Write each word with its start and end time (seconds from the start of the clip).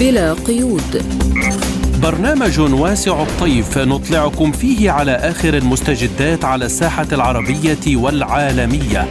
بلا 0.00 0.32
قيود. 0.32 1.02
برنامج 2.02 2.60
واسع 2.60 3.22
الطيف 3.22 3.78
نطلعكم 3.78 4.52
فيه 4.52 4.90
على 4.90 5.12
آخر 5.12 5.54
المستجدات 5.54 6.44
على 6.44 6.64
الساحة 6.64 7.06
العربية 7.12 7.96
والعالمية. 7.96 9.08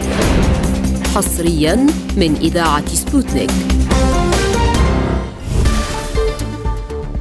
حصريا 1.16 1.76
من 2.18 2.36
إذاعة 2.42 2.88
سبوتنيك. 2.88 3.52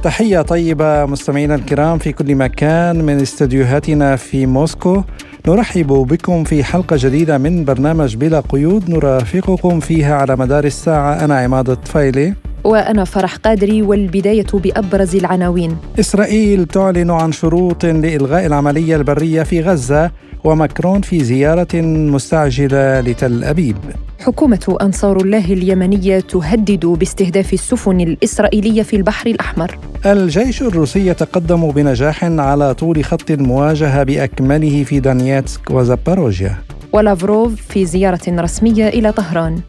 تحية 0.03 0.41
طيبة 0.41 1.05
مستمعينا 1.05 1.55
الكرام 1.55 1.97
في 1.97 2.11
كل 2.11 2.35
مكان 2.35 3.03
من 3.03 3.21
استديوهاتنا 3.21 4.15
في 4.15 4.45
موسكو. 4.45 5.03
نرحب 5.47 5.87
بكم 5.87 6.43
في 6.43 6.63
حلقة 6.63 6.95
جديدة 6.99 7.37
من 7.37 7.65
برنامج 7.65 8.15
بلا 8.15 8.39
قيود. 8.39 8.89
نرافقكم 8.89 9.79
فيها 9.79 10.15
على 10.15 10.35
مدار 10.35 10.63
الساعة. 10.63 11.25
أنا 11.25 11.37
عماد 11.39 11.69
الطفيلي. 11.69 12.33
وأنا 12.63 13.03
فرح 13.03 13.35
قادري 13.35 13.81
والبداية 13.81 14.45
بأبرز 14.53 15.15
العناوين. 15.15 15.77
إسرائيل 15.99 16.65
تعلن 16.65 17.11
عن 17.11 17.31
شروط 17.31 17.85
لإلغاء 17.85 18.45
العملية 18.45 18.95
البرية 18.95 19.43
في 19.43 19.61
غزة 19.61 20.11
وماكرون 20.43 21.01
في 21.01 21.23
زيارة 21.23 21.81
مستعجلة 21.81 22.99
لتل 23.01 23.43
أبيب. 23.43 23.77
حكومة 24.19 24.77
أنصار 24.81 25.17
الله 25.17 25.45
اليمنية 25.45 26.19
تهدد 26.19 26.85
باستهداف 26.85 27.53
السفن 27.53 28.01
الإسرائيلية 28.01 28.81
في 28.83 28.95
البحر 28.95 29.27
الأحمر. 29.27 29.77
الجيش 30.05 30.61
الروسي 30.61 31.07
يتقدم 31.07 31.71
بنجاح 31.71 32.23
على 32.23 32.73
طول 32.73 33.03
خط 33.03 33.31
المواجهة 33.31 34.03
بأكمله 34.03 34.83
في 34.83 34.99
دانياتسك 34.99 35.71
وزاباروجيا. 35.71 36.55
ولافروف 36.93 37.53
في 37.69 37.85
زيارة 37.85 38.21
رسمية 38.27 38.87
إلى 38.87 39.11
طهران. 39.11 39.59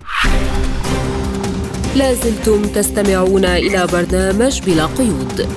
لازلتم 1.96 2.62
تستمعون 2.62 3.44
إلى 3.44 3.86
برنامج 3.92 4.60
بلا 4.66 4.86
قيود 4.86 5.48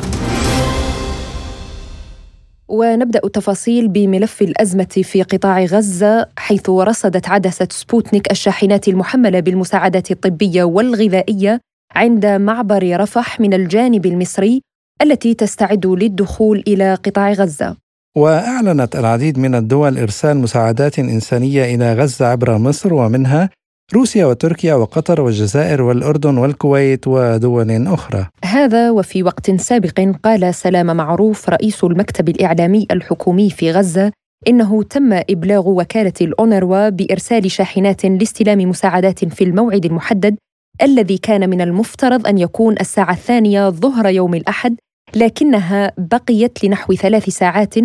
ونبدأ 2.68 3.22
التفاصيل 3.26 3.88
بملف 3.88 4.42
الأزمة 4.42 5.02
في 5.04 5.24
قطاع 5.24 5.64
غزة 5.64 6.28
حيث 6.38 6.70
رصدت 6.70 7.30
عدسة 7.30 7.68
سبوتنيك 7.72 8.32
الشاحنات 8.32 8.88
المحملة 8.88 9.40
بالمساعدات 9.40 10.12
الطبية 10.12 10.64
والغذائية 10.64 11.60
عند 11.96 12.26
معبر 12.26 13.00
رفح 13.00 13.40
من 13.40 13.54
الجانب 13.54 14.06
المصري 14.06 14.62
التي 15.02 15.34
تستعد 15.34 15.86
للدخول 15.86 16.64
إلى 16.68 16.94
قطاع 16.94 17.32
غزة. 17.32 17.76
وأعلنت 18.18 18.96
العديد 18.96 19.40
من 19.40 19.56
الدول 19.56 19.98
إرسال 19.98 20.38
مساعدات 20.38 21.00
إنسانية 21.00 21.76
إلى 21.76 21.94
غزة 21.94 22.26
عبر 22.26 22.58
مصر 22.58 22.94
ومنها 22.94 23.50
روسيا 23.94 24.26
وتركيا 24.26 24.76
وقطر 24.76 25.22
والجزائر 25.22 25.82
والأردن 25.82 26.38
والكويت 26.38 27.08
ودول 27.08 27.88
أخرى. 27.88 28.28
هذا 28.46 28.92
وفي 28.92 29.24
وقت 29.24 29.52
سابق 29.52 30.00
قال 30.24 30.56
سلام 30.56 30.98
معروف 30.98 31.50
رئيس 31.50 31.84
المكتب 31.84 32.30
الإعلامي 32.30 32.88
الحكومي 32.92 33.50
في 33.50 33.72
غزة 33.72 34.12
إنه 34.48 34.84
تم 34.84 35.14
إبلاغ 35.14 35.70
وكالة 35.70 36.14
الأونروا 36.22 36.90
بإرسال 36.90 37.52
شاحنات 37.52 38.06
لاستلام 38.06 38.60
مساعدات 38.60 39.26
في 39.26 39.44
الموعد 39.44 39.86
المحدد 39.86 40.36
الذي 40.82 41.18
كان 41.18 41.50
من 41.50 41.62
المفترض 41.62 42.28
أن 42.28 42.38
يكون 42.38 42.76
الساعة 42.80 43.14
الثانية 43.14 43.70
ظهر 43.70 44.08
يوم 44.08 44.36
الأحد 44.36 44.76
لكنها 45.16 45.92
بقيت 45.98 46.64
لنحو 46.64 46.94
ثلاث 46.94 47.30
ساعات 47.30 47.76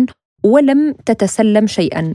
ولم 0.43 0.95
تتسلم 1.05 1.67
شيئا. 1.67 2.13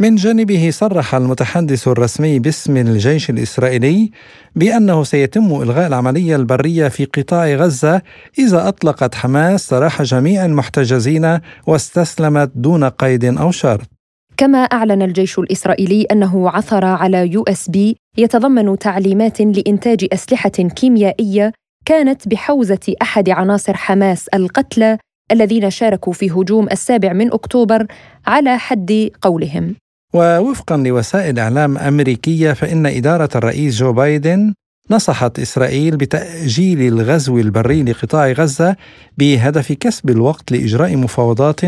من 0.00 0.14
جانبه 0.14 0.70
صرح 0.70 1.14
المتحدث 1.14 1.88
الرسمي 1.88 2.38
باسم 2.38 2.76
الجيش 2.76 3.30
الإسرائيلي 3.30 4.10
بأنه 4.56 5.04
سيتم 5.04 5.62
إلغاء 5.62 5.86
العملية 5.86 6.36
البرية 6.36 6.88
في 6.88 7.04
قطاع 7.04 7.54
غزة 7.54 8.02
إذا 8.38 8.68
أطلقت 8.68 9.14
حماس 9.14 9.66
سراح 9.66 10.02
جميع 10.02 10.44
المحتجزين 10.44 11.40
واستسلمت 11.66 12.50
دون 12.54 12.84
قيد 12.84 13.24
أو 13.24 13.50
شرط. 13.50 13.88
كما 14.36 14.58
أعلن 14.58 15.02
الجيش 15.02 15.38
الإسرائيلي 15.38 16.02
أنه 16.02 16.50
عثر 16.50 16.84
على 16.84 17.32
USB 17.32 17.96
يتضمن 18.18 18.78
تعليمات 18.78 19.40
لإنتاج 19.40 20.06
أسلحة 20.12 20.48
كيميائية 20.50 21.52
كانت 21.84 22.28
بحوزة 22.28 22.94
أحد 23.02 23.30
عناصر 23.30 23.76
حماس 23.76 24.28
القتلى 24.28 24.98
الذين 25.32 25.70
شاركوا 25.70 26.12
في 26.12 26.30
هجوم 26.30 26.68
السابع 26.72 27.12
من 27.12 27.32
أكتوبر 27.32 27.86
على 28.26 28.58
حد 28.58 29.10
قولهم. 29.22 29.74
ووفقا 30.14 30.76
لوسائل 30.76 31.38
إعلام 31.38 31.78
أمريكية 31.78 32.52
فإن 32.52 32.86
إدارة 32.86 33.28
الرئيس 33.34 33.76
جو 33.76 33.92
بايدن 33.92 34.54
نصحت 34.90 35.38
إسرائيل 35.38 35.96
بتأجيل 35.96 36.80
الغزو 36.80 37.38
البري 37.38 37.82
لقطاع 37.82 38.32
غزة 38.32 38.76
بهدف 39.18 39.72
كسب 39.72 40.10
الوقت 40.10 40.52
لإجراء 40.52 40.96
مفاوضات 40.96 41.60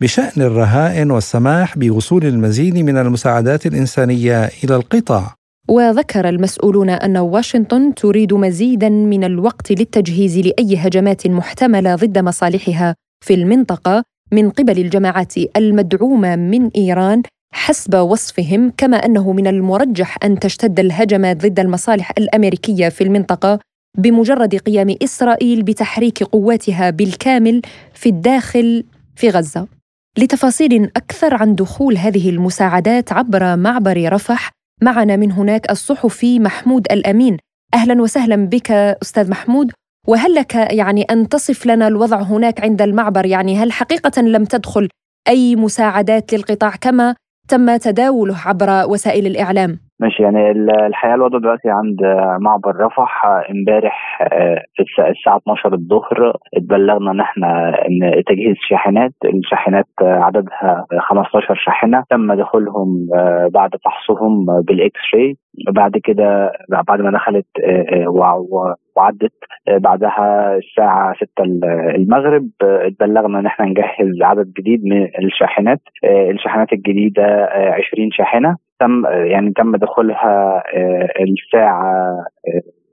بشأن 0.00 0.42
الرهائن 0.42 1.10
والسماح 1.10 1.78
بوصول 1.78 2.24
المزيد 2.24 2.78
من 2.78 2.96
المساعدات 2.96 3.66
الإنسانية 3.66 4.50
إلى 4.64 4.76
القطاع. 4.76 5.34
وذكر 5.68 6.28
المسؤولون 6.28 6.90
أن 6.90 7.16
واشنطن 7.16 7.94
تريد 7.94 8.34
مزيدا 8.34 8.88
من 8.88 9.24
الوقت 9.24 9.70
للتجهيز 9.72 10.38
لأي 10.38 10.76
هجمات 10.76 11.26
محتملة 11.26 11.94
ضد 11.94 12.18
مصالحها 12.18 12.94
في 13.24 13.34
المنطقة 13.34 14.02
من 14.32 14.50
قبل 14.50 14.78
الجماعات 14.78 15.34
المدعومة 15.56 16.36
من 16.36 16.68
إيران 16.76 17.22
حسب 17.54 17.94
وصفهم 17.94 18.72
كما 18.76 18.96
أنه 18.96 19.32
من 19.32 19.46
المرجح 19.46 20.18
أن 20.24 20.38
تشتد 20.38 20.80
الهجمات 20.80 21.46
ضد 21.46 21.60
المصالح 21.60 22.12
الأمريكية 22.18 22.88
في 22.88 23.04
المنطقة 23.04 23.58
بمجرد 23.98 24.54
قيام 24.56 24.96
إسرائيل 25.02 25.62
بتحريك 25.62 26.22
قواتها 26.22 26.90
بالكامل 26.90 27.62
في 27.94 28.08
الداخل 28.08 28.84
في 29.16 29.30
غزة. 29.30 29.66
لتفاصيل 30.18 30.90
أكثر 30.96 31.34
عن 31.34 31.54
دخول 31.54 31.96
هذه 31.96 32.30
المساعدات 32.30 33.12
عبر 33.12 33.56
معبر 33.56 34.12
رفح 34.12 34.50
معنا 34.82 35.16
من 35.16 35.32
هناك 35.32 35.70
الصحفي 35.70 36.40
محمود 36.40 36.92
الأمين. 36.92 37.36
أهلا 37.74 38.02
وسهلا 38.02 38.36
بك 38.36 38.70
أستاذ 39.02 39.30
محمود 39.30 39.72
وهل 40.08 40.34
لك 40.34 40.54
يعني 40.54 41.02
أن 41.02 41.28
تصف 41.28 41.66
لنا 41.66 41.88
الوضع 41.88 42.22
هناك 42.22 42.60
عند 42.60 42.82
المعبر 42.82 43.26
يعني 43.26 43.56
هل 43.56 43.72
حقيقة 43.72 44.22
لم 44.22 44.44
تدخل 44.44 44.88
أي 45.28 45.56
مساعدات 45.56 46.32
للقطاع 46.34 46.76
كما 46.76 47.14
تم 47.48 47.76
تداوله 47.76 48.38
عبر 48.38 48.90
وسائل 48.90 49.26
الإعلام. 49.26 49.83
ماشي 50.00 50.22
يعني 50.22 50.50
الحقيقة 50.86 51.14
الوضع 51.14 51.38
دلوقتي 51.38 51.68
عند 51.70 51.96
معبر 52.40 52.76
رفح. 52.76 53.24
امبارح 53.50 54.18
آه، 54.32 54.62
الساعة 55.10 55.36
12 55.36 55.72
الظهر 55.74 56.36
اتبلغنا 56.56 57.10
إن 57.10 57.20
إحنا 57.20 57.68
إن 57.86 58.22
تجهيز 58.26 58.56
شاحنات. 58.70 59.12
الشاحنات 59.24 59.86
عددها 60.00 60.84
15 61.00 61.54
شاحنة. 61.54 62.04
تم 62.10 62.32
دخولهم 62.34 63.08
آه، 63.14 63.48
بعد 63.54 63.70
فحصهم 63.84 64.44
بالاكس 64.62 65.00
راي 65.14 65.36
بعد 65.72 65.92
كده 66.04 66.52
بعد 66.88 67.00
ما 67.00 67.10
دخلت 67.10 67.46
آه، 67.64 68.08
وعدت 68.96 69.32
بعدها 69.68 70.56
الساعة 70.56 71.14
6 71.14 71.26
المغرب 71.94 72.48
اتبلغنا 72.62 73.38
إن 73.38 73.46
إحنا 73.46 73.66
نجهز 73.66 74.22
عدد 74.22 74.52
جديد 74.58 74.84
من 74.84 75.08
الشاحنات. 75.24 75.80
الشاحنات 76.04 76.72
الجديدة 76.72 77.48
20 77.92 78.10
شاحنة. 78.12 78.56
تم 78.80 79.06
يعني 79.06 79.52
تم 79.56 79.76
دخولها 79.76 80.62
آه، 80.74 81.08
الساعة 81.20 82.16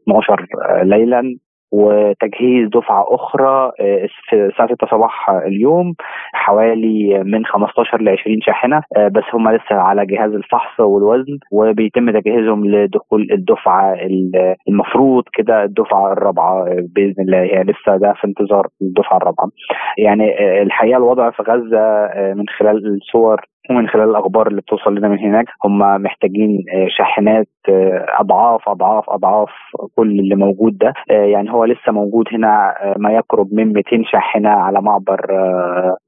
12 0.04 0.46
آه، 0.70 0.84
ليلا 0.84 1.38
وتجهيز 1.74 2.70
دفعة 2.70 3.06
أخرى 3.10 3.72
آه، 3.80 4.08
في 4.30 4.36
الساعة 4.36 4.76
6 4.76 4.88
صباح 4.92 5.30
اليوم 5.30 5.94
حوالي 6.34 7.24
من 7.24 7.46
15 7.46 8.02
ل 8.02 8.10
20 8.10 8.42
شاحنة 8.42 8.82
بس 8.98 9.24
هم 9.34 9.50
لسه 9.50 9.76
على 9.76 10.06
جهاز 10.06 10.32
الفحص 10.32 10.80
والوزن 10.80 11.38
وبيتم 11.52 12.20
تجهيزهم 12.20 12.66
لدخول 12.66 13.28
الدفعة 13.32 13.98
المفروض 14.68 15.24
كده 15.34 15.64
الدفعة 15.64 16.14
الرابعة 16.14 16.66
بإذن 16.66 17.16
الله. 17.20 17.38
يعني 17.38 17.72
لسه 17.72 17.98
ده 17.98 18.14
في 18.14 18.28
انتظار 18.28 18.68
الدفعة 18.82 19.18
الرابعة. 19.18 19.50
يعني 19.98 20.62
الحقيقة 20.62 20.98
الوضع 20.98 21.30
في 21.30 21.44
غزة 21.44 22.10
من 22.34 22.46
خلال 22.50 22.96
الصور 22.96 23.42
ومن 23.70 23.88
خلال 23.88 24.10
الأخبار 24.10 24.48
اللي 24.48 24.62
بتوصل 24.62 24.96
لنا 24.96 25.08
من 25.08 25.20
هناك 25.20 25.46
هم 25.66 26.04
محتاجين 26.04 26.66
آه، 26.74 26.88
شاحنات 26.98 27.48
آه، 27.70 28.06
أضعاف 28.20 28.70
أضعاف 28.70 29.10
أضعاف 29.10 29.50
كل 29.96 30.20
اللي 30.20 30.36
موجود 30.36 30.78
ده. 30.78 30.94
آه، 31.12 31.14
يعني 31.14 31.52
هو 31.52 31.66
لسه 31.66 31.92
موجود 31.92 32.26
هنا 32.34 32.74
ما 32.98 33.12
يقرب 33.12 33.54
من 33.54 33.74
200 33.74 34.04
شاحنة 34.12 34.50
على 34.50 34.82
معبر 34.82 35.22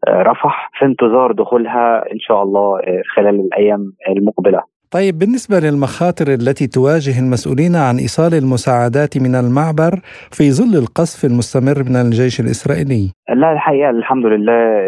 رفح. 0.09 0.69
في 0.79 0.85
انتظار 0.85 1.31
دخولها 1.31 2.11
إن 2.11 2.19
شاء 2.19 2.43
الله 2.43 2.81
خلال 3.15 3.39
الأيام 3.39 3.93
المقبلة. 4.09 4.73
طيب 4.93 5.19
بالنسبة 5.19 5.59
للمخاطر 5.59 6.27
التي 6.27 6.67
تواجه 6.67 7.19
المسؤولين 7.19 7.75
عن 7.75 7.97
إيصال 7.97 8.33
المساعدات 8.33 9.17
من 9.17 9.35
المعبر 9.35 9.99
في 10.31 10.51
ظل 10.51 10.77
القصف 10.77 11.25
المستمر 11.25 11.83
من 11.83 11.95
الجيش 11.95 12.39
الإسرائيلي 12.39 13.11
لا 13.29 13.51
الحقيقة 13.51 13.89
الحمد 13.89 14.25
لله 14.25 14.79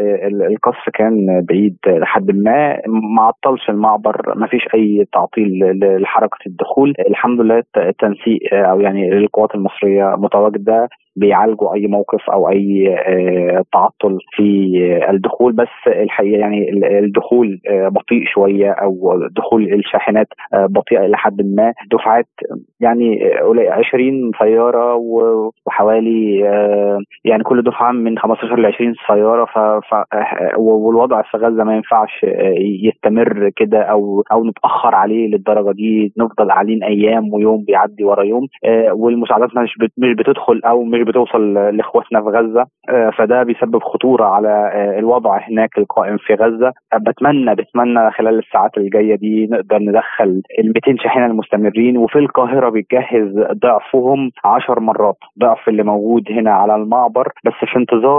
القصف 0.48 0.90
كان 0.94 1.46
بعيد 1.50 1.78
لحد 1.88 2.32
ما 2.32 2.82
ما 3.16 3.22
عطلش 3.22 3.70
المعبر 3.70 4.34
ما 4.36 4.48
فيش 4.48 4.68
أي 4.74 5.06
تعطيل 5.14 5.60
لحركة 6.02 6.38
الدخول. 6.48 6.94
الحمد 7.10 7.42
لله 7.42 7.64
التنسيق 7.78 8.40
أو 8.54 8.80
يعني 8.82 9.10
القوات 9.18 9.56
المصرية 9.56 10.16
متواجدة 10.18 10.90
بيعالجوا 11.18 11.74
أي 11.74 11.88
موقف 11.88 12.30
أو 12.30 12.50
أي 12.50 12.98
تعطل 13.74 14.18
في 14.32 14.70
الدخول. 15.10 15.54
بس 15.54 15.68
الحقيقة 15.88 16.40
يعني 16.40 16.70
الدخول 17.00 17.60
بطيء 17.70 18.26
شوية 18.26 18.72
أو 18.72 19.20
دخول 19.36 19.74
الشاحنات 19.74 20.28
بطيئة 20.54 21.06
إلى 21.06 21.18
حد 21.18 21.42
ما. 21.42 21.74
دفعات 21.92 22.28
يعني 22.80 23.20
20 23.70 24.31
سيارة 24.40 24.96
وحوالي 25.66 26.40
يعني 27.26 27.44
كل 27.44 27.62
دفعة 27.62 27.92
من 27.92 28.20
15 28.27 28.60
ل 28.60 28.66
20 28.66 28.94
سيارة 29.07 29.45
ف... 29.45 29.95
والوضع 30.57 31.22
في 31.22 31.38
غزة 31.38 31.63
ما 31.63 31.75
ينفعش 31.75 32.25
يستمر 32.83 33.50
كده 33.56 33.81
أو 33.81 34.24
أو 34.31 34.45
نتأخر 34.45 34.95
عليه 34.95 35.27
للدرجة 35.27 35.72
دي 35.72 36.13
نفضل 36.18 36.51
قاعدين 36.51 36.83
أيام 36.83 37.33
ويوم 37.33 37.63
بيعدي 37.68 38.04
ورا 38.04 38.24
يوم 38.24 38.48
والمساعدات 38.92 39.50
مش 39.57 39.75
مش 39.98 40.13
بتدخل 40.18 40.62
أو 40.66 40.83
مش 40.83 41.01
بتوصل 41.01 41.54
لإخواتنا 41.54 42.22
في 42.22 42.27
غزة 42.30 42.66
فده 43.18 43.44
بيسبب 43.44 43.83
خطورة 43.83 44.25
على 44.25 44.71
الوضع 45.00 45.38
هناك 45.50 45.78
القائم 45.78 46.18
في 46.18 46.33
غزة. 46.33 46.71
بتمنى 47.07 47.56
بتمنى 47.56 48.12
خلال 48.12 48.39
الساعات 48.39 48.78
الجاية 48.78 49.16
دي 49.16 49.48
نقدر 49.51 49.78
ندخل 49.80 50.42
ال 50.60 50.68
200 50.88 51.04
شاحنة 51.04 51.25
المستمرين 51.25 51.98
وفي 51.98 52.19
القاهرة 52.19 52.69
بيتجهز 52.69 53.33
ضعفهم 53.63 54.31
10 54.45 54.80
مرات 54.80 55.18
ضعف 55.39 55.69
اللي 55.69 55.83
موجود 55.83 56.24
هنا 56.31 56.51
على 56.51 56.75
المعبر 56.75 57.28
بس 57.45 57.54
في 57.54 57.80
انتظار 57.80 58.15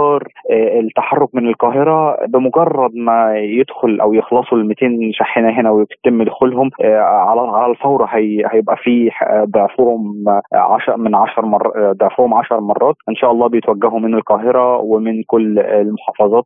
التحرك 0.51 1.35
من 1.35 1.47
القاهرة 1.47 2.25
بمجرد 2.25 2.91
ما 2.95 3.37
يدخل 3.37 3.99
أو 4.01 4.13
يخلصوا 4.13 4.57
ال 4.57 4.67
200 4.67 4.87
شاحنة 5.13 5.49
هنا 5.49 5.71
ويتم 5.71 6.23
دخولهم 6.23 6.69
على 6.81 7.41
على 7.41 7.71
الفور 7.71 8.05
هيبقى 8.51 8.77
في 8.77 9.09
ضعفهم 9.43 10.25
10 10.53 10.95
من 10.95 11.15
10 11.15 11.45
مر 11.45 11.91
ضعفهم 11.93 12.33
10 12.33 12.59
مرات. 12.59 12.95
إن 13.09 13.15
شاء 13.15 13.31
الله 13.31 13.47
بيتوجهوا 13.47 13.99
من 13.99 14.13
القاهرة 14.13 14.77
ومن 14.77 15.23
كل 15.23 15.59
المحافظات 15.59 16.45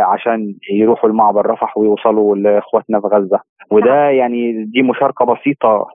عشان 0.00 0.54
يروحوا 0.72 1.10
المعبر 1.10 1.46
رفح 1.50 1.78
ويوصلوا 1.78 2.36
لإخواتنا 2.36 3.00
في 3.00 3.06
غزة. 3.06 3.40
وده 3.70 4.10
يعني 4.10 4.64
دي 4.64 4.82
مشاركة 4.82 5.24
بسيطة 5.24 5.86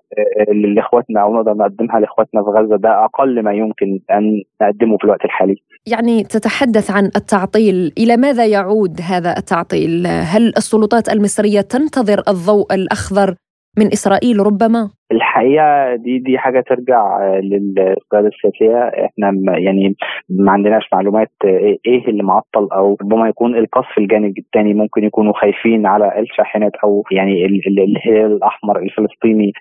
لإخواتنا 0.54 1.22
أو 1.22 1.34
نقدر 1.36 1.54
نقدمها 1.54 2.00
لإخواتنا 2.00 2.44
في 2.44 2.50
غزة. 2.50 2.76
ده 2.76 3.06
أقل 3.06 3.44
ما 3.44 3.52
يمكن 3.54 4.00
أن 4.12 4.42
نقدمه 4.62 4.98
في 4.98 5.04
الوقت 5.04 5.26
الحالي. 5.26 5.56
يعني 5.92 6.24
تتحدث 6.24 6.87
عن 6.92 7.06
التعطيل، 7.16 7.94
إلى 7.98 8.18
ماذا 8.18 8.46
يعود 8.46 9.02
هذا 9.02 9.38
التعطيل؟ 9.38 10.08
هل 10.08 10.54
السلطات 10.58 11.10
المصرية 11.10 11.62
تنتظر 11.62 12.24
الضوء 12.28 12.74
الأخضر 12.74 13.36
من 13.78 13.92
إسرائيل 13.94 14.40
ربما؟ 14.40 14.90
الحقيقة 15.12 15.96
دي 15.96 16.20
دي 16.20 16.38
حاجة 16.38 16.60
ترجع 16.60 17.30
للقيادة 17.40 18.28
السياسية. 18.28 18.78
إحنا 18.80 19.58
يعني 19.58 19.96
ما 20.30 20.52
عندناش 20.52 20.90
معلومات 20.94 21.32
إيه 21.46 22.08
اللي 22.08 22.24
معطل 22.24 22.68
أو 22.74 22.98
ربما 23.02 23.30
يكون 23.30 23.56
القصف 23.58 23.98
الجانب 23.98 24.38
الثاني 24.38 24.74
ممكن 24.74 25.04
يكونوا 25.04 25.34
خايفين 25.34 25.86
على 25.86 26.20
الشاحنات 26.20 26.72
أو 26.84 27.04
يعني 27.12 27.46
الهلال 27.46 27.98
الأحمر 28.26 28.80
الفلسطيني 28.80 29.52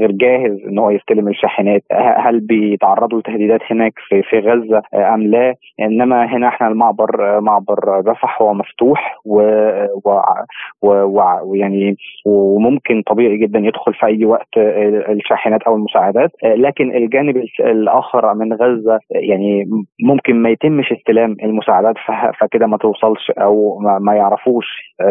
غير 0.00 0.12
جاهز 0.12 0.58
إن 0.68 0.78
هو 0.78 0.90
يستلم 0.90 1.28
الشاحنات. 1.28 1.82
هل 2.16 2.40
بيتعرضوا 2.40 3.20
لتهديدات 3.20 3.60
هناك 3.70 3.92
في 4.30 4.38
غزة 4.38 4.82
أم 4.94 5.22
لا؟ 5.22 5.54
إنما 5.80 6.24
هنا 6.36 6.48
إحنا 6.48 6.68
المعبر 6.68 7.40
معبر 7.40 8.02
رفح 8.06 8.42
هو 8.42 8.54
مفتوح 8.54 9.16
ويعني 10.82 11.96
وممكن 12.26 13.02
طبيعي 13.02 13.36
جدا 13.36 13.58
يدخل 13.58 13.94
في 13.94 14.06
أي 14.06 14.24
وقت 14.24 14.58
الشاحنات 14.92 15.62
أو 15.62 15.76
المساعدات 15.76 16.30
لكن 16.44 16.96
الجانب 16.96 17.36
الآخر 17.60 18.34
من 18.34 18.52
غزة 18.52 18.98
يعني 19.10 19.64
ممكن 20.02 20.42
ما 20.42 20.50
يتمش 20.50 20.92
استلام 20.92 21.36
المساعدات 21.42 21.94
فكده 22.40 22.66
ما 22.66 22.76
توصلش 22.76 23.30
أو 23.38 23.78
ما 24.00 24.14
يعرفوش 24.14 24.66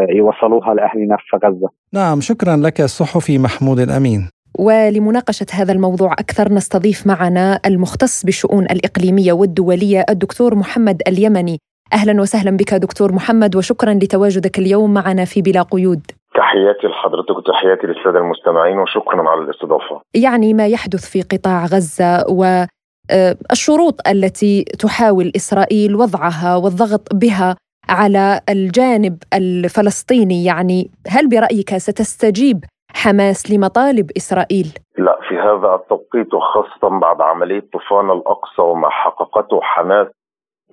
يوصلوها 0.09 0.73
لأهلنا 0.73 1.17
في 1.19 1.37
غزة. 1.47 1.69
نعم 1.93 2.21
شكرا 2.21 2.55
لك 2.57 2.81
الصحفي 2.81 3.37
محمود 3.37 3.79
الأمين. 3.79 4.29
ولمناقشة 4.59 5.45
هذا 5.53 5.73
الموضوع 5.73 6.13
أكثر 6.13 6.53
نستضيف 6.53 7.07
معنا 7.07 7.59
المختص 7.65 8.25
بالشؤون 8.25 8.63
الإقليمية 8.63 9.33
والدولية 9.33 10.05
الدكتور 10.09 10.55
محمد 10.55 11.01
اليمني 11.07 11.57
أهلا 11.93 12.21
وسهلا 12.21 12.57
بك 12.57 12.73
دكتور 12.73 13.11
محمد 13.13 13.55
وشكرا 13.55 13.93
لتواجدك 13.93 14.59
اليوم 14.59 14.93
معنا 14.93 15.25
في 15.25 15.41
بلا 15.41 15.61
قيود 15.61 16.01
تحياتي 16.35 16.87
لحضرتك 16.87 17.37
وتحياتي 17.37 17.87
للسادة 17.87 18.19
المستمعين 18.19 18.79
وشكرا 18.79 19.29
على 19.29 19.41
الاستضافة. 19.41 20.01
يعني 20.13 20.53
ما 20.53 20.67
يحدث 20.67 21.11
في 21.11 21.21
قطاع 21.21 21.65
غزة 21.65 22.25
والشروط 22.29 24.07
التي 24.07 24.63
تحاول 24.63 25.31
إسرائيل 25.35 25.95
وضعها 25.95 26.55
والضغط 26.55 27.07
بها 27.13 27.55
على 27.89 28.41
الجانب 28.49 29.17
الفلسطيني 29.33 30.45
يعني 30.45 30.91
هل 31.07 31.29
برأيك 31.29 31.77
ستستجيب 31.77 32.57
حماس 32.95 33.51
لمطالب 33.51 34.11
إسرائيل؟ 34.17 34.67
لا 34.97 35.19
في 35.29 35.35
هذا 35.35 35.75
التوقيت 35.75 36.33
وخاصة 36.33 36.99
بعد 36.99 37.21
عملية 37.21 37.63
طوفان 37.73 38.11
الأقصى 38.11 38.61
وما 38.61 38.89
حققته 38.89 39.61
حماس 39.61 40.07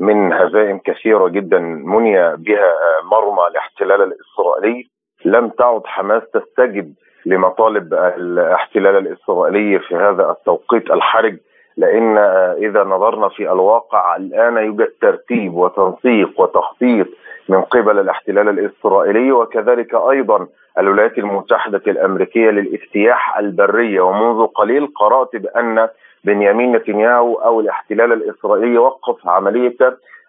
من 0.00 0.32
هزائم 0.32 0.78
كثيرة 0.84 1.28
جدا 1.28 1.58
مني 1.58 2.36
بها 2.36 2.72
مرمى 3.04 3.46
الاحتلال 3.50 4.02
الإسرائيلي 4.02 4.88
لم 5.24 5.48
تعد 5.48 5.86
حماس 5.86 6.22
تستجب 6.34 6.92
لمطالب 7.26 7.94
الاحتلال 7.94 8.96
الإسرائيلي 8.96 9.78
في 9.78 9.96
هذا 9.96 10.30
التوقيت 10.30 10.90
الحرج 10.90 11.36
لأن 11.76 12.18
إذا 12.58 12.84
نظرنا 12.84 13.28
في 13.28 13.52
الواقع 13.52 14.16
الآن 14.16 14.56
يوجد 14.56 14.88
ترتيب 15.00 15.54
وتنسيق 15.54 16.40
وتخطيط 16.40 17.06
من 17.48 17.62
قبل 17.62 17.98
الاحتلال 17.98 18.48
الإسرائيلي 18.48 19.32
وكذلك 19.32 19.94
أيضا 19.94 20.46
الولايات 20.78 21.18
المتحدة 21.18 21.82
الأمريكية 21.86 22.50
للاجتياح 22.50 23.38
البرية. 23.38 24.00
ومنذ 24.00 24.46
قليل 24.46 24.86
قرأت 24.86 25.36
بأن 25.36 25.88
بنيامين 26.24 26.72
نتنياهو 26.76 27.34
أو 27.34 27.60
الاحتلال 27.60 28.12
الإسرائيلي 28.12 28.78
وقف 28.78 29.28
عملية 29.28 29.76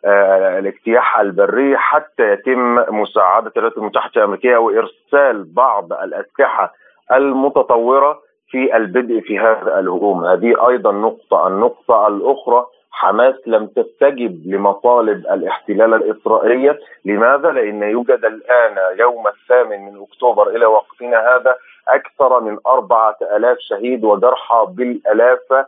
الاجتياح 0.05 1.19
البري 1.19 1.77
حتى 1.77 2.23
يتم 2.23 2.75
مساعدة 2.75 3.51
الولايات 3.57 3.77
المتحدة 3.77 4.11
الأمريكية 4.17 4.57
وإرسال 4.57 5.43
بعض 5.43 5.93
الأسلحة 5.93 6.73
المتطورة 7.11 8.19
في 8.49 8.77
البدء 8.77 9.19
في 9.19 9.39
هذا 9.39 9.79
الهجوم، 9.79 10.25
هذه 10.25 10.69
أيضا 10.69 10.91
نقطة، 10.91 11.47
النقطة 11.47 12.07
الأخرى 12.07 12.65
حماس 12.91 13.35
لم 13.47 13.67
تستجب 13.67 14.41
لمطالب 14.45 15.17
الاحتلال 15.17 15.93
الإسرائيلي، 15.93 16.77
لماذا؟ 17.05 17.51
لأن 17.51 17.83
يوجد 17.83 18.25
الآن 18.25 18.99
يوم 18.99 19.27
الثامن 19.27 19.85
من 19.85 20.01
أكتوبر 20.01 20.47
إلى 20.49 20.65
وقتنا 20.65 21.35
هذا 21.35 21.55
أكثر 21.87 22.41
من 22.41 22.57
أربعة 22.67 23.17
ألاف 23.21 23.57
شهيد 23.59 24.03
وجرحى 24.03 24.65
بالآلاف 24.69 25.65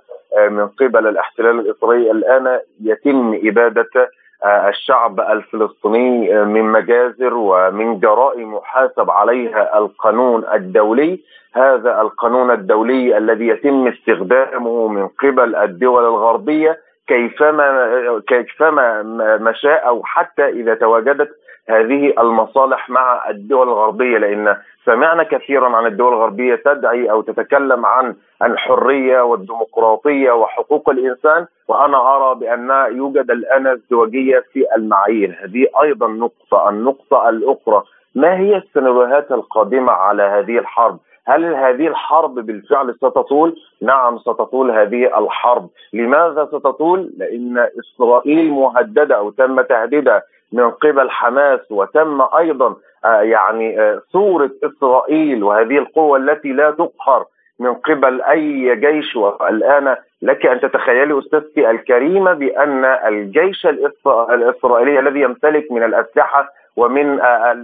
من 0.49 0.67
قبل 0.67 1.07
الاحتلال 1.07 1.59
الإسرائيلي. 1.59 2.11
الآن 2.11 2.59
يتم 2.83 3.39
إبادة 3.43 4.11
الشعب 4.45 5.19
الفلسطيني 5.19 6.45
من 6.45 6.63
مجازر 6.63 7.33
ومن 7.33 7.99
جرائم 7.99 8.55
يحاسب 8.55 9.09
عليها 9.11 9.77
القانون 9.77 10.43
الدولي. 10.53 11.19
هذا 11.53 12.01
القانون 12.01 12.51
الدولي 12.51 13.17
الذي 13.17 13.47
يتم 13.47 13.87
استخدامه 13.87 14.87
من 14.87 15.07
قبل 15.07 15.55
الدول 15.55 16.03
الغربية 16.05 16.77
كيفما 17.07 18.21
كيفما 18.27 19.03
مشاء 19.41 19.87
أو 19.87 20.03
حتى 20.03 20.45
إذا 20.45 20.75
تواجدت 20.75 21.29
هذه 21.69 22.13
المصالح 22.19 22.89
مع 22.89 23.29
الدول 23.29 23.67
الغربية 23.67 24.17
لأن 24.17 24.55
سمعنا 24.85 25.23
كثيرا 25.23 25.69
عن 25.77 25.85
الدول 25.85 26.13
الغربية 26.13 26.55
تدعي 26.55 27.11
أو 27.11 27.21
تتكلم 27.21 27.85
عن 27.85 28.15
الحرية 28.43 29.21
والديمقراطية 29.21 30.31
وحقوق 30.31 30.89
الإنسان 30.89 31.45
وأنا 31.67 32.15
أرى 32.15 32.35
بأن 32.39 32.95
يوجد 32.97 33.31
الآن 33.31 33.67
ازدواجية 33.67 34.43
في 34.53 34.65
المعايير 34.75 35.39
هذه 35.43 35.67
أيضا 35.83 36.07
نقطة 36.07 36.69
النقطة 36.69 37.29
الأخرى 37.29 37.83
ما 38.15 38.37
هي 38.39 38.57
السيناريوهات 38.57 39.31
القادمة 39.31 39.91
على 39.91 40.23
هذه 40.23 40.57
الحرب 40.59 40.99
هل 41.27 41.45
هذه 41.55 41.87
الحرب 41.87 42.35
بالفعل 42.35 42.95
ستطول؟ 42.95 43.55
نعم 43.81 44.17
ستطول 44.17 44.71
هذه 44.71 45.19
الحرب، 45.19 45.69
لماذا 45.93 46.45
ستطول؟ 46.45 47.11
لأن 47.17 47.67
إسرائيل 47.79 48.51
مهددة 48.51 49.17
أو 49.17 49.29
تم 49.29 49.61
تهديدها 49.61 50.23
من 50.53 50.71
قبل 50.71 51.09
حماس 51.09 51.71
وتم 51.71 52.21
أيضا 52.37 52.75
يعني 53.05 53.99
صورة 54.11 54.51
إسرائيل 54.63 55.43
وهذه 55.43 55.77
القوة 55.77 56.17
التي 56.17 56.47
لا 56.53 56.71
تقهر 56.71 57.25
من 57.59 57.73
قبل 57.73 58.21
أي 58.21 58.75
جيش. 58.75 59.15
والآن 59.15 59.95
لك 60.21 60.45
أن 60.45 60.59
تتخيلي 60.59 61.19
أستاذتي 61.19 61.69
الكريمة 61.69 62.33
بأن 62.33 62.85
الجيش 62.85 63.65
الإسرائيلي 63.65 64.99
الذي 64.99 65.21
يمتلك 65.21 65.71
من 65.71 65.83
الأسلحة 65.83 66.49
ومن 66.77 67.21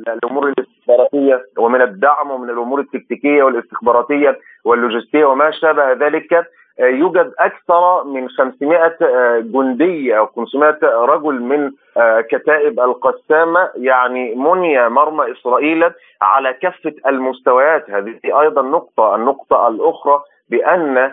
الأمور 0.08 0.48
الاستخباراتية 0.48 1.46
ومن 1.58 1.82
الدعم 1.82 2.32
ومن 2.32 2.50
الأمور 2.50 2.79
التكتيكية 2.79 3.44
والاستخباراتية 3.44 4.39
واللوجستية 4.65 5.25
وما 5.25 5.51
شابه 5.51 5.91
ذلك 5.91 6.48
يوجد 6.79 7.34
أكثر 7.39 8.03
من 8.03 8.29
500 8.29 8.98
جندي 9.39 10.17
أو 10.17 10.25
500 10.25 10.77
رجل 10.84 11.41
من 11.41 11.72
كتائب 12.29 12.79
القسامة 12.79 13.69
يعني 13.75 14.36
مني 14.36 14.89
مرمى 14.89 15.31
إسرائيل 15.31 15.91
على 16.22 16.53
كافة 16.53 16.93
المستويات. 17.07 17.89
هذه 17.89 18.19
أيضا 18.25 18.62
نقطة 18.62 19.15
النقطة 19.15 19.67
الأخرى 19.67 20.22
بأن 20.50 21.12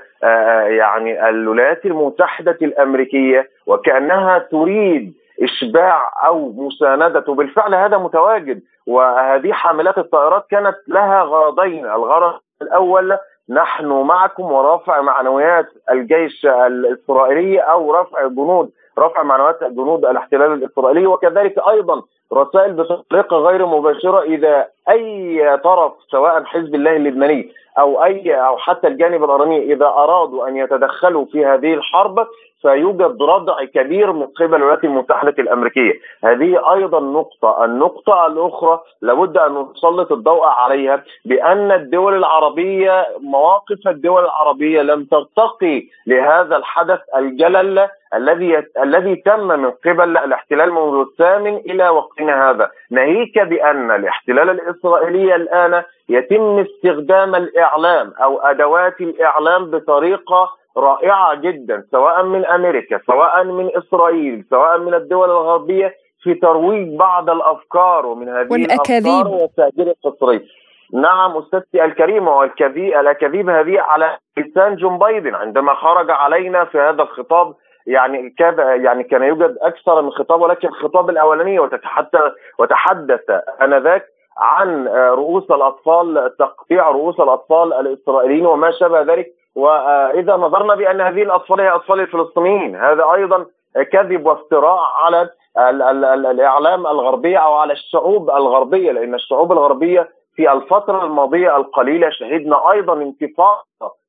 يعني 0.66 1.28
الولايات 1.28 1.87
المتحدة 1.87 2.59
الأمريكية 2.62 3.49
وكأنها 3.66 4.38
تريد 4.38 5.14
إشباع 5.42 6.12
أو 6.26 6.52
مساندته 6.56 7.35
بالفعل 7.35 7.75
هذا 7.75 7.99
متواجد 7.99 8.61
وهذه 8.87 9.52
حاملات 9.52 9.99
الطائرات 9.99 10.47
كانت 10.50 10.76
لها 10.88 11.23
غرضين. 11.23 11.87
الغرض 11.87 12.40
الأول 12.62 13.16
نحن 13.49 13.87
معكم 13.87 14.43
ورفع 14.43 15.01
معنويات 15.01 15.67
الجيش 15.91 16.47
الإسرائيلي 16.47 17.59
أو 17.59 17.93
رفع 17.95 18.27
جنود 18.27 18.71
رفع 18.99 19.23
معنويات 19.23 19.65
جنود 19.65 20.05
الاحتلال 20.05 20.53
الإسرائيلي 20.53 21.07
وكذلك 21.07 21.55
أيضا 21.71 22.03
رسائل 22.33 22.73
بطريقة 22.73 23.37
غير 23.37 23.67
مباشرة 23.67 24.23
إذا 24.23 24.67
أي 24.91 25.57
طرف 25.65 25.93
سواء 26.11 26.45
حزب 26.45 26.75
الله 26.75 26.97
اللبناني 26.97 27.53
أو 27.78 28.04
أي 28.04 28.35
أو 28.35 28.57
حتى 28.57 28.87
الجانب 28.88 29.25
الايراني 29.25 29.73
إذا 29.73 29.87
أرادوا 29.87 30.49
أن 30.49 30.57
يتدخلوا 30.57 31.25
في 31.25 31.47
هذه 31.47 31.75
الحرب 31.75 32.26
فيوجد 32.62 33.23
ردع 33.23 33.64
كبير 33.64 34.12
من 34.12 34.26
قبل 34.26 34.54
الولايات 34.54 34.85
المتحدة 34.85 35.35
الأمريكية، 35.38 35.93
هذه 36.25 36.73
أيضا 36.75 37.00
نقطة، 37.00 37.64
النقطة 37.64 38.26
الأخرى 38.26 38.81
لابد 39.02 39.38
أن 39.38 39.66
نسلط 39.71 40.12
الضوء 40.12 40.45
عليها 40.45 41.02
بأن 41.25 41.73
الدول 41.73 42.16
العربية 42.16 43.07
مواقف 43.21 43.88
الدول 43.88 44.25
العربية 44.25 44.83
لم 44.83 45.04
ترتقي 45.04 45.83
لهذا 46.07 46.57
الحدث 46.57 47.00
الجلل 47.16 47.88
الذي 48.14 48.64
الذي 48.83 49.16
تم 49.16 49.47
من 49.47 49.71
قبل 49.71 50.16
الاحتلال 50.16 50.73
منذ 50.73 51.00
الثامن 51.00 51.57
إلى 51.57 51.88
وقتنا 51.88 52.50
هذا، 52.50 52.71
ناهيك 52.90 53.38
بأن 53.38 53.90
الاحتلال 53.90 54.50
الإسرائيلي 54.50 55.35
الآن 55.35 55.83
يتم 56.08 56.58
استخدام 56.58 57.34
الإعلام 57.34 58.12
أو 58.23 58.38
أدوات 58.38 59.00
الإعلام 59.00 59.70
بطريقة 59.70 60.50
رائعة 60.76 61.34
جدا 61.34 61.84
سواء 61.90 62.23
من 62.23 62.46
أمريكا 62.46 63.00
سواء 63.06 63.44
من 63.44 63.70
إسرائيل 63.76 64.44
سواء 64.50 64.78
من 64.78 64.94
الدول 64.94 65.30
الغربية 65.30 65.94
في 66.23 66.34
ترويج 66.34 66.96
بعض 66.99 67.30
الأفكار 67.30 68.06
ومن 68.06 68.28
هذه 68.28 68.49
والأكاذيب. 68.50 69.06
الأفكار 69.06 69.28
والتاجير 69.28 69.87
القصري 70.04 70.49
نعم 70.92 71.37
أستاذتي 71.37 71.84
الكريمة 71.84 72.37
والكذيب 72.37 72.94
الأكاذيب 73.00 73.49
هذه 73.50 73.80
على 73.80 74.16
لسان 74.38 74.76
جون 74.76 74.99
بايدن 74.99 75.34
عندما 75.34 75.75
خرج 75.75 76.11
علينا 76.11 76.64
في 76.64 76.78
هذا 76.78 77.02
الخطاب 77.02 77.54
يعني 77.87 78.30
كاد 78.38 78.58
يعني 78.58 79.04
كان 79.04 79.23
يوجد 79.23 79.56
أكثر 79.62 80.02
من 80.02 80.11
خطاب 80.11 80.40
ولكن 80.40 80.68
الخطاب 80.68 81.11
الأولاني 81.11 81.58
وتتحدث 81.58 82.32
وتحدث 82.58 83.30
آنذاك 83.62 84.13
عن 84.38 84.88
رؤوس 84.88 85.50
الأطفال 85.50 86.37
تقطيع 86.38 86.88
رؤوس 86.88 87.21
الأطفال 87.21 87.73
الإسرائيليين 87.73 88.47
وما 88.47 88.71
شابه 88.71 89.00
ذلك. 89.00 89.26
وإذا 89.57 90.37
نظرنا 90.37 90.75
بأن 90.75 91.00
هذه 91.00 91.23
الأطفال 91.23 91.61
هي 91.61 91.69
أطفال 91.71 92.00
الفلسطينيين 92.00 92.76
هذا 92.76 93.12
أيضا 93.14 93.47
كذب 93.93 94.26
وافتراء 94.26 94.79
على 95.03 95.23
ال 95.59 95.83
ال 95.83 96.05
ال 96.05 96.26
الإعلام 96.26 96.87
الغربيه 96.87 97.38
أو 97.38 97.55
على 97.55 97.73
الشعوب 97.73 98.31
الغربية 98.31 98.93
لأن 98.93 99.14
الشعوب 99.14 99.53
الغربية 99.53 100.09
في 100.37 100.53
الفترة 100.53 101.05
الماضية 101.05 101.57
القليلة 101.57 102.11
شهدنا 102.11 102.71
أيضا 102.73 102.93
انتفاضة 102.93 103.62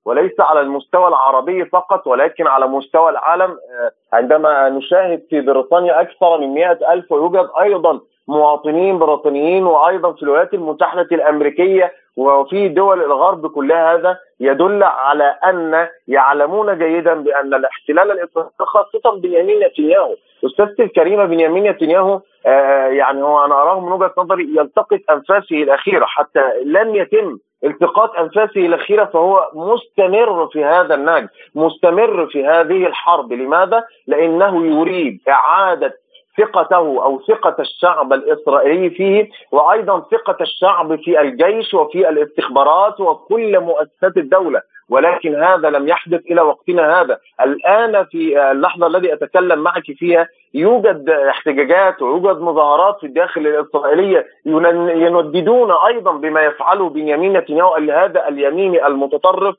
وليس 0.05 0.39
على 0.39 0.61
المستوى 0.61 1.07
العربي 1.07 1.65
فقط 1.65 2.07
ولكن 2.07 2.47
على 2.47 2.67
مستوى 2.67 3.09
العالم. 3.09 3.57
عندما 4.13 4.69
نشاهد 4.69 5.23
في 5.29 5.41
بريطانيا 5.41 6.01
أكثر 6.01 6.37
من 6.37 6.47
مئة 6.53 6.93
ألف 6.93 7.11
ويوجد 7.11 7.49
أيضا 7.61 7.99
مواطنين 8.27 8.99
بريطانيين 8.99 9.65
وأيضا 9.65 10.11
في 10.11 10.23
الولايات 10.23 10.53
المتحدة 10.53 11.07
الأمريكية 11.11 11.91
وفي 12.17 12.67
دول 12.67 13.01
الغرب 13.03 13.47
كلها 13.47 13.95
هذا 13.95 14.17
يدل 14.39 14.83
على 14.83 15.35
أن 15.45 15.87
يعلمون 16.07 16.77
جيدا 16.77 17.13
بأن 17.13 17.53
الاحتلال 17.53 18.11
الإسرائيلي 18.11 18.51
خاصة 18.59 19.19
بنيامين 19.21 19.59
نتنياهو 19.59 20.15
أستاذتي 20.45 20.83
الكريمة 20.83 21.25
بنيامين 21.25 21.63
نتنياهو 21.71 22.21
آه 22.45 22.87
يعني 22.87 23.23
هو 23.23 23.45
أنا 23.45 23.55
أراه 23.55 23.79
من 23.79 23.91
وجهة 23.91 24.13
نظري 24.17 24.43
يلتقط 24.57 24.99
أنفاسه 25.11 25.55
الأخيرة 25.63 26.05
حتى 26.05 26.41
لم 26.65 26.95
يتم 26.95 27.37
التقاط 27.63 28.15
أنفاسه 28.19 28.65
الأخيرة 28.65 29.05
فهو 29.05 29.49
مستمر 29.53 30.47
في 30.47 30.63
هذا 30.65 30.95
النهج، 30.95 31.27
مستمر 31.55 32.27
في 32.27 32.45
هذه 32.45 32.87
الحرب، 32.87 33.33
لماذا؟ 33.33 33.83
لأنه 34.07 34.65
يريد 34.65 35.19
إعادة 35.29 35.93
ثقته 36.37 36.77
أو 36.77 37.21
ثقة 37.27 37.55
الشعب 37.59 38.13
الإسرائيلي 38.13 38.89
فيه 38.89 39.29
وأيضا 39.51 39.99
ثقة 40.11 40.37
الشعب 40.41 40.95
في 40.95 41.21
الجيش 41.21 41.73
وفي 41.73 42.09
الاستخبارات 42.09 42.99
وكل 42.99 43.59
مؤسسات 43.59 44.17
الدولة. 44.17 44.61
ولكن 44.89 45.43
هذا 45.43 45.69
لم 45.69 45.87
يحدث 45.87 46.21
إلى 46.31 46.41
وقتنا 46.41 47.01
هذا. 47.01 47.17
الآن 47.41 48.05
في 48.05 48.51
اللحظة 48.51 48.87
التي 48.87 49.13
أتكلم 49.13 49.59
معك 49.59 49.83
فيها 49.83 50.27
يوجد 50.55 51.09
احتجاجات 51.09 52.01
ويوجد 52.01 52.41
مظاهرات 52.41 52.99
في 52.99 53.07
الداخل 53.07 53.47
الإسرائيلية 53.47 54.25
ينددون 54.45 55.71
أيضا 55.87 56.11
بما 56.11 56.41
يفعله 56.43 56.89
بنيامين 56.89 57.37
نتنياهو 57.37 57.75
هذا 57.75 58.27
اليميني 58.27 58.87
المتطرف 58.87 59.55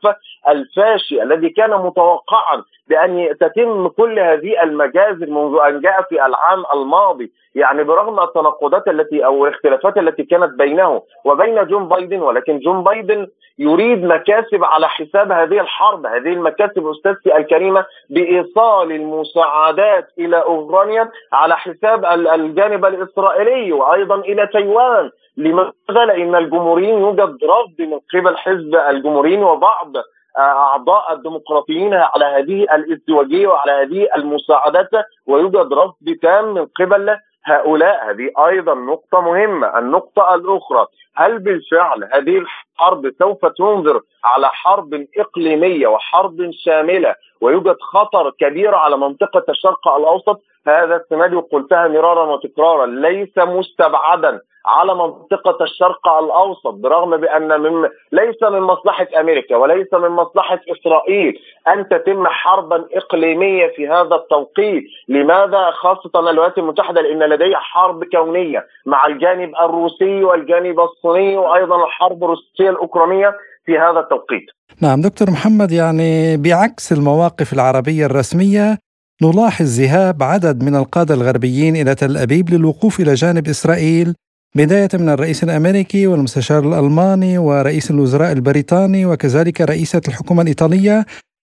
الفاشي 0.49 1.23
الذي 1.23 1.51
كان 1.51 1.71
متوقعا 1.71 2.63
بأن 2.89 3.37
تتم 3.41 3.89
كل 3.89 4.19
هذه 4.19 4.63
المجازر 4.63 5.31
منذ 5.31 5.59
أن 5.69 5.81
جاء 5.81 6.03
في 6.03 6.27
العام 6.27 6.65
الماضي. 6.75 7.33
يعني 7.55 7.85
برغم 7.85 8.21
التناقضات 8.21 8.89
التي 8.89 9.25
أو 9.25 9.47
الاختلافات 9.47 9.99
التي 9.99 10.23
كانت 10.23 10.59
بينه 10.59 11.03
وبين 11.25 11.67
جون 11.67 11.89
بايدن 11.89 12.21
ولكن 12.23 12.59
جون 12.59 12.83
بايدن 12.83 13.27
يريد 13.59 14.05
مكاسب 14.05 14.65
على 14.65 14.89
حساب 14.89 15.33
هذه 15.33 15.61
الحرب 15.61 16.07
هذه 16.07 16.33
المكاسب 16.33 16.87
أستاذتي 16.87 17.37
الكريمة 17.37 17.85
بإيصال 18.11 18.93
المساعدات 18.93 20.09
إلى 20.19 20.37
اوكرانيا 20.37 20.86
على 21.33 21.57
حساب 21.57 22.05
الجانب 22.05 22.85
الإسرائيلي 22.85 23.73
وأيضا 23.73 24.15
إلى 24.15 24.47
تايوان 24.47 25.11
لماذا؟ 25.37 25.73
لأن 25.91 26.35
الجمهوريين 26.35 26.99
يوجد 26.99 27.39
رفض 27.45 27.81
من 27.81 28.01
قبل 28.15 28.37
حزب 28.37 28.75
الجمهوريين 28.75 29.43
وبعض 29.43 29.93
أعضاء 30.39 31.13
الديمقراطيين 31.13 31.95
على 31.95 32.25
هذه 32.25 32.63
الإزدواجية 32.75 33.47
وعلى 33.49 33.73
هذه 33.73 34.09
المساعدات 34.17 34.91
ويوجد 35.27 35.73
رفض 35.73 36.19
تام 36.23 36.55
من 36.55 36.67
قبل 36.81 37.17
هؤلاء 37.45 38.11
هذه 38.11 38.31
أيضا 38.49 38.75
نقطة 38.75 39.21
مهمة، 39.21 39.79
النقطة 39.79 40.35
الأخرى 40.35 40.87
هل 41.17 41.39
بالفعل 41.39 42.05
هذه 42.13 42.39
الحرب 42.39 43.11
سوف 43.19 43.47
تنظر 43.47 44.01
على 44.25 44.49
حرب 44.49 45.07
إقليمية 45.19 45.87
وحرب 45.87 46.51
شاملة 46.53 47.15
ويوجد 47.41 47.77
خطر 47.81 48.31
كبير 48.31 48.75
على 48.75 48.97
منطقة 48.97 49.45
الشرق 49.49 49.89
الأوسط؟ 49.89 50.41
هذا 50.69 50.97
السيناريو 50.97 51.41
قلتها 51.41 51.89
مرارا 51.89 52.33
وتكرارا 52.33 52.87
ليس 52.87 53.39
مستبعدا 53.39 54.41
على 54.67 54.95
منطقة 54.95 55.65
الشرق 55.65 56.09
الأوسط 56.09 56.75
برغم 56.75 57.17
بأن 57.17 57.61
من 57.61 57.89
ليس 58.13 58.43
من 58.43 58.61
مصلحة 58.61 59.07
أمريكا 59.21 59.57
وليس 59.57 59.95
من 59.95 60.09
مصلحة 60.09 60.61
إسرائيل 60.73 61.39
أن 61.69 61.89
تتم 61.89 62.27
حربا 62.27 62.85
إقليمية 62.93 63.67
في 63.77 63.89
هذا 63.89 64.15
التوقيت. 64.15 64.85
لماذا 65.09 65.71
خاصة 65.71 66.11
الولايات 66.17 66.59
المتحدة؟ 66.59 67.01
لأن 67.01 67.31
لديها 67.31 67.59
حرب 67.59 68.05
كونية 68.05 68.67
مع 68.87 69.07
الجانب 69.07 69.53
الروسي 69.63 70.25
والجانب 70.25 70.81
الصيني 70.81 71.37
وأيضا 71.37 71.85
الحرب 71.85 72.25
الروسية 72.25 72.71
الأوكرانية 72.71 73.35
في 73.67 73.79
هذا 73.79 74.01
التوقيت. 74.01 74.47
نعم 74.83 75.01
دكتور 75.01 75.31
محمد 75.31 75.73
يعني 75.73 76.37
بعكس 76.37 76.93
المواقف 76.93 77.53
العربية 77.53 78.07
الرسمية 78.07 78.86
نلاحظ 79.23 79.67
ذهاب 79.81 80.23
عدد 80.23 80.63
من 80.63 80.77
القادة 80.77 81.15
الغربيين 81.15 81.77
إلى 81.77 81.95
تل 81.95 82.17
أبيب 82.17 82.51
للوقوف 82.51 83.01
إلى 83.01 83.15
جانب 83.15 83.49
إسرائيل 83.49 84.15
بداية 84.57 84.89
من 85.01 85.09
الرئيس 85.09 85.45
الأمريكي 85.45 86.07
والمستشار 86.07 86.63
الألماني 86.69 87.39
ورئيس 87.39 87.91
الوزراء 87.91 88.33
البريطاني 88.33 89.07
وكذلك 89.07 89.61
رئيسة 89.61 90.01
الحكومة 90.09 90.43
الإيطالية 90.43 91.05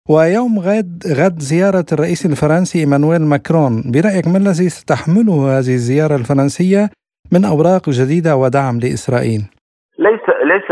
ويوم 0.09 0.59
غد 0.59 1.03
غد 1.19 1.39
زيارة 1.39 1.85
الرئيس 1.91 2.25
الفرنسي 2.25 2.79
إيمانويل 2.79 3.21
ماكرون. 3.21 3.83
برأيك 3.91 4.27
ما 4.27 4.37
الذي 4.37 4.69
ستحمله 4.69 5.37
هذه 5.57 5.73
الزيارة 5.79 6.15
الفرنسية 6.15 6.89
من 7.33 7.45
أوراق 7.45 7.89
جديدة 7.89 8.35
ودعم 8.35 8.79
لإسرائيل؟ 8.79 9.41
ليس 9.99 10.25
ليس 10.51 10.67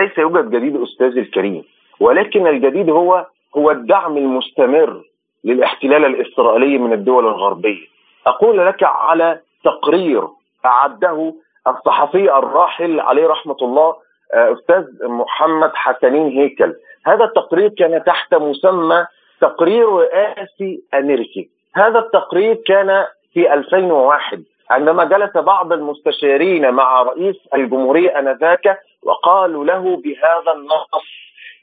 ليس 0.00 0.18
يوجد 0.18 0.50
جديد 0.50 0.76
أستاذي 0.76 1.20
الكريم 1.20 1.62
ولكن 2.00 2.46
الجديد 2.46 2.88
هو 2.88 3.26
هو 3.56 3.70
الدعم 3.70 4.16
المستمر 4.16 5.02
للاحتلال 5.44 6.04
الإسرائيلي 6.04 6.78
من 6.78 6.92
الدول 6.92 7.26
الغربية. 7.26 7.86
أقول 8.26 8.66
لك 8.66 8.82
على 8.82 9.40
تقرير 9.64 10.28
أعده 10.66 11.34
الصحفي 11.66 12.38
الراحل 12.38 13.00
عليه 13.00 13.26
رحمة 13.26 13.56
الله 13.62 13.94
أستاذ 14.32 14.84
محمد 15.02 15.70
حسنين 15.74 16.28
هيكل. 16.38 16.74
هذا 17.06 17.24
التقرير 17.24 17.68
كان 17.68 18.04
تحت 18.04 18.34
مسمى 18.34 19.06
تقرير 19.40 19.88
رئاسي 19.88 20.82
أمريكي. 20.94 21.48
هذا 21.74 21.98
التقرير 21.98 22.54
كان 22.54 23.04
في 23.32 23.54
2001 23.54 24.44
عندما 24.70 25.04
جلس 25.04 25.36
بعض 25.36 25.72
المستشارين 25.72 26.70
مع 26.70 27.02
رئيس 27.02 27.36
الجمهورية 27.54 28.18
آنذاك 28.18 28.78
وقالوا 29.02 29.64
له 29.64 29.96
بهذا 29.96 30.52
النص 30.56 30.90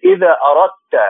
إذا 0.03 0.37
أردت 0.51 1.01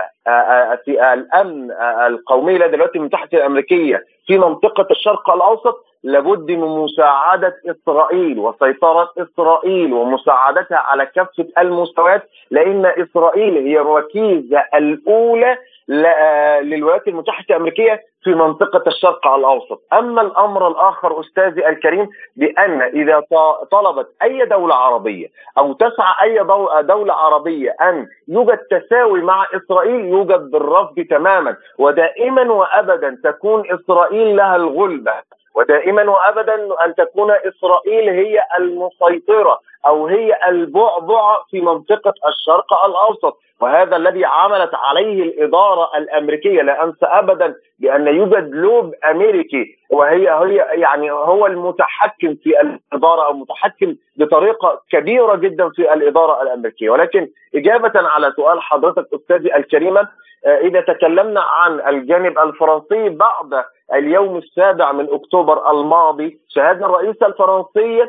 في 0.86 1.14
الأمن 1.14 1.72
القومي 2.08 2.54
لدى 2.54 2.66
الولايات 2.66 2.96
المتحده 2.96 3.38
الأمريكية 3.38 4.04
في 4.28 4.38
منطقة 4.38 4.88
الشرق 4.92 5.30
الأوسط 5.30 5.86
لابد 6.04 6.52
من 6.52 6.68
مساعدة 6.68 7.56
إسرائيل 7.66 8.40
وسيطرة 8.40 9.12
إسرائيل 9.18 9.94
ومساعدتها 9.94 10.78
على 10.78 11.06
كافة 11.06 11.46
المستويات 11.58 12.30
لأن 12.52 12.86
إسرائيل 12.86 13.58
هي 13.68 13.80
الركيزة 13.80 14.64
الأولى 14.76 15.58
للولايات 15.90 17.08
المتحدة 17.08 17.46
الأمريكية 17.50 18.02
في 18.24 18.34
منطقة 18.34 18.84
الشرق 18.88 19.28
الأوسط، 19.28 19.82
أما 19.94 20.22
الأمر 20.22 20.68
الآخر 20.68 21.20
أستاذي 21.20 21.70
الكريم 21.70 22.10
بأن 22.36 22.82
إذا 22.82 23.24
طلبت 23.72 24.08
أي 24.24 24.46
دولة 24.46 24.76
عربية 24.76 25.28
أو 25.58 25.74
تسعى 25.74 26.14
أي 26.24 26.44
دولة 26.84 27.14
عربية 27.14 27.76
أن 27.82 28.08
يوجد 28.28 28.58
تساوي 28.58 29.22
مع 29.22 29.46
إسرائيل 29.56 30.06
يوجد 30.06 30.52
بالرفض 30.52 31.00
تماما. 31.10 31.58
ودائما 31.78 32.52
وابدا 32.52 33.18
تكون 33.24 33.64
إسرائيل 33.72 34.36
لها 34.36 34.56
الغلبة. 34.56 35.14
ودائما 35.56 36.10
وابدا 36.12 36.86
أن 36.86 36.96
تكون 36.96 37.32
إسرائيل 37.32 38.10
هي 38.10 38.44
المسيطرة 38.60 39.60
أو 39.86 40.08
هي 40.08 40.40
البعبع 40.48 41.38
في 41.52 41.62
منطقة 41.62 42.14
الشرق 42.28 42.86
الأوسط. 42.86 43.38
وهذا 43.62 43.96
الذي 43.96 44.26
عملت 44.26 44.70
عليه 44.74 45.24
الإدارة 45.24 45.98
الأمريكية 45.98 46.62
لا 46.62 46.84
انسى 46.84 47.06
ابدا 47.06 47.56
بأن 47.80 48.08
يوجد 48.08 48.50
لوب 48.50 48.94
أمريكي 49.10 49.66
وهي 49.90 50.30
هي 50.30 50.56
يعني 50.82 51.12
هو 51.12 51.46
المتحكم 51.46 52.36
في 52.44 52.62
الإدارة 52.62 53.26
أو 53.26 53.34
متحكم 53.34 53.96
بطريقة 54.18 54.82
كبيرة 54.92 55.36
جدا 55.36 55.70
في 55.70 55.94
الإدارة 55.94 56.42
الأمريكية. 56.42 56.90
ولكن 56.90 57.28
إجابة 57.56 57.92
على 57.96 58.34
سؤال 58.36 58.62
حضرتك 58.62 59.08
أستاذي 59.14 59.56
الكريمه 59.56 60.08
آه، 60.46 60.58
إذا 60.58 60.82
تكلمنا 60.82 61.42
عن 61.42 61.96
الجانب 61.96 62.40
الفرنسي 62.40 63.10
بعد 63.10 63.64
اليوم 63.94 64.38
السابع 64.38 64.92
من 64.92 65.08
أكتوبر 65.14 65.72
الماضي 65.72 66.40
شاهدنا 66.50 66.86
الرئيس 66.86 67.16
الفرنسي 67.24 68.08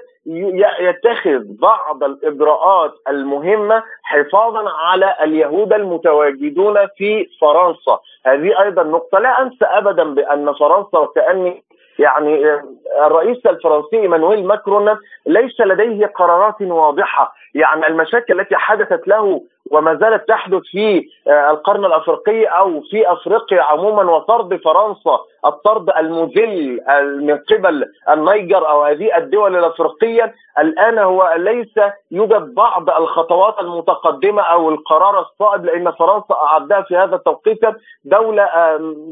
يتخذ 0.80 1.42
بعض 1.60 2.04
الإجراءات 2.04 2.92
المهمة 3.08 3.82
حفاظا 4.02 4.70
على 4.70 5.16
اليهود 5.22 5.72
المتواجدون 5.72 6.76
في 6.96 7.26
فرنسا. 7.40 7.98
هذه 8.26 8.62
أيضا 8.62 8.82
نقطة 8.82 9.18
لا 9.18 9.42
انسى 9.42 9.64
ابدا 9.64 10.14
بأن 10.14 10.52
فرنسا 10.52 10.98
وكاني 10.98 11.62
يعني 11.98 12.46
آه، 12.50 12.62
الرئيس 13.06 13.46
الفرنسي 13.46 14.00
إيمانويل 14.00 14.46
ماكرون 14.46 14.98
ليس 15.26 15.60
لديه 15.60 16.06
قرارات 16.06 16.62
واضحة. 16.62 17.34
يعني 17.54 17.86
المشاكل 17.86 18.40
التي 18.40 18.56
حدثت 18.56 19.08
له 19.08 19.40
وما 19.70 19.94
زالت 19.94 20.28
تحدث 20.28 20.62
في 20.62 21.08
آه، 21.28 21.50
القرن 21.50 21.84
الأفريقي 21.84 22.44
أو 22.44 22.80
في 22.80 23.12
أفريقيا 23.12 23.62
عموما 23.62 24.02
وطرد 24.12 24.60
فرنسا 24.64 25.18
الطرد 25.44 25.90
المذل 25.90 26.80
من 27.20 27.38
قبل 27.38 27.84
النيجر 28.10 28.70
أو 28.70 28.82
هذه 28.84 29.16
الدول 29.16 29.56
الأفريقية. 29.56 30.34
الآن 30.58 30.98
هو 30.98 31.34
ليس 31.36 31.74
يوجد 32.10 32.54
بعض 32.54 32.90
الخطوات 32.90 33.58
المتقدمة 33.60 34.42
أو 34.42 34.68
القرار 34.68 35.20
الصائب 35.20 35.64
لأن 35.64 35.90
فرنسا 35.90 36.34
أعدها 36.34 36.80
في 36.82 36.96
هذا 36.96 37.16
التوقيت 37.16 37.60
دولة 38.04 38.48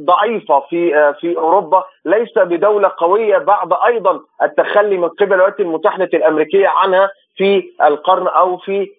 ضعيفة 0.05 0.61
في 0.61 0.97
آه، 0.97 1.13
في 1.13 1.37
أوروبا 1.37 1.85
ليس 2.05 2.39
بدولة 2.39 2.91
قوية. 2.99 3.39
بعد 3.39 3.73
أيضا 3.87 4.21
التخلي 4.43 4.99
من 4.99 5.09
قبل 5.09 5.33
الولايات 5.33 5.61
المتحدة 5.61 6.11
الأمريكية 6.15 6.69
عنها 6.69 7.11
في 7.37 7.71
القرن 7.85 8.27
أو 8.27 8.57
في 8.57 8.91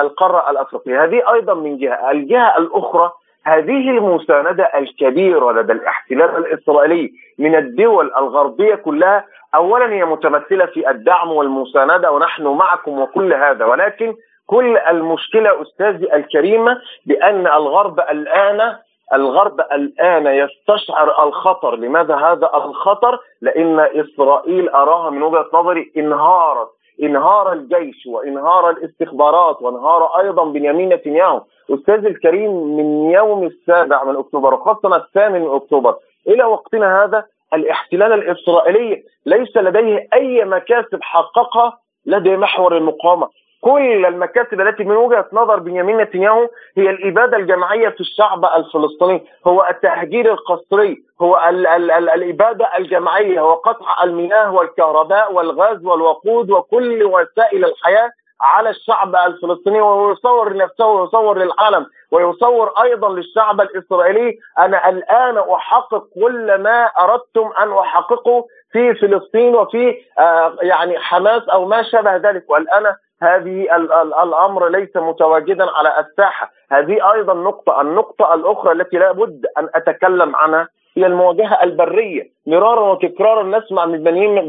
القارة 0.00 0.50
الأفريقية، 0.50 1.04
هذه 1.04 1.32
أيضا 1.32 1.54
من 1.54 1.78
جهة، 1.78 2.10
الجهة 2.10 2.58
الأخرى 2.58 3.12
هذه 3.44 3.90
المساندة 3.90 4.64
الكبيرة 4.64 5.52
لدى 5.52 5.72
الاحتلال 5.72 6.36
الإسرائيلي 6.36 7.12
من 7.38 7.54
الدول 7.54 8.12
الغربية 8.16 8.74
كلها. 8.74 9.24
اولا 9.54 9.92
هي 9.92 10.04
متمثلة 10.04 10.66
في 10.66 10.90
الدعم 10.90 11.32
والمساندة 11.32 12.10
ونحن 12.10 12.46
معكم 12.46 13.00
وكل 13.00 13.34
هذا. 13.34 13.64
ولكن 13.64 14.14
كل 14.46 14.76
المشكلة 14.76 15.62
أستاذي 15.62 16.14
الكريمة 16.14 16.80
بأن 17.06 17.46
الغرب 17.46 18.00
الآن 18.00 18.76
الغرب 19.14 19.60
الآن 19.60 20.26
يستشعر 20.26 21.28
الخطر، 21.28 21.76
لماذا 21.76 22.16
هذا 22.16 22.50
الخطر؟ 22.54 23.18
لأن 23.40 23.80
إسرائيل 23.80 24.68
أراها 24.68 25.10
من 25.10 25.22
وجهة 25.22 25.46
نظري 25.54 25.92
إنهارت 25.96 26.68
إنهار 27.02 27.52
الجيش 27.52 28.06
وإنهار 28.06 28.70
الاستخبارات 28.70 29.62
وإنهار 29.62 30.20
أيضا 30.20 30.44
بنيامين 30.44 30.88
نتنياهو. 30.88 31.42
أستاذ 31.70 32.06
الكريم 32.06 32.76
من 32.76 33.10
يوم 33.10 33.46
السابع 33.46 34.04
من 34.04 34.16
أكتوبر 34.16 34.54
وخاصة 34.54 34.96
الثامن 34.96 35.40
من 35.40 35.54
أكتوبر 35.54 35.96
إلى 36.28 36.44
وقتنا 36.44 37.04
هذا 37.04 37.24
الاحتلال 37.54 38.12
الإسرائيلي 38.12 39.02
ليس 39.26 39.56
لديه 39.56 40.08
أي 40.14 40.44
مكاسب 40.44 41.02
حققها 41.02 41.78
لدى 42.06 42.36
محور 42.36 42.76
المقاومة. 42.76 43.28
كل 43.60 44.06
المكاسب 44.06 44.60
التي 44.60 44.84
من 44.84 44.96
وجهة 44.96 45.26
نظر 45.32 45.58
بنيامين 45.58 45.96
نتنياهو 45.96 46.48
هي 46.76 46.90
الإبادة 46.90 47.36
الجماعية 47.36 47.88
في 47.88 48.00
الشعب 48.00 48.44
الفلسطيني، 48.44 49.26
هو 49.46 49.66
التهجير 49.70 50.32
القسري، 50.32 51.02
هو 51.22 51.44
ال 51.48 51.66
ال 51.66 51.90
ال 51.90 52.10
الإبادة 52.10 52.76
الجماعية، 52.78 53.40
هو 53.40 53.54
قطع 53.54 54.04
المياه 54.04 54.54
والكهرباء 54.54 55.32
والغاز 55.32 55.84
والوقود 55.84 56.50
وكل 56.50 57.04
وسائل 57.04 57.64
الحياة 57.64 58.10
على 58.40 58.70
الشعب 58.70 59.16
الفلسطيني 59.16 59.80
ويصور 59.80 60.52
لنفسه 60.52 60.86
ويصور 60.86 61.38
للعالم 61.38 61.86
ويصور 62.10 62.72
أيضا 62.82 63.08
للشعب 63.08 63.60
الإسرائيلي. 63.60 64.38
أنا 64.58 64.88
الآن 64.88 65.38
أحقق 65.38 66.04
كل 66.14 66.54
ما 66.54 66.84
أردتم 66.84 67.50
أن 67.62 67.72
أحققه 67.72 68.44
في 68.72 68.94
فلسطين 68.94 69.54
وفي 69.54 69.96
آه 70.18 70.56
يعني 70.62 70.98
حماس 70.98 71.48
أو 71.48 71.64
ما 71.64 71.82
شابه 71.82 72.16
ذلك. 72.16 72.44
والآن 72.48 72.94
هذه 73.22 73.76
الأمر 74.22 74.68
ليس 74.68 74.96
متواجدا 74.96 75.66
على 75.70 76.00
الساحة، 76.00 76.52
هذه 76.72 77.12
أيضا 77.12 77.34
نقطة، 77.34 77.80
النقطة 77.80 78.34
الأخرى 78.34 78.72
التي 78.72 78.96
لا 78.96 79.12
بد 79.12 79.46
أن 79.58 79.68
أتكلم 79.74 80.36
عنها 80.36 80.68
هي 80.96 81.06
المواجهة 81.06 81.62
البرية، 81.62 82.30
مرارا 82.46 82.92
وتكرارا 82.92 83.58
نسمع 83.58 83.86
من 83.86 84.02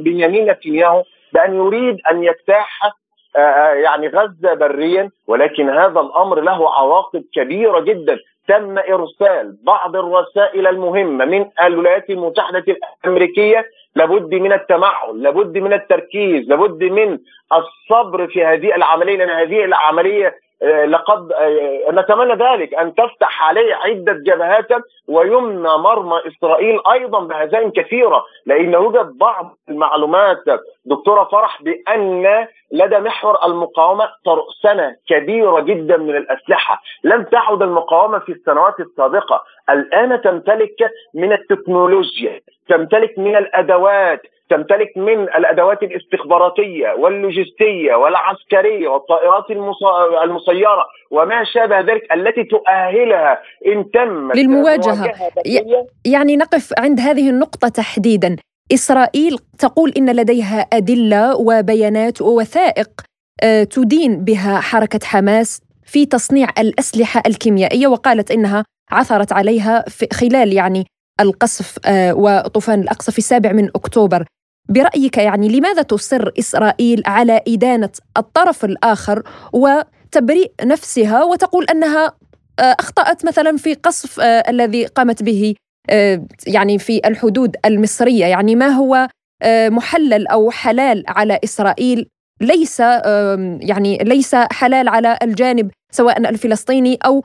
بنيامين 0.04 0.52
نتنياهو 0.52 1.04
بأن 1.34 1.56
يريد 1.56 1.98
أن 2.12 2.24
يجتاح 2.24 2.80
آه، 3.36 3.40
آه، 3.40 3.74
يعني 3.74 4.08
غزة 4.08 4.54
بريا 4.54 5.12
ولكن 5.28 5.70
هذا 5.70 6.00
الأمر 6.00 6.42
له 6.42 6.74
عواقب 6.74 7.24
كبيرة 7.34 7.80
جدا. 7.80 8.18
تم 8.48 8.78
إرسال 8.78 9.58
بعض 9.64 9.96
الرسائل 9.96 10.68
المهمة 10.68 11.26
من 11.26 11.46
الولايات 11.64 12.10
المتحدة 12.10 12.64
الأمريكية 13.04 13.66
لابد 13.98 14.34
من 14.34 14.54
التمعن 14.54 15.18
لابد 15.18 15.58
من 15.58 15.74
التركيز 15.74 16.50
لابد 16.50 16.84
من 16.84 17.20
الصبر 17.54 18.28
في 18.28 18.46
هذه 18.46 18.76
العملية 18.76 19.18
لأن 19.18 19.30
هذه 19.30 19.66
العملية 19.66 20.28
آه، 20.28 20.47
لقد 20.62 21.32
آه، 21.32 21.92
نتمنى 21.92 22.34
ذلك 22.34 22.74
أن 22.74 22.96
تفتح 22.96 23.48
عليه 23.50 23.76
عدة 23.76 24.14
جبهات 24.14 24.68
ويمنى 25.08 25.78
مرمى 25.78 26.22
إسرائيل 26.28 26.80
أيضا 26.92 27.20
بهزائم 27.20 27.72
كثيرة 27.72 28.26
لأن 28.46 28.74
يوجد 28.74 29.18
بعض 29.18 29.58
المعلومات 29.70 30.38
دكتورة 30.86 31.24
فرح 31.24 31.62
بأن 31.64 32.48
لدى 32.72 33.00
محور 33.00 33.46
المقاومة 33.46 34.10
ترسنه 34.26 34.96
كبيرة 35.10 35.60
جدا 35.60 35.98
من 35.98 36.16
الأسلحة، 36.16 36.82
لم 37.04 37.24
تعد 37.24 37.62
المقاومة 37.62 38.20
في 38.20 38.32
السنوات 38.32 38.80
السابقة، 38.80 39.44
الآن 39.70 40.22
تمتلك 40.22 40.92
من 41.14 41.34
التكنولوجيا، 41.34 42.42
تمتلك 42.70 43.20
من 43.20 43.36
الأدوات، 43.36 44.22
تمتلك 44.50 44.98
من 44.98 45.24
الأدوات 45.24 45.84
الاستخباراتية 45.84 46.90
واللوجستية 47.00 47.96
والعسكرية 47.96 48.88
والطائرات 48.88 49.52
المسيرة 50.24 50.86
وما 51.12 51.44
شابه 51.54 51.80
ذلك 51.80 52.14
التي 52.14 52.44
تؤهلها 52.44 53.42
إن 53.68 53.92
تم 53.92 54.32
للمواجهة. 54.32 55.14
يعني 56.06 56.36
نقف 56.36 56.74
عند 56.80 57.00
هذه 57.00 57.30
النقطة 57.30 57.68
تحديدا. 57.68 58.36
إسرائيل 58.74 59.38
تقول 59.60 59.94
إن 59.98 60.16
لديها 60.16 60.60
أدلة 60.74 61.36
وبيانات 61.38 62.22
ووثائق 62.22 62.90
آه، 63.44 63.64
تدين 63.64 64.24
بها 64.24 64.60
حركة 64.60 65.00
حماس 65.04 65.62
في 65.86 66.06
تصنيع 66.06 66.48
الأسلحة 66.60 67.24
الكيميائية 67.28 67.88
وقالت 67.88 68.32
إنها 68.32 68.64
عثرت 68.92 69.34
عليها 69.34 69.84
في 69.88 70.08
خلال 70.14 70.54
يعني 70.54 70.86
القصف 71.20 71.78
آه، 71.86 72.14
وطوفان 72.14 72.80
الأقصى 72.82 73.12
في 73.12 73.18
السابع 73.18 73.52
من 73.52 73.70
أكتوبر. 73.76 74.26
برأيك 74.70 75.18
يعني 75.18 75.60
لماذا 75.60 75.82
تصر 75.82 76.32
إسرائيل 76.40 77.04
على 77.06 77.42
إدانة 77.48 77.90
الطرف 78.18 78.66
الآخر 78.66 79.24
وتبريء 79.54 80.52
نفسها 80.64 81.24
وتقول 81.24 81.66
أنها 81.72 82.12
أخطأت 82.60 83.26
مثلا 83.26 83.58
في 83.58 83.74
قصف 83.74 84.20
الذي 84.50 84.86
قامت 84.86 85.24
به 85.24 85.56
يعني 86.48 86.80
في 86.80 87.02
الحدود 87.06 87.56
المصرية؟ 87.66 88.26
يعني 88.26 88.56
ما 88.56 88.68
هو 88.68 89.08
محلل 89.70 90.28
أو 90.28 90.52
حلال 90.52 91.04
على 91.08 91.40
إسرائيل؟ 91.44 92.08
ليس 92.42 92.80
يعني 93.60 93.98
ليس 93.98 94.36
حلال 94.36 94.90
على 94.90 95.18
الجانب 95.24 95.72
سواء 95.92 96.20
الفلسطيني 96.20 96.98
أو 97.06 97.24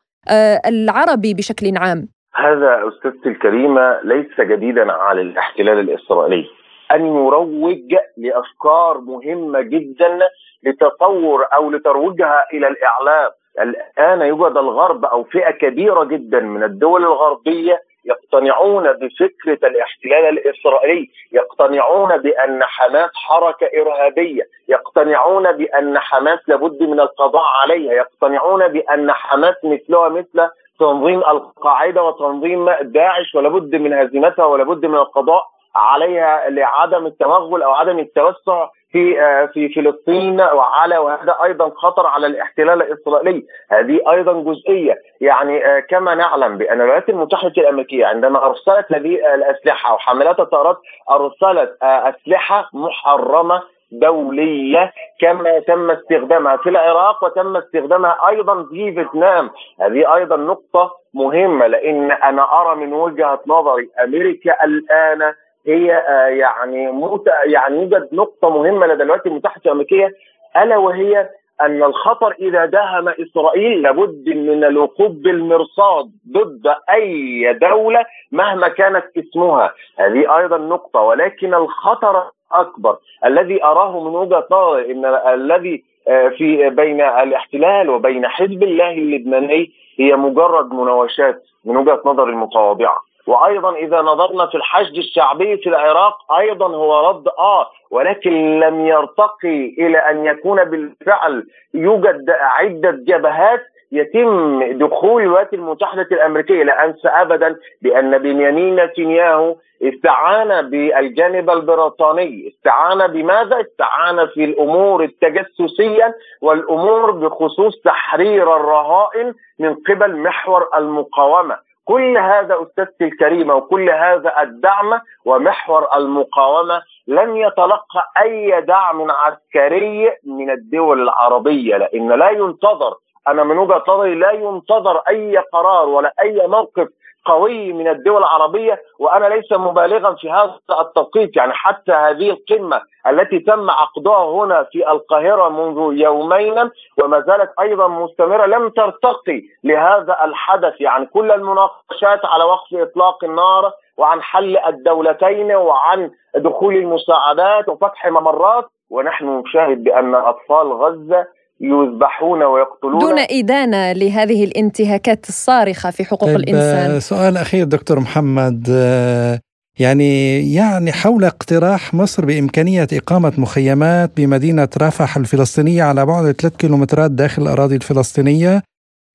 العربي 0.66 1.35
بشكل 1.35 1.76
عام. 1.76 2.09
هذا 2.35 2.88
أستاذتي 2.88 3.28
الكريمة 3.28 4.00
ليس 4.05 4.40
جديدا 4.40 4.92
على 4.92 5.20
الاحتلال 5.20 5.81
الإسرائيلي. 5.81 6.44
أن 6.92 7.07
يروج 7.07 7.94
لأفكار 8.16 8.98
مهمة 8.98 9.61
جدا 9.61 10.18
لتطور 10.64 11.46
أو 11.55 11.70
لترويجها 11.70 12.46
إلى 12.52 12.68
الإعلام. 12.68 13.31
الآن 13.61 14.22
يوجد 14.22 14.57
الغرب 14.57 15.05
أو 15.05 15.24
فئة 15.24 15.50
كبيرة 15.50 16.05
جدا 16.05 16.40
من 16.40 16.62
الدول 16.62 17.02
الغربية 17.02 17.81
يقتنعون 18.05 18.92
بفكرة 18.92 19.68
الاحتلال 19.68 20.38
الإسرائيلي، 20.38 21.11
يقتنعون 21.33 22.16
بأن 22.16 22.64
حماس 22.64 23.11
حركة 23.14 23.66
إرهابية، 23.81 24.42
يقتنعون 24.68 25.52
بأن 25.52 25.98
حماس 25.98 26.38
لابد 26.48 26.83
من 26.83 27.00
القضاء 27.00 27.44
عليها، 27.62 27.92
يقتنعون 27.92 28.68
بأن 28.68 29.12
حماس 29.12 29.55
مثلها 29.64 30.09
مثل 30.09 30.48
تنظيم 30.81 31.18
القاعدة 31.18 32.02
وتنظيم 32.02 32.70
داعش 32.70 33.35
ولابد 33.35 33.76
من 33.76 33.92
هزيمتها 33.92 34.44
ولابد 34.44 34.87
من 34.87 34.94
القضاء 34.94 35.44
عليها 35.74 36.50
لعدم 36.50 37.06
التوغل 37.06 37.62
أو 37.62 37.72
عدم 37.72 37.98
التوسع 37.98 38.68
في 38.92 39.20
آه، 39.20 39.46
في 39.46 39.68
فلسطين 39.68 40.40
وعلى 40.40 40.98
وهذا 40.98 41.37
أيضا 41.44 41.70
خطر 41.76 42.06
على 42.06 42.26
الاحتلال 42.26 42.82
الإسرائيلي، 42.82 43.46
هذه 43.70 44.00
أيضا 44.12 44.32
جزئية، 44.32 44.98
يعني 45.20 45.66
آه، 45.66 45.80
كما 45.80 46.14
نعلم 46.14 46.58
بأن 46.58 46.80
الولايات 46.80 47.08
المتحدة 47.08 47.52
الأمريكية 47.56 48.06
عندما 48.06 48.46
أرسلت 48.46 48.92
هذه 48.92 49.35
الأسلحة 49.35 49.94
وحاملات 49.94 50.40
الطائرات 50.40 50.78
أرسلت 51.11 51.76
آه، 51.82 52.08
أسلحة 52.08 52.70
محرمة 52.72 53.62
دولية 53.92 54.92
كما 55.20 55.58
تم 55.58 55.90
استخدامها 55.90 56.56
في 56.56 56.68
العراق 56.68 57.24
وتم 57.24 57.56
استخدامها 57.56 58.28
أيضا 58.28 58.62
في 58.62 58.92
فيتنام. 58.92 59.50
هذه 59.80 60.14
أيضا 60.14 60.37
نقطة 60.37 60.90
مهمة 61.14 61.66
لأن 61.66 62.12
أنا 62.12 62.61
أرى 62.61 62.76
من 62.76 62.92
وجهة 62.92 63.40
نظري 63.46 63.90
أمريكا 64.04 64.64
الآن 64.64 65.35
هي 65.66 65.94
آه، 65.94 66.27
يعني 66.27 67.03
يعني 67.44 67.83
يوجد 67.83 68.09
نقطة 68.12 68.51
مهمة 68.51 68.87
لدى 68.87 69.03
الولايات 69.03 69.27
المتحده 69.27 69.62
الامريكيه 69.66 70.14
ألا 70.57 70.77
وهي 70.77 71.29
أن 71.61 71.83
الخطر 71.83 72.35
إذا 72.40 72.64
دهم 72.64 73.09
إسرائيل 73.09 73.83
لابد 73.83 74.29
من 74.29 74.64
الوقوف 74.64 75.11
بالمرصاد 75.11 76.11
ضد 76.33 76.75
أي 76.94 77.53
دولة 77.53 78.05
مهما 78.33 78.68
كانت 78.68 79.05
اسمها. 79.16 79.72
هذه 79.98 80.38
أيضا 80.38 80.59
نقطة 80.59 81.01
ولكن 81.01 81.55
الخطر 81.55 82.22
الاكبر 82.53 82.96
الذي 83.25 83.64
أراه 83.64 84.01
من 84.01 84.14
وجهة 84.16 84.46
نظري 84.51 84.92
إن 84.92 85.05
الذي 85.07 85.85
آه، 86.09 86.29
في 86.29 86.70
بين 86.70 87.01
الاحتلال 87.01 87.90
وبين 87.90 88.29
حزب 88.29 88.62
الله 88.62 88.92
اللبناني 88.92 89.70
هي 89.98 90.16
مجرد 90.16 90.72
مناوشات 90.72 91.42
من 91.64 91.77
وجهة 91.77 92.03
نظر 92.05 92.29
المتواضعة. 92.29 92.96
وأيضا 93.26 93.74
إذا 93.74 94.00
نظرنا 94.02 94.46
في 94.46 94.54
الحشد 94.54 94.96
الشعبي 94.96 95.56
في 95.56 95.68
العراق 95.68 96.32
أيضا 96.38 96.66
هو 96.66 97.08
رد 97.11 97.28
آه 97.38 97.66
ولكن 97.90 98.61
لم 98.61 98.87
يرتقي 98.87 99.66
إلى 99.78 99.98
أن 99.98 100.26
يكون 100.26 100.64
بالفعل 100.64 101.46
يوجد 101.74 102.30
عدة 102.30 102.90
جبهات 102.90 103.62
يتم 103.92 104.62
دخول 104.78 105.22
الولايات 105.22 105.54
المتحدة 105.54 106.08
الأمريكية. 106.12 106.62
لا 106.62 106.85
أنسى 106.85 107.08
أبدا 107.08 107.56
بأن 107.82 108.18
بنيامين 108.18 108.76
نتنياهو 108.76 109.56
استعان 109.82 110.70
بالجانب 110.70 111.50
البريطاني. 111.50 112.48
استعان 112.48 113.06
بماذا؟ 113.06 113.61
استعان 113.61 114.26
في 114.26 114.44
الأمور 114.44 115.04
التجسسية 115.04 116.14
والأمور 116.42 117.11
بخصوص 117.11 117.80
تحرير 117.85 118.56
الرهائن 118.56 119.35
من 119.58 119.74
قبل 119.74 120.16
محور 120.16 120.68
المقاومة. 120.78 121.71
كل 121.85 122.18
هذا 122.18 122.62
أستاذتي 122.62 123.05
الكريمة 123.05 123.55
وكل 123.55 123.90
هذا 123.90 124.42
الدعم 124.42 125.01
ومحور 125.25 125.88
المقاومة 125.97 126.83
لن 127.07 127.37
يتلقى 127.37 128.11
أي 128.23 128.61
دعم 128.61 129.11
عسكري 129.11 130.11
من 130.27 130.51
الدول 130.51 131.03
العربية 131.03 131.77
لأن 131.77 132.09
لا 132.12 132.31
ينتظر 132.31 132.95
أنا 133.29 133.45
من 133.45 133.59
وجهة 133.59 133.85
نظري 133.88 134.14
لا 134.14 134.31
ينتظر 134.31 134.97
أي 135.09 135.37
قرار 135.53 135.88
ولا 135.88 136.12
أي 136.21 136.47
موقف 136.47 136.88
قوي 137.24 137.72
من 137.72 137.88
الدول 137.88 138.18
العربية 138.18 138.82
وأنا 138.98 139.26
ليس 139.26 139.52
مبالغا 139.52 140.14
في 140.14 140.30
هذا 140.30 140.54
التوقيت. 140.80 141.37
يعني 141.37 141.52
حتى 141.52 141.92
هذه 141.92 142.30
القمة 142.30 142.80
التي 143.06 143.38
تم 143.38 143.70
عقدها 143.70 144.24
هنا 144.24 144.66
في 144.72 144.90
القاهرة 144.90 145.48
منذ 145.48 145.98
يومين 146.00 146.70
وما 147.02 147.20
زالت 147.20 147.50
أيضا 147.61 147.88
مستمرة 147.88 148.46
لم 148.46 148.68
ترتقي 148.68 149.42
لهذا 149.64 150.24
الحدث. 150.24 150.80
يعني 150.80 151.06
كل 151.06 151.30
المناقشات 151.30 152.20
على 152.24 152.44
وقف 152.44 152.74
إطلاق 152.74 153.24
النار 153.24 153.72
وعن 153.96 154.22
حل 154.22 154.56
الدولتين 154.56 155.52
وعن 155.54 156.11
دخول 156.37 156.76
المساعدات 156.76 157.68
وفتح 157.68 158.06
ممرات 158.06 158.64
ونحن 158.90 159.28
نشاهد 159.38 159.85
بأن 159.85 160.14
أطفال 160.14 160.72
غزة 160.72 161.26
يذبحون 161.62 162.42
ويقتلون. 162.42 162.98
دون 162.98 163.18
إدانة 163.18 163.92
لهذه 163.92 164.44
الانتهاكات 164.44 165.29
الصارخة 165.29 165.90
في 165.90 166.05
حقوق 166.05 166.29
طيب 166.29 166.37
الإنسان. 166.37 167.01
سؤال 167.01 167.37
أخير 167.37 167.64
دكتور 167.64 168.01
محمد 168.01 168.66
آه، 168.70 169.38
يعني 169.79 170.55
يعني 170.55 170.92
حول 170.92 171.25
اقتراح 171.25 171.94
مصر 171.94 172.25
بإمكانية 172.25 172.87
إقامة 172.92 173.33
مخيمات 173.38 174.11
بمدينة 174.16 174.68
رفح 174.83 175.16
الفلسطينية 175.16 175.83
على 175.83 176.07
بعد 176.07 176.33
3 176.33 176.57
كيلومترات 176.57 177.11
داخل 177.11 177.42
الأراضي 177.42 177.77
الفلسطينية 177.77 178.62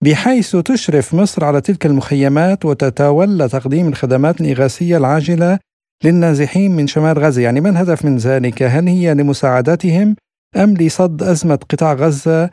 بحيث 0.03 0.55
تشرف 0.55 1.13
مصر 1.13 1.45
على 1.45 1.61
تلك 1.61 1.85
المخيمات 1.85 2.65
وتتولى 2.65 3.47
تقديم 3.47 3.87
الخدمات 3.87 4.41
الإغاثية 4.41 4.97
العاجلة 4.97 5.59
للنازحين 6.03 6.75
من 6.75 6.87
شمال 6.87 7.19
غزة. 7.19 7.41
يعني 7.41 7.61
ما 7.61 7.69
الهدف 7.69 8.05
من 8.05 8.17
ذلك؟ 8.17 8.63
هل 8.63 8.87
هي 8.87 9.13
لمساعدتهم 9.13 10.15
أم 10.63 10.73
لصد 10.73 11.21
أزمة 11.21 11.59
قطاع 11.71 11.93
غزة 11.93 12.49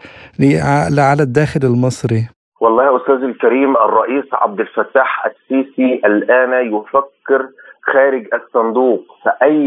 على 0.99 1.23
الداخل 1.23 1.61
المصري؟ 1.65 2.29
والله 2.61 2.97
أستاذ 2.97 3.15
الكريم 3.15 3.77
الرئيس 3.77 4.25
عبد 4.33 4.61
الفتاح 4.61 5.27
السيسي 5.27 6.01
الآن 6.05 6.75
يفكر 6.75 7.49
خارج 7.83 8.27
الصندوق. 8.35 9.05
فأي 9.25 9.59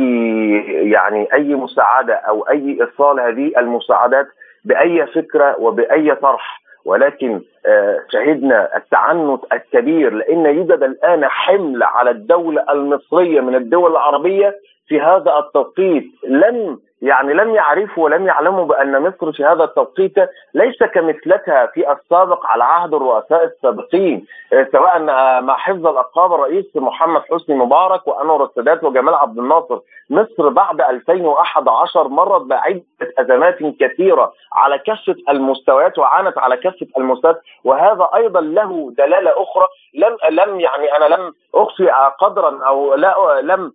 يعني 0.91 1.28
أي 1.34 1.56
مساعدة 1.56 2.13
أو 2.13 2.41
أي 2.41 2.78
إيصال 2.82 3.19
هذه 3.19 3.52
المساعدات 3.58 4.28
بأي 4.65 5.08
فكرة 5.08 5.60
وبأي 5.60 6.15
طرح. 6.15 6.62
ولكن 6.86 7.41
آه، 7.65 8.00
شهدنا 8.10 8.78
التعنت 8.78 9.41
الكبير 9.54 10.13
لأن 10.13 10.45
يوجد 10.45 10.84
الآن 10.84 11.26
حمل 11.26 11.84
على 11.84 12.10
الدولة 12.10 12.65
المصرية 12.71 13.41
من 13.41 13.56
الدول 13.56 13.91
العربية 13.91 14.56
في 14.88 15.02
هذا 15.02 15.38
التوقيت. 15.39 16.06
لم 16.28 16.80
يعني 17.02 17.34
لم 17.34 17.56
يعرفوا 17.56 18.04
ولم 18.04 18.28
يعلموا 18.28 18.66
بأن 18.66 19.02
مصر 19.02 19.32
في 19.32 19.46
هذا 19.46 19.64
التوقيت 19.64 20.16
ليس 20.54 20.84
كمثلتها 20.84 21.66
في 21.66 21.92
السابق 21.92 22.46
على 22.46 22.64
عهد 22.64 22.94
الرؤساء 22.94 23.44
السابقين 23.44 24.26
آه، 24.54 24.68
سواء 24.72 25.00
مع 25.42 25.58
حفظ 25.58 25.88
الالقاب 25.88 26.34
الرئيس 26.34 26.66
محمد 26.76 27.22
حسني 27.32 27.56
مبارك 27.56 28.08
وأنور 28.08 28.46
السادات 28.46 28.84
وجمال 28.84 29.14
عبد 29.14 29.40
الناصر. 29.40 29.80
مصر 30.10 30.50
بعد 30.50 30.82
2011 30.82 32.08
مرت 32.08 32.42
بعدة 32.42 32.84
أزمات 33.20 33.58
كثيرة 33.80 34.34
على 34.54 34.78
كافة 34.78 35.16
المستويات 35.30 36.00
وعانت 36.00 36.38
على 36.38 36.58
كافة 36.58 36.88
المستويات 36.98 37.42
وهذا 37.64 38.10
أيضا 38.16 38.42
له 38.42 38.94
دلالة 38.98 39.32
أخرى. 39.32 39.68
لم 39.94 40.18
لم 40.30 40.60
يعني 40.60 40.96
أنا 40.98 41.16
لم 41.16 41.34
أخفي 41.56 41.88
قدرا 42.20 42.60
أو 42.68 42.96
لا 42.96 43.16
لم 43.42 43.74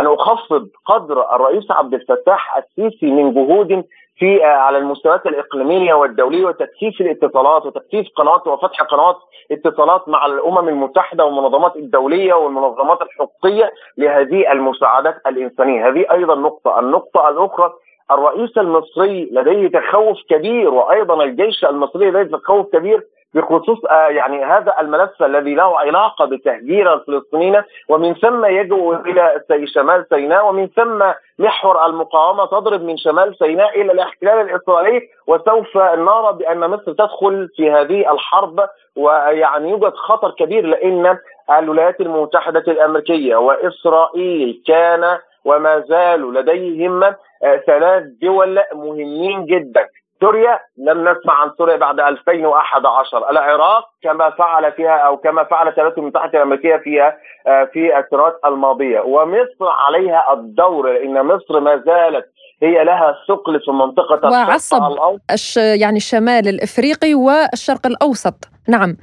أن 0.00 0.06
أخفض 0.06 0.68
قدر 0.86 1.34
الرئيس 1.34 1.70
عبد 1.70 1.94
الفتاح 1.94 2.56
السيسي 2.56 3.06
من 3.06 3.34
جهود 3.34 3.84
في 4.18 4.44
آه، 4.44 4.46
على 4.46 4.78
المستويات 4.78 5.26
الإقليمية 5.26 5.94
والدولية 5.94 6.44
وتكثيف 6.46 7.00
الاتصالات 7.00 7.66
وتكثيف 7.66 8.06
قنوات 8.16 8.46
وفتح 8.46 8.82
قنوات 8.82 9.16
اتصالات 9.50 10.08
مع 10.08 10.26
الأمم 10.26 10.68
المتحدة 10.68 11.24
والمنظمات 11.24 11.76
الدولية 11.76 12.34
والمنظمات 12.34 13.02
الحقوقية 13.02 13.72
لهذه 13.98 14.52
المساعدات 14.52 15.16
الإنسانية. 15.26 15.88
هذه 15.88 16.04
أيضا 16.12 16.34
نقطة. 16.34 16.80
النقطة 16.80 17.28
الأخرى 17.28 17.72
الرئيس 18.10 18.58
المصري 18.58 19.28
لديه 19.32 19.68
تخوف 19.68 20.18
كبير 20.30 20.68
وأيضا 20.68 21.24
الجيش 21.24 21.64
المصري 21.64 22.10
لديه 22.10 22.36
تخوف 22.36 22.66
كبير 22.72 23.06
بخصوص 23.34 23.84
آه، 23.90 24.08
يعني 24.08 24.44
هذا 24.44 24.74
الملف 24.80 25.22
الذي 25.22 25.54
له 25.54 25.78
علاقة 25.78 26.24
بتهجير 26.24 26.94
الفلسطينيين 26.94 27.62
ومن 27.88 28.14
ثم 28.14 28.44
يجوا 28.44 28.96
إلى 28.96 29.42
شمال 29.74 30.06
سيناء 30.08 30.48
ومن 30.48 30.66
ثم 30.66 31.04
محور 31.38 31.86
المقاومة 31.86 32.46
تضرب 32.46 32.82
من 32.82 32.96
شمال 32.96 33.36
سيناء 33.38 33.80
إلى 33.80 33.92
الاحتلال 33.92 34.40
الإسرائيلي 34.50 35.08
وسوف 35.26 35.76
نرى 35.76 36.32
بأن 36.32 36.70
مصر 36.70 36.92
تدخل 36.92 37.48
في 37.56 37.70
هذه 37.70 38.12
الحرب 38.12 38.60
ويعني 38.96 39.70
يوجد 39.70 39.94
خطر 39.94 40.30
كبير 40.30 40.66
لأن 40.66 41.18
الولايات 41.58 42.00
المتحدة 42.00 42.64
الأمريكية 42.68 43.36
وإسرائيل 43.36 44.62
كان 44.66 45.18
وما 45.44 45.80
زالوا 45.80 46.32
لديهم 46.32 47.02
آه، 47.04 47.56
ثلاث 47.66 48.02
دول 48.22 48.60
مهمين 48.74 49.46
جدا. 49.46 49.88
سوريا 50.22 50.58
لم 50.78 51.08
نسمع 51.08 51.34
عن 51.42 51.50
سوريا 51.58 51.76
بعد 51.76 52.00
2011 52.00 53.30
العراق 53.30 53.84
كما 54.02 54.30
فعل 54.30 54.72
فيها 54.72 54.96
أو 54.96 55.16
كما 55.16 55.44
فعلت 55.44 55.78
الولايات 55.78 55.98
المتحدة 55.98 56.38
الأمريكية 56.38 56.76
فيها 56.76 57.16
آه، 57.46 57.64
في 57.72 57.98
السنوات 57.98 58.40
الماضية. 58.44 59.00
ومصر 59.00 59.68
عليها 59.86 60.32
الدور 60.32 60.92
لأن 60.92 61.26
مصر 61.26 61.60
ما 61.60 61.82
زالت 61.86 62.26
هي 62.62 62.84
لها 62.84 63.14
ثقل 63.28 63.60
في 63.60 63.70
منطقة 63.70 64.30
وعصب 64.30 64.82
الش 65.30 65.56
يعني 65.56 65.96
الشمال 65.96 66.48
الإفريقي 66.48 67.14
والشرق 67.14 67.86
الأوسط. 67.86 68.34
نعم. 68.68 68.96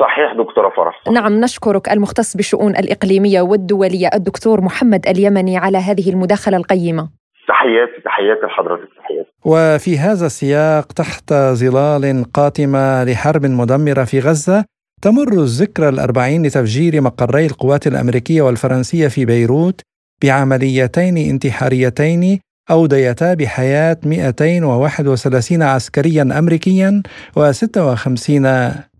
صحيح 0.00 0.32
دكتورة 0.32 0.68
فرح. 0.68 1.00
صحيح. 1.04 1.14
نعم 1.14 1.32
نشكرك 1.40 1.88
المختص 1.92 2.36
بالشؤون 2.36 2.70
الإقليمية 2.76 3.40
والدولية 3.40 4.10
الدكتور 4.14 4.60
محمد 4.60 5.06
اليمني 5.06 5.58
على 5.58 5.78
هذه 5.78 6.10
المداخلة 6.10 6.56
القيمة. 6.56 7.19
تحياتي 7.50 8.02
تحياتي 8.04 8.46
لحضرتك 8.46 8.88
تحياتي. 8.98 9.30
وفي 9.44 9.98
هذا 9.98 10.26
السياق 10.26 10.92
تحت 10.92 11.32
ظلال 11.32 12.24
قاتمة 12.32 13.04
لحرب 13.04 13.46
مدمرة 13.46 14.04
في 14.04 14.20
غزة 14.20 14.64
تمر 15.02 15.32
الذكرى 15.32 15.88
الأربعين 15.88 16.46
لتفجير 16.46 17.00
مقري 17.00 17.46
القوات 17.46 17.86
الأمريكية 17.86 18.42
والفرنسية 18.42 19.08
في 19.08 19.24
بيروت 19.24 19.80
بعمليتين 20.22 21.16
انتحاريتين 21.16 22.40
أوديتا 22.70 23.34
بحياة 23.34 23.96
231 24.04 25.62
عسكريا 25.62 26.22
أمريكيا 26.38 27.02
و56 27.38 28.46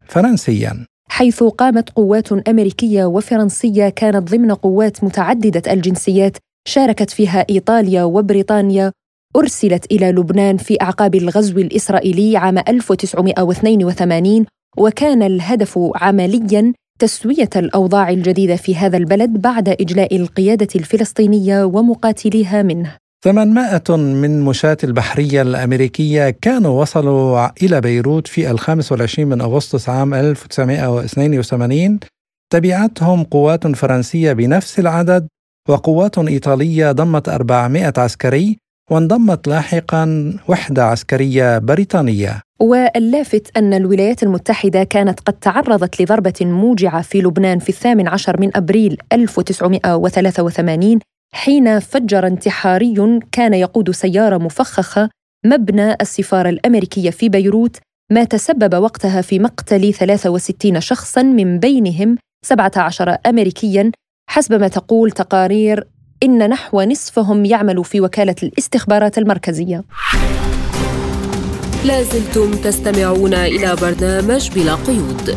فرنسيا. 0.08 0.86
حيث 1.10 1.42
قامت 1.42 1.90
قوات 1.90 2.32
أمريكية 2.32 3.04
وفرنسية 3.04 3.88
كانت 3.88 4.30
ضمن 4.32 4.52
قوات 4.52 5.04
متعددة 5.04 5.72
الجنسيات 5.72 6.36
شاركت 6.68 7.11
فيها 7.11 7.46
إيطاليا 7.51 8.05
وبريطانيا 8.05 8.92
أرسلت 9.37 9.92
إلى 9.92 10.12
لبنان 10.12 10.57
في 10.57 10.83
أعقاب 10.83 11.14
الغزو 11.14 11.59
الإسرائيلي 11.59 12.37
عام 12.37 12.59
1982 12.59 14.46
وكان 14.77 15.23
الهدف 15.23 15.79
عملياً 15.94 16.73
تسوية 17.01 17.51
الأوضاع 17.57 18.11
الجديدة 18.11 18.57
في 18.57 18.77
هذا 18.77 18.96
البلد 18.96 19.31
بعد 19.31 19.68
إجلاء 19.68 20.16
القيادة 20.16 20.68
الفلسطينية 20.77 21.64
ومقاتليها 21.64 22.62
منه. 22.62 22.96
800 23.25 23.83
من 23.96 24.42
مشاة 24.42 24.77
البحرية 24.85 25.42
الأمريكية 25.42 26.31
كانوا 26.31 26.81
وصلوا 26.81 27.49
إلى 27.62 27.81
بيروت 27.81 28.29
في 28.29 28.51
الخامس 28.51 28.92
والعشرين 28.92 29.29
من 29.29 29.40
أغسطس 29.40 29.88
عام 29.88 30.14
1982 30.14 32.01
تبعتهم 32.53 33.25
قوات 33.25 33.66
فرنسية 33.66 34.33
بنفس 34.33 34.79
العدد 34.79 35.29
وقوات 35.70 36.18
إيطالية 36.18 36.92
ضمت 36.92 37.29
400 37.29 37.92
عسكري 37.96 38.57
وانضمت 38.90 39.49
لاحقا 39.49 40.35
وحدة 40.49 40.85
عسكرية 40.85 41.59
بريطانية. 41.59 42.42
واللافت 42.61 43.57
أن 43.57 43.75
الولايات 43.75 44.23
المتحدة 44.23 44.85
كانت 44.85 45.20
قد 45.20 45.33
تعرضت 45.33 46.03
لضربة 46.03 46.35
موجعة 46.40 47.03
في 47.03 47.20
لبنان 47.20 47.59
في 47.59 47.68
الثامن 47.68 48.09
عشر 48.09 48.40
من 48.40 48.57
أبريل 48.57 48.96
1983 49.12 50.99
حين 51.33 51.79
فجر 51.79 52.27
انتحاري 52.27 53.20
كان 53.33 53.55
يقود 53.55 53.90
سيارة 53.90 54.38
مفخخة 54.38 55.11
مبنى 55.46 55.94
السفارة 56.01 56.49
الأمريكية 56.49 57.11
في 57.11 57.29
بيروت 57.29 57.77
ما 58.12 58.25
تسبب 58.25 58.75
وقتها 58.75 59.20
في 59.20 59.38
مقتل 59.38 59.94
63 59.94 60.81
شخصاً 60.81 61.23
من 61.23 61.59
بينهم 61.59 62.16
17 62.44 63.16
أمريكياً 63.27 63.92
حسب 64.31 64.55
ما 64.55 64.69
تقول 64.69 65.11
تقارير 65.11 65.87
إن 66.23 66.49
نحو 66.49 66.83
نصفهم 66.83 67.45
يعمل 67.45 67.85
في 67.85 68.01
وكالة 68.01 68.35
الاستخبارات 68.43 69.19
المركزية. 69.19 69.85
لازلتم 71.85 72.51
تستمعون 72.51 73.35
إلى 73.35 73.77
برنامج 73.77 74.51
بلا 74.51 74.75
قيود. 74.75 75.37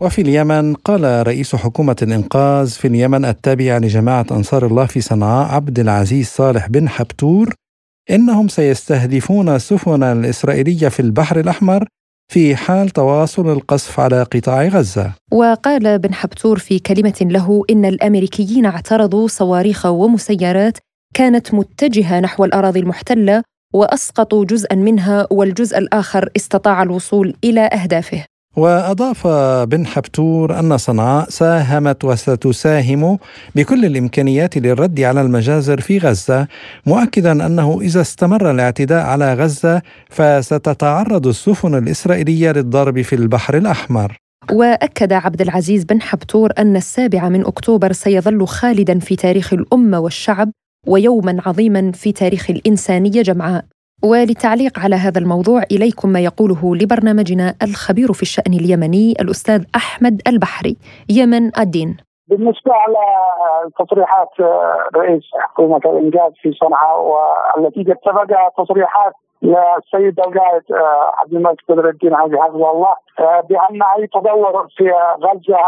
وفي 0.00 0.20
اليمن 0.20 0.74
قال 0.74 1.26
رئيس 1.26 1.56
حكومة 1.56 1.96
الإنقاذ 2.02 2.70
في 2.70 2.88
اليمن 2.88 3.24
التابعة 3.24 3.78
لجماعة 3.78 4.26
أنصار 4.30 4.66
الله 4.66 4.86
في 4.86 5.00
صنعاء 5.00 5.54
عبد 5.54 5.78
العزيز 5.78 6.28
صالح 6.28 6.68
بن 6.68 6.88
حبتور 6.88 7.54
إنهم 8.10 8.48
سيستهدفون 8.48 9.48
السفن 9.48 10.02
الإسرائيلية 10.02 10.88
في 10.88 11.00
البحر 11.00 11.40
الأحمر 11.40 11.84
في 12.30 12.56
حال 12.56 12.90
تواصل 12.90 13.52
القصف 13.52 14.00
على 14.00 14.22
قطاع 14.22 14.68
غزة. 14.68 15.12
وقال 15.32 15.98
بن 15.98 16.14
حبتور 16.14 16.58
في 16.58 16.78
كلمة 16.78 17.14
له 17.20 17.64
إن 17.70 17.84
الأمريكيين 17.84 18.66
اعترضوا 18.66 19.28
صواريخ 19.28 19.86
ومسيرات 19.86 20.78
كانت 21.14 21.54
متجهة 21.54 22.20
نحو 22.20 22.44
الأراضي 22.44 22.80
المحتلة 22.80 23.42
وأسقطوا 23.74 24.44
جزءا 24.44 24.76
منها 24.76 25.26
والجزء 25.30 25.78
الآخر 25.78 26.28
استطاع 26.36 26.82
الوصول 26.82 27.34
إلى 27.44 27.60
أهدافه. 27.60 28.24
وأضاف 28.56 29.26
بن 29.68 29.86
حبتور 29.86 30.58
أن 30.58 30.76
صنعاء 30.76 31.28
ساهمت 31.28 32.04
وستساهم 32.04 33.18
بكل 33.54 33.84
الإمكانيات 33.84 34.58
للرد 34.58 35.00
على 35.00 35.20
المجازر 35.20 35.80
في 35.80 35.98
غزة 35.98 36.46
مؤكدا 36.86 37.46
أنه 37.46 37.80
إذا 37.80 38.00
استمر 38.00 38.50
الاعتداء 38.50 39.06
على 39.06 39.34
غزة 39.34 39.82
فستتعرض 40.08 41.26
السفن 41.26 41.74
الإسرائيلية 41.74 42.52
للضرب 42.52 43.02
في 43.02 43.12
البحر 43.16 43.56
الأحمر. 43.56 44.16
وأكد 44.52 45.12
عبد 45.12 45.40
العزيز 45.40 45.84
بن 45.84 46.02
حبتور 46.02 46.52
أن 46.58 46.76
السابع 46.76 47.28
من 47.28 47.46
أكتوبر 47.46 47.92
سيظل 47.92 48.46
خالدا 48.46 48.98
في 48.98 49.16
تاريخ 49.16 49.52
الأمة 49.52 49.98
والشعب 50.00 50.50
ويوما 50.86 51.42
عظيما 51.46 51.92
في 51.92 52.12
تاريخ 52.12 52.50
الإنسانية 52.50 53.22
جمعاء. 53.22 53.64
وللتعليق 54.04 54.78
على 54.84 54.96
هذا 54.96 55.18
الموضوع 55.18 55.62
إليكم 55.72 56.08
ما 56.08 56.20
يقوله 56.20 56.76
لبرنامجنا 56.76 57.54
الخبير 57.62 58.12
في 58.12 58.22
الشأن 58.22 58.52
اليمني 58.52 59.14
الأستاذ 59.20 59.64
أحمد 59.76 60.20
البحري 60.28 60.76
يمن 61.08 61.58
الدين. 61.58 61.96
بالنسبة 62.28 62.72
على 62.74 63.04
تصريحات 63.78 64.30
رئيس 64.96 65.22
حكومة 65.40 65.80
الإنجاز 65.84 66.32
في 66.42 66.52
صنعاء 66.52 67.00
والتي 67.56 67.84
سبق 68.04 68.64
تصريحات 68.64 69.12
للسيد 69.42 70.20
القائد 70.20 70.62
عبد 71.18 71.32
الملك 71.32 71.58
بدر 71.68 71.88
الدين 71.88 72.14
علي 72.14 72.42
حفظه 72.42 72.70
الله 72.70 72.94
بأن 73.48 73.82
أي 73.82 74.06
تطور 74.06 74.68
في 74.76 74.92
غزة 75.20 75.58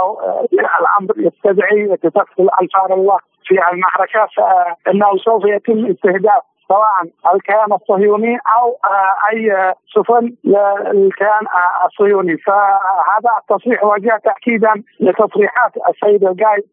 أو 0.00 0.20
الأمر 0.52 1.14
يستدعي 1.16 1.96
تدخل 1.96 2.48
أنصار 2.62 2.94
الله 2.94 3.18
في 3.44 3.54
المعركة 3.72 4.28
فإنه 4.36 5.16
سوف 5.24 5.44
يتم 5.44 5.86
استهداف 5.86 6.42
سواء 6.68 7.34
الكيان 7.34 7.72
الصهيوني 7.72 8.38
أو 8.58 8.76
آه، 8.84 9.14
أي 9.32 9.72
سفن 9.94 10.32
للكيان 10.44 11.44
آه، 11.56 11.86
الصهيوني. 11.86 12.36
فهذا 12.36 13.30
التصريح 13.38 13.84
وجاء 13.84 14.18
تأكيدا 14.18 14.82
لتصريحات 15.00 15.72
السيد 15.88 16.24
القايد 16.24 16.64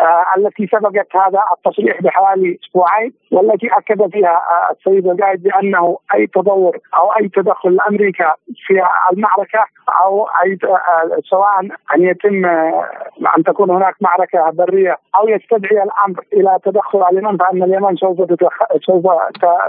آه، 0.00 0.24
التي 0.36 0.66
سبقت 0.66 1.16
هذا 1.16 1.42
التصريح 1.56 2.02
بحوالي 2.02 2.58
أسبوعين 2.64 3.12
والتي 3.32 3.66
أكد 3.66 4.10
فيها 4.10 4.40
السيد 4.70 5.06
القايد 5.06 5.42
بأنه 5.42 5.98
أي 6.14 6.26
تطور 6.26 6.78
أو 6.96 7.08
أي 7.20 7.28
تدخل 7.28 7.74
لأمريكا 7.74 8.34
في 8.66 8.82
المعركة 9.12 9.66
أو 10.04 10.28
أي 10.44 10.58
سواء 11.30 11.60
أن 11.94 12.02
يتم 12.02 12.46
أن 13.36 13.44
تكون 13.46 13.70
هناك 13.70 13.94
معركة 14.00 14.50
برية 14.50 14.96
أو 15.16 15.28
يستدعي 15.28 15.82
الأمر 15.82 16.24
إلى 16.32 16.58
تدخل 16.64 17.02
اليمن 17.12 17.36
فأن 17.36 17.62
اليمن 17.62 17.96
سوف 17.96 18.20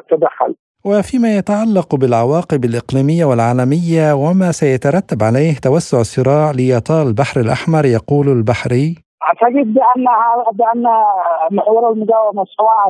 تدخل 0.10 0.56
وفيما 0.86 1.38
يتعلق 1.38 1.96
بالعواقب 1.96 2.66
الإقليمية 2.66 3.26
والعالمية 3.26 4.14
وما 4.14 4.52
سيترتب 4.52 5.24
عليه 5.24 5.54
توسع 5.64 6.00
الصراع 6.00 6.52
ليطال 6.52 7.08
البحر 7.08 7.42
الأحمر 7.42 7.86
يقول 7.86 8.28
البحري. 8.30 8.96
أعتقد 9.24 9.74
بأن 9.74 10.06
بأن 10.54 10.86
محور 11.52 11.92
المقاومه 11.92 12.46
سواء 12.58 12.90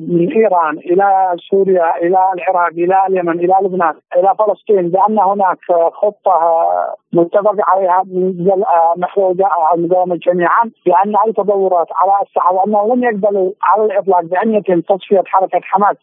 من 0.00 0.32
إيران 0.32 0.78
إلى 0.78 1.36
سوريا 1.50 1.96
إلى 1.96 2.18
العراق 2.34 2.68
إلى 2.68 3.06
اليمن 3.08 3.38
إلى 3.38 3.54
لبنان 3.62 3.94
إلى 4.16 4.34
فلسطين 4.38 4.88
بأن 4.88 5.18
هناك 5.18 5.58
خطة 5.92 6.38
متفق 7.12 7.56
عليها 7.68 8.02
من 8.06 8.62
محور 8.96 9.34
المقاومه 9.74 10.16
جميعا 10.16 10.70
بأن 10.86 11.16
أي 11.26 11.32
تطورات 11.32 11.86
على 11.96 12.12
الساحة 12.22 12.54
وأنه 12.54 12.94
لم 12.94 13.04
يقبلوا 13.04 13.52
على 13.62 13.84
الإطلاق 13.84 14.20
بأن 14.20 14.54
يتم 14.54 14.80
تصفية 14.80 15.22
حركة 15.26 15.60
حماس 15.62 15.96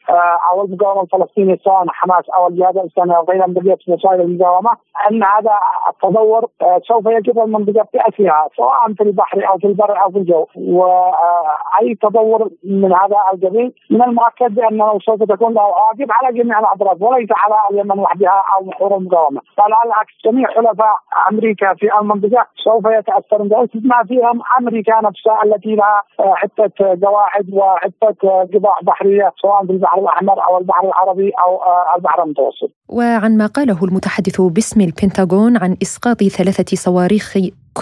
أو 0.52 0.66
المقاومة 0.66 1.02
الفلسطينية 1.02 1.58
سواء 1.64 1.86
حماس 1.88 2.30
أو 2.30 2.48
الجهاد 2.48 2.78
الاسلاميه 2.78 3.18
أو 3.18 3.24
غيرها 3.24 3.48
من 3.48 3.54
بقية 3.54 3.78
وسائل 3.88 4.22
المقاومة 4.22 4.72
أن 5.12 5.24
هذا 5.24 5.60
التطور 5.90 6.46
سوف 6.88 7.06
يجب 7.06 7.40
المنطقة 7.40 7.88
باسرها 7.94 8.48
سواء 8.58 8.94
في 8.98 9.04
البحر 9.04 9.48
أو 9.48 9.58
في 9.58 9.68
البر 9.68 10.04
أو 10.04 10.12
في 10.12 10.18
الجو. 10.18 10.46
واي 10.58 11.96
تطور 12.02 12.50
من 12.64 12.94
هذا 12.94 13.18
القبيل 13.34 13.74
من 13.90 14.04
المؤكد 14.04 14.56
بأنه 14.56 15.00
سوف 15.00 15.24
تكون 15.24 15.54
له 15.54 15.62
عواقب 15.62 16.08
على 16.12 16.44
جميع 16.44 16.60
الأطراف 16.60 17.02
وليس 17.02 17.30
على 17.32 17.56
اليمن 17.72 18.00
وحدها 18.00 18.44
أو 18.58 18.66
محور 18.66 18.98
المقاومة. 18.98 19.42
بل 19.58 19.74
على 19.74 19.88
العكس 19.90 20.14
جميع 20.26 20.48
حلفاء 20.48 20.95
أمريكا 21.32 21.74
في 21.74 21.90
المنطقة 22.02 22.48
سوف 22.64 22.86
يتأثرون 22.86 23.48
بما 23.48 24.04
فيهم 24.08 24.42
أمريكا 24.60 25.02
نفسها 25.04 25.40
التي 25.46 25.76
لها 25.76 26.04
عده 26.20 26.74
قواعد 27.08 27.54
وعده 27.54 28.16
قطاع 28.54 28.80
بحرية 28.84 29.32
سواء 29.42 29.66
في 29.66 29.72
البحر 29.72 30.00
الأحمر 30.00 30.48
أو 30.48 30.58
البحر 30.58 30.88
العربي 30.88 31.32
أو 31.46 31.60
البحر 31.96 32.24
المتوسط. 32.24 32.72
وعن 32.90 33.38
ما 33.38 33.46
قاله 33.48 33.84
المتحدث 33.84 34.42
باسم 34.42 34.82
البنتاغون 34.82 35.58
عن 35.58 35.78
إسقاط 35.82 36.24
ثلاثة 36.24 36.76
صواريخ 36.76 37.34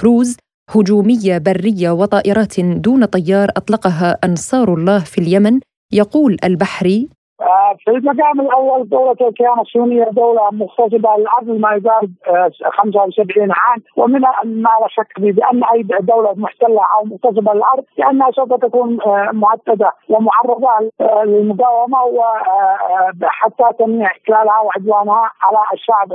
كروز 0.01 0.37
هجومية 0.75 1.37
برية 1.37 1.91
وطائرات 1.91 2.59
دون 2.59 3.05
طيار 3.05 3.49
أطلقها 3.57 4.17
أنصار 4.23 4.73
الله 4.73 4.99
في 4.99 5.17
اليمن 5.17 5.59
يقول 5.93 6.37
البحري 6.43 7.09
في 7.79 7.91
المقام 7.91 8.41
الأول 8.41 8.89
دولة 8.89 9.15
الكيان 9.21 9.59
الصهيونيه 9.59 10.03
دولة 10.03 10.49
مغتصبه 10.51 11.09
للارض 11.17 11.47
ما 11.47 11.71
يقارب 11.71 12.09
75 12.63 13.51
عام 13.51 13.83
ومن 13.95 14.19
ما 14.43 14.69
لا 14.81 14.87
شك 14.87 15.07
فيه 15.15 15.31
بأن 15.31 15.63
أي 15.63 15.83
دولة 15.83 16.33
محتلة 16.37 16.81
أو 16.97 17.05
مغتصبه 17.05 17.53
للارض 17.53 17.83
لأنها 17.97 18.31
سوف 18.31 18.53
تكون 18.53 18.97
معتدة 19.33 19.91
ومعرضة 20.09 20.89
للمقاومة 21.23 22.03
وحتى 22.03 23.63
تمنع 23.79 24.05
احتلالها 24.05 24.59
وعدوانها 24.59 25.31
على 25.41 25.57
الشعب 25.73 26.13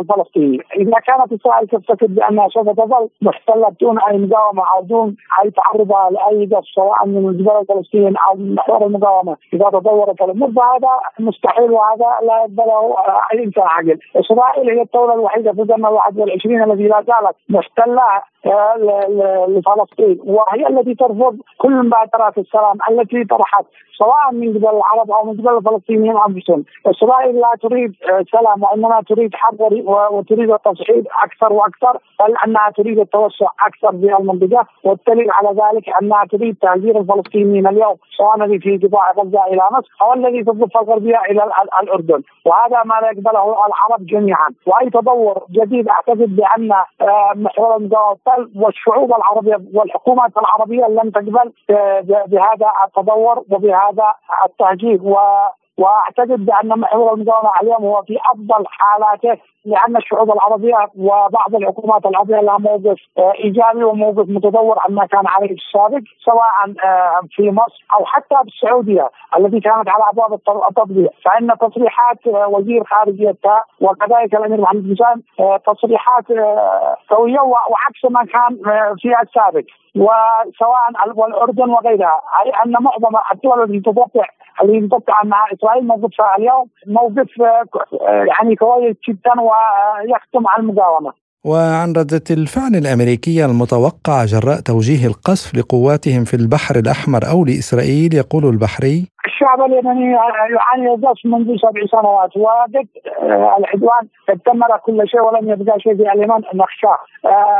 الفلسطيني، 0.00 0.58
إذا 0.76 0.98
كانت 1.06 1.32
اسرائيل 1.32 1.68
تعتقد 1.68 2.14
بأنها 2.14 2.48
سوف 2.48 2.68
تظل 2.68 3.08
محتلة 3.22 3.68
بدون 3.68 3.98
أي 4.00 4.18
مقاومة 4.18 4.62
أو 4.74 4.82
دون 4.82 5.16
أي 5.44 5.50
تعرضها 5.50 6.10
لأي 6.10 6.46
قصف 6.46 6.68
سواء 6.74 7.06
من 7.06 7.28
الجبال 7.28 7.56
الفلسطينيين 7.60 8.16
أو 8.16 8.34
من 8.34 8.54
محور 8.54 8.86
المقاومة 8.86 9.36
إذا 9.54 9.64
تطورت 9.64 10.22
الأمور 10.22 10.50
فهذا 10.56 10.95
مستحيل 11.18 11.70
وهذا 11.70 12.10
لا 12.22 12.38
يقبله 12.38 12.96
أي 13.32 13.44
إنسان 13.44 13.62
عاقل، 13.62 13.98
إسرائيل 14.16 14.70
هي 14.70 14.82
الدولة 14.82 15.14
الوحيدة 15.14 15.52
في 15.52 15.62
القرن 15.62 15.86
الواحد 15.86 16.18
والعشرين 16.18 16.62
التي 16.62 16.82
لا 16.82 17.02
زالت 17.02 17.36
محتله 17.48 18.22
لفلسطين. 19.48 20.20
وهي 20.24 20.66
التي 20.68 20.94
ترفض 20.94 21.36
كل 21.58 21.72
مبادرات 21.86 22.38
السلام 22.38 22.78
التي 22.90 23.24
طرحت 23.24 23.64
سواء 23.98 24.32
من 24.32 24.48
قبل 24.48 24.76
العرب 24.76 25.10
أو 25.10 25.24
من 25.24 25.40
قبل 25.40 25.56
الفلسطينيين 25.56 26.16
أنفسهم، 26.28 26.64
إسرائيل 26.86 27.40
لا 27.40 27.52
تريد 27.62 27.92
سلام 28.32 28.62
وإنما 28.62 29.02
تريد 29.08 29.34
حرب 29.34 29.60
وتريد 30.12 30.50
التصعيد 30.50 31.06
أكثر 31.24 31.52
وأكثر 31.52 31.98
بل 32.20 32.34
أنها 32.46 32.70
تريد 32.76 32.98
التوسع 32.98 33.46
أكثر 33.66 33.90
في 33.90 34.16
المنطقة. 34.16 34.66
والدليل 34.84 35.30
على 35.30 35.48
ذلك 35.48 35.84
أنها 36.02 36.24
تريد 36.24 36.56
تهجير 36.62 37.00
الفلسطينيين 37.00 37.66
اليوم 37.66 37.96
سواء 38.16 38.36
الذي 38.36 38.58
في 38.58 38.86
قطاع 38.86 39.12
غزة 39.12 39.44
إلى 39.46 39.62
مصر 39.72 39.88
أو 40.02 40.12
الذي 40.12 40.44
في 40.44 40.50
الضفه 40.50 40.80
الغربية 40.86 41.20
إلى 41.30 41.50
الأردن، 41.82 42.22
وهذا 42.44 42.82
ما 42.84 42.94
لا 43.02 43.10
يقبله 43.10 43.66
العرب 43.66 44.06
جميعا، 44.06 44.48
وأي 44.66 44.90
تطور 44.90 45.44
جديد 45.50 45.88
أعتقد 45.88 46.36
بأن 46.36 46.72
محور 47.34 47.76
المقاومه 47.76 48.16
والشعوب 48.56 49.14
العربية 49.14 49.56
والحكومات 49.74 50.30
العربية 50.36 50.86
لن 50.86 51.12
تقبل 51.12 51.52
بهذا 52.26 52.70
التطور 52.84 53.44
وبهذا 53.50 54.14
التهجير. 54.46 55.00
واعتقد 55.78 56.44
بأن 56.46 56.68
محور 56.80 57.14
المقاومه 57.14 57.50
اليوم 57.62 57.84
هو 57.84 58.02
في 58.02 58.18
أفضل 58.32 58.64
حالاته 58.68 59.40
لأن 59.64 59.96
الشعوب 59.96 60.30
العربية 60.32 60.88
وبعض 60.98 61.54
الحكومات 61.54 62.06
العربية 62.06 62.40
لها 62.40 62.58
موقف 62.58 62.98
إيجابي 63.18 63.84
وموقف 63.84 64.28
متطور 64.28 64.78
عما 64.86 65.06
كان 65.06 65.26
عليه 65.26 65.50
السابق 65.50 66.02
سواء 66.24 66.74
في 67.30 67.50
مصر 67.50 67.84
أو 67.98 68.04
حتى 68.04 68.34
بالسعودية 68.44 69.10
التي 69.38 69.60
كانت 69.60 69.88
على 69.88 70.04
أبواب 70.12 70.40
التطبيع 70.68 71.08
فإن 71.24 71.50
تصريحات 71.60 72.26
وزير 72.26 72.84
خارجيتها 72.84 73.64
وكذلك 73.80 74.34
الأمير 74.34 74.60
محمد 74.60 74.82
بن 74.82 74.96
تصريحات 75.66 76.24
قوية 77.08 77.40
وعكس 77.40 78.04
ما 78.10 78.24
كان 78.24 78.58
في 78.96 79.14
السابق. 79.22 79.64
وسواء 79.96 80.90
والاردن 81.14 81.70
وغيرها 81.70 82.20
أي 82.44 82.50
أن 82.64 82.72
معظم 82.80 83.16
الدول 83.34 83.62
التي 83.62 83.80
تطبع 83.80 84.26
اللي 84.62 84.88
تطبع 84.88 85.22
مع 85.24 85.46
إسرائيل 85.52 85.86
موقفها 85.86 86.36
اليوم 86.38 86.68
موقف 86.86 87.28
يعني 88.02 88.56
كويس 88.56 88.96
جدا 89.08 89.32
ويختم 89.40 90.46
على 90.46 90.62
المقاومه. 90.62 91.12
وعن 91.44 91.92
ردة 91.92 92.22
الفعل 92.30 92.76
الأمريكية 92.76 93.46
المتوقعة 93.46 94.24
جراء 94.24 94.60
توجيه 94.60 95.06
القصف 95.06 95.54
لقواتهم 95.58 96.24
في 96.24 96.34
البحر 96.34 96.76
الأحمر 96.76 97.20
أو 97.30 97.44
لإسرائيل 97.44 98.14
يقول 98.14 98.44
البحري 98.44 99.06
الشعب 99.26 99.60
اليمني 99.62 100.12
يعاني 100.12 100.94
القصف 100.94 101.26
منذ 101.26 101.56
سبع 101.56 101.86
سنوات 101.90 102.36
وقد 102.36 102.86
العدوان 103.58 104.08
قد 104.28 104.40
دمر 104.46 104.76
كل 104.78 105.08
شيء 105.08 105.20
ولم 105.20 105.50
يبقى 105.50 105.80
شيء 105.80 105.96
في 105.96 106.12
اليمن 106.12 106.42
نخشاه 106.54 106.98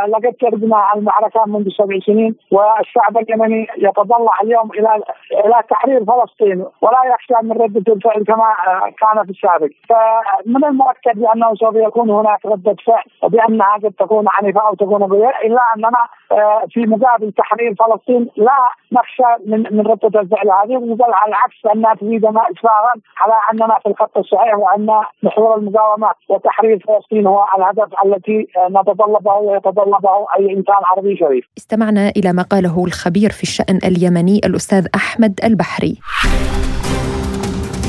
لقد 0.09 0.35
كربنا 0.40 0.85
المعركة 0.96 1.44
منذ 1.46 1.68
سبع 1.79 1.98
سنين 2.07 2.35
والشعب 2.52 3.16
اليمني 3.18 3.66
يتضلع 3.79 4.33
اليوم 4.42 4.70
إلى 4.72 4.94
إلى 5.44 5.55
تحرير 5.70 6.05
فلسطين 6.05 6.64
ولا 6.81 7.00
يخشى 7.12 7.35
من 7.42 7.52
ردة 7.52 7.92
الفعل 7.92 8.24
كما 8.24 8.46
كان 9.00 9.24
في 9.24 9.31
السابق. 9.31 9.68
فمن 9.88 10.64
المؤكد 10.64 11.14
بأنه 11.20 11.55
سوف 11.55 11.74
يكون 11.74 12.11
هناك 12.11 12.46
ردة 12.46 12.76
فعل 12.87 13.02
وبأنها 13.22 13.74
قد 13.74 13.92
تكون 13.98 14.24
عنيفة 14.29 14.61
أو 14.68 14.74
تكون 14.74 15.02
قوية 15.02 15.33
إلا 15.44 15.61
أننا 15.76 16.07
في 16.70 16.81
مقابل 16.87 17.33
تحرير 17.33 17.74
فلسطين 17.74 18.29
لا 18.37 18.59
نخشى 18.92 19.22
من 19.46 19.76
من 19.76 19.87
ردة 19.87 20.20
الفعل 20.20 20.48
هذه 20.50 20.79
بل 20.79 21.12
على 21.12 21.29
العكس 21.29 21.56
أنها 21.75 21.95
تفيدنا 21.95 22.42
إسفاغا 22.53 22.92
على 23.16 23.35
أننا 23.53 23.79
في 23.83 23.88
الخط 23.88 24.19
الصحيح 24.19 24.55
وأن 24.55 24.87
محور 25.23 25.57
المقاومة 25.57 26.11
وتحرير 26.29 26.79
فلسطين 26.88 27.27
هو 27.27 27.45
الهدف 27.59 27.92
التي 28.05 28.49
نتطلبه 28.71 29.35
ويتطلبه 29.35 30.27
أي 30.38 30.45
إنسان 30.57 30.81
عربي 30.85 31.16
شريف. 31.16 31.45
استمعنا 31.59 32.09
إلى 32.16 32.33
ما 32.33 32.42
قاله 32.42 32.85
الخبير 32.85 33.31
في 33.31 33.42
الشأن 33.42 33.79
اليمني 33.85 34.40
الأستاذ 34.45 34.87
أحمد 34.95 35.40
البحري. 35.45 35.97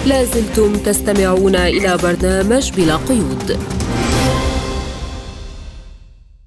لازلتم 0.08 0.74
تستمعون 0.86 1.56
إلى 1.56 1.98
برنامج 2.04 2.66
بلا 2.78 2.96
قيود. 3.10 3.48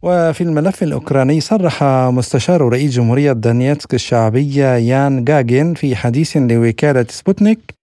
وفي 0.02 0.40
الملف 0.40 0.82
الأوكراني 0.82 1.40
صرح 1.40 1.84
مستشار 1.84 2.68
رئيس 2.68 2.92
جمهورية 2.92 3.32
دانيتسك 3.32 3.94
الشعبية 3.94 4.76
يان 4.76 5.24
جاجين 5.24 5.74
في 5.74 5.96
حديث 5.96 6.36
لوكالة 6.36 7.06
سبوتنيك 7.08 7.74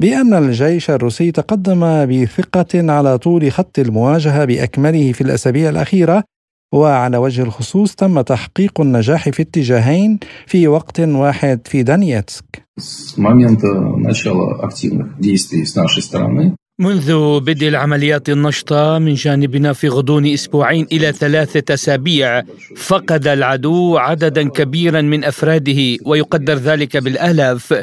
بأن 0.00 0.34
الجيش 0.34 0.90
الروسي 0.90 1.32
تقدم 1.32 2.06
بثقة 2.06 2.92
على 2.92 3.18
طول 3.18 3.52
خط 3.52 3.78
المواجهة 3.78 4.44
بأكمله 4.44 5.12
في 5.12 5.20
الأسابيع 5.20 5.68
الأخيرة 5.68 6.24
وعلى 6.74 7.16
وجه 7.16 7.42
الخصوص 7.42 7.94
تم 7.94 8.20
تحقيق 8.20 8.80
النجاح 8.80 9.28
في 9.28 9.42
اتجاهين 9.42 10.18
في 10.46 10.68
وقت 10.68 11.00
واحد 11.00 11.60
في 11.64 11.82
دانيتسك. 11.82 12.64
منذ 16.80 17.40
بدء 17.40 17.68
العمليات 17.68 18.28
النشطة 18.28 18.98
من 18.98 19.14
جانبنا 19.14 19.72
في 19.72 19.88
غضون 19.88 20.26
أسبوعين 20.26 20.86
إلى 20.92 21.12
ثلاثة 21.12 21.74
أسابيع 21.74 22.42
فقد 22.76 23.26
العدو 23.26 23.96
عددا 23.96 24.48
كبيرا 24.48 25.00
من 25.00 25.24
أفراده 25.24 25.96
ويقدر 26.04 26.54
ذلك 26.54 26.96
بالآلاف 26.96 27.82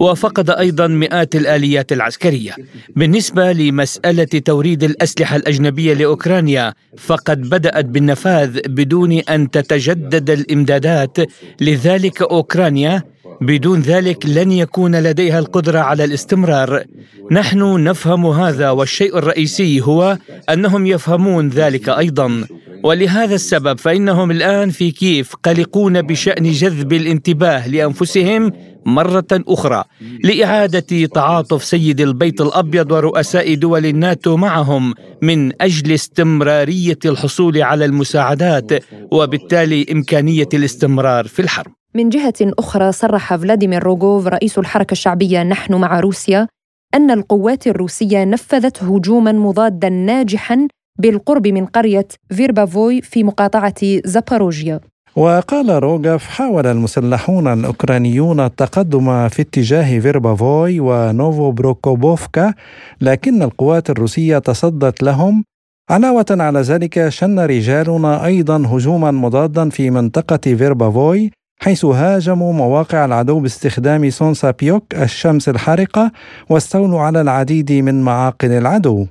وفقد 0.00 0.50
أيضا 0.50 0.86
مئات 0.86 1.36
الآليات 1.36 1.92
العسكرية. 1.92 2.56
بالنسبة 2.96 3.52
لمسألة 3.52 4.24
توريد 4.24 4.84
الأسلحة 4.84 5.36
الأجنبية 5.36 5.94
لأوكرانيا 5.94 6.74
فقد 6.98 7.40
بدأت 7.40 7.84
بالنفاذ 7.84 8.60
بدون 8.68 9.12
أن 9.12 9.50
تتجدد 9.50 10.30
الإمدادات، 10.30 11.16
لذلك 11.60 12.22
أوكرانيا 12.22 13.02
بدون 13.40 13.80
ذلك 13.80 14.26
لن 14.26 14.52
يكون 14.52 14.96
لديها 14.96 15.38
القدرة 15.38 15.78
على 15.78 16.04
الاستمرار. 16.04 16.84
نحن 17.30 17.84
نفهم 17.84 18.26
هذا 18.26 18.70
والشيء 18.70 19.18
الرئيسي 19.18 19.80
هو 19.80 20.18
أنهم 20.50 20.86
يفهمون 20.86 21.48
ذلك 21.48 21.88
أيضا. 21.88 22.44
ولهذا 22.82 23.34
السبب 23.34 23.78
فإنهم 23.78 24.30
الآن 24.30 24.70
في 24.70 24.90
كيف 24.90 25.34
قلقون 25.42 26.02
بشأن 26.02 26.50
جذب 26.50 26.92
الانتباه 26.92 27.68
لأنفسهم 27.68 28.52
مرة 28.86 29.26
أخرى 29.32 29.84
لإعادة 30.24 31.06
تعاطف 31.06 31.64
سيد 31.64 32.00
البيت 32.00 32.40
الأبيض 32.40 32.92
ورؤساء 32.92 33.54
دول 33.54 33.86
الناتو 33.86 34.36
معهم 34.36 34.94
من 35.22 35.62
أجل 35.62 35.92
استمرارية 35.92 36.98
الحصول 37.04 37.62
على 37.62 37.84
المساعدات 37.84 38.84
وبالتالي 39.12 39.86
إمكانية 39.92 40.48
الاستمرار 40.54 41.26
في 41.26 41.42
الحرب. 41.42 41.72
من 41.94 42.08
جهة 42.08 42.34
أخرى 42.40 42.92
صرح 42.92 43.36
فلاديمير 43.36 43.82
روغوف 43.82 44.26
رئيس 44.26 44.58
الحركة 44.58 44.92
الشعبية 44.92 45.42
نحن 45.42 45.74
مع 45.74 46.00
روسيا 46.00 46.48
أن 46.94 47.10
القوات 47.10 47.66
الروسية 47.66 48.24
نفذت 48.24 48.82
هجوما 48.82 49.32
مضادا 49.32 49.88
ناجحا 49.88 50.68
بالقرب 51.00 51.46
من 51.46 51.66
قرية 51.66 52.08
فيربافوي 52.30 53.02
في 53.02 53.24
مقاطعة 53.24 53.74
زاباروجيا. 54.04 54.80
وقال 55.16 55.82
روغاف 55.82 56.26
حاول 56.26 56.66
المسلحون 56.66 57.46
الأوكرانيون 57.46 58.40
التقدم 58.40 59.28
في 59.28 59.42
اتجاه 59.42 60.00
فيربافوي 60.00 60.80
ونوفو 60.80 61.50
بروكوبوفكا 61.50 62.54
لكن 63.00 63.42
القوات 63.42 63.90
الروسية 63.90 64.38
تصدت 64.38 65.02
لهم. 65.02 65.44
علاوة 65.90 66.26
على 66.30 66.60
ذلك 66.60 67.08
شن 67.08 67.38
رجالنا 67.40 68.24
أيضا 68.24 68.56
هجوما 68.56 69.10
مضادا 69.10 69.68
في 69.68 69.90
منطقة 69.90 70.54
فيربافوي 70.54 71.30
حيث 71.62 71.84
هاجموا 71.84 72.52
مواقع 72.52 73.04
العدو 73.04 73.40
باستخدام 73.40 74.10
سونسا 74.10 74.50
بيوك 74.50 74.94
الشمس 74.94 75.48
الحارقة 75.48 76.12
واستولوا 76.50 77.00
على 77.00 77.20
العديد 77.20 77.72
من 77.72 78.02
معاقل 78.02 78.50
العدو. 78.50 79.06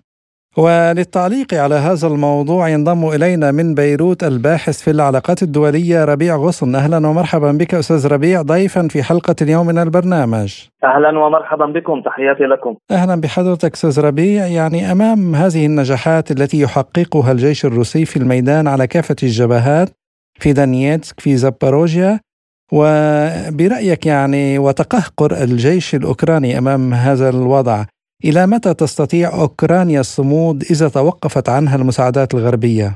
وللتعليق 0.59 1.53
على 1.53 1.75
هذا 1.75 2.07
الموضوع 2.07 2.69
ينضم 2.69 3.09
إلينا 3.09 3.51
من 3.51 3.75
بيروت 3.75 4.23
الباحث 4.23 4.81
في 4.81 4.91
العلاقات 4.91 5.43
الدولية 5.43 6.05
ربيع 6.05 6.35
غصن. 6.35 6.75
أهلا 6.75 7.07
ومرحبا 7.07 7.51
بك 7.51 7.73
أستاذ 7.73 8.07
ربيع 8.07 8.41
ضيفا 8.41 8.87
في 8.87 9.03
حلقة 9.03 9.35
اليوم 9.41 9.67
من 9.67 9.77
البرنامج. 9.77 10.53
أهلا 10.83 11.19
ومرحبا 11.19 11.65
بكم. 11.65 12.01
تحياتي 12.01 12.43
لكم. 12.43 12.75
أهلا 12.91 13.21
بحضرتك 13.21 13.73
أستاذ 13.73 13.99
ربيع. 13.99 14.47
يعني 14.47 14.91
أمام 14.91 15.35
هذه 15.35 15.65
النجاحات 15.65 16.31
التي 16.31 16.59
يحققها 16.59 17.31
الجيش 17.31 17.65
الروسي 17.65 18.05
في 18.05 18.17
الميدان 18.17 18.67
على 18.67 18.87
كافة 18.87 19.15
الجبهات 19.23 19.89
في 20.39 20.53
دانييتسك 20.53 21.19
في 21.19 21.37
زاباروجيا 21.37 22.19
وبرأيك 22.71 24.05
يعني 24.05 24.59
وتقهقر 24.59 25.31
الجيش 25.43 25.95
الأوكراني 25.95 26.57
أمام 26.57 26.93
هذا 26.93 27.29
الوضع 27.29 27.85
إلى 28.25 28.47
متى 28.47 28.73
تستطيع 28.73 29.27
أوكرانيا 29.41 29.99
الصمود 29.99 30.55
إذا 30.71 30.87
توقفت 30.89 31.49
عنها 31.49 31.75
المساعدات 31.75 32.33
الغربية؟ 32.33 32.89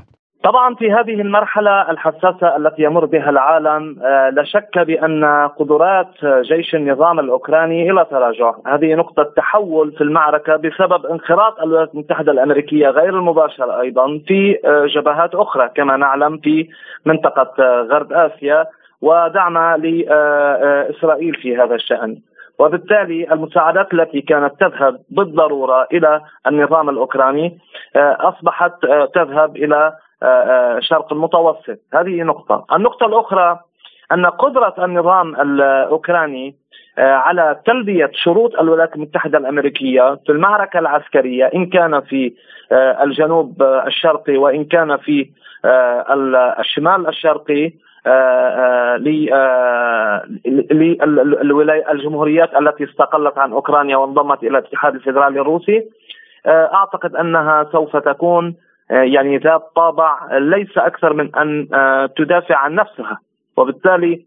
طبعا 0.44 0.74
في 0.74 0.92
هذه 0.92 1.20
المرحلة 1.20 1.90
الحساسة 1.90 2.56
التي 2.56 2.82
يمر 2.82 3.04
بها 3.04 3.30
العالم 3.30 3.96
آه، 4.02 4.30
لا 4.30 4.44
شك 4.44 4.78
بأن 4.78 5.24
قدرات 5.58 6.10
جيش 6.24 6.74
النظام 6.74 7.20
الأوكراني 7.20 7.90
إلى 7.90 8.06
تراجع 8.10 8.54
هذه 8.66 8.94
نقطة 8.94 9.32
تحول 9.36 9.92
في 9.92 10.00
المعركة 10.00 10.56
بسبب 10.56 11.06
انخراط 11.06 11.60
الولايات 11.60 11.94
المتحدة 11.94 12.32
الأمريكية 12.32 12.88
غير 12.88 13.18
المباشر 13.18 13.80
أيضا 13.80 14.20
في 14.26 14.58
آه، 14.64 14.86
جبهات 14.86 15.34
أخرى 15.34 15.70
كما 15.76 15.96
نعلم 15.96 16.38
في 16.38 16.68
منطقة 17.06 17.52
آه، 17.58 17.88
غرب 17.90 18.12
آسيا 18.12 18.66
ودعم 19.02 19.58
لإسرائيل 19.58 21.34
في 21.34 21.56
هذا 21.56 21.74
الشأن 21.74 22.16
وبالتالي 22.58 23.32
المساعدات 23.32 23.94
التي 23.94 24.20
كانت 24.20 24.60
تذهب 24.60 25.00
بالضرورة 25.10 25.88
إلى 25.92 26.20
النظام 26.46 26.90
الأوكراني 26.90 27.58
آه، 27.96 28.16
أصبحت 28.20 28.84
آه، 28.84 29.04
تذهب 29.14 29.56
إلى 29.56 29.92
آه، 30.22 30.78
شرق 30.80 31.12
المتوسط، 31.12 31.78
هذه 31.94 32.22
نقطة، 32.22 32.66
النقطة 32.72 33.06
الأخرى 33.06 33.60
أن 34.12 34.26
قدرة 34.26 34.74
النظام 34.78 35.40
الأوكراني 35.40 36.54
على 36.98 37.60
تلبية 37.66 38.10
شروط 38.14 38.54
الولايات 38.60 38.94
المتحدة 38.96 39.38
الأمريكية 39.38 40.20
في 40.26 40.32
المعركة 40.32 40.78
العسكرية 40.78 41.50
إن 41.54 41.66
كان 41.66 42.00
في 42.00 42.34
الجنوب 42.72 43.62
الشرقي 43.62 44.36
وإن 44.36 44.64
كان 44.64 44.96
في 44.96 45.30
الشمال 46.60 47.08
الشرقي 47.08 47.72
للجمهوريات 51.92 52.54
التي 52.54 52.84
استقلت 52.84 53.38
عن 53.38 53.52
أوكرانيا 53.52 53.96
وانضمت 53.96 54.42
إلى 54.42 54.58
الاتحاد 54.58 54.94
الفيدرالي 54.94 55.40
الروسي 55.40 55.84
آه، 56.46 56.70
أعتقد 56.74 57.16
أنها 57.16 57.68
سوف 57.72 57.96
تكون 57.96 58.54
آه، 58.90 59.02
يعني 59.02 59.38
ذات 59.38 59.62
طابع 59.76 60.38
ليس 60.38 60.78
أكثر 60.78 61.12
من 61.12 61.36
أن 61.36 61.68
آه، 61.74 62.06
تدافع 62.06 62.56
عن 62.56 62.74
نفسها. 62.74 63.18
وبالتالي 63.56 64.24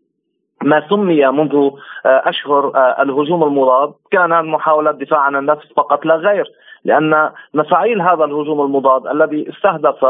ما 0.63 0.89
سمي 0.89 1.27
منذ 1.27 1.69
أشهر 2.05 2.71
الهجوم 3.01 3.43
المضاد 3.43 3.93
كان 4.11 4.45
محاوله 4.45 4.91
دفاع 4.91 5.19
عن 5.19 5.35
النفس 5.35 5.73
فقط 5.75 6.05
لا 6.05 6.15
غير. 6.15 6.45
لأن 6.87 7.29
مفاعيل 7.53 8.01
هذا 8.01 8.25
الهجوم 8.25 8.61
المضاد 8.61 9.07
الذي 9.07 9.49
استهدف 9.49 10.05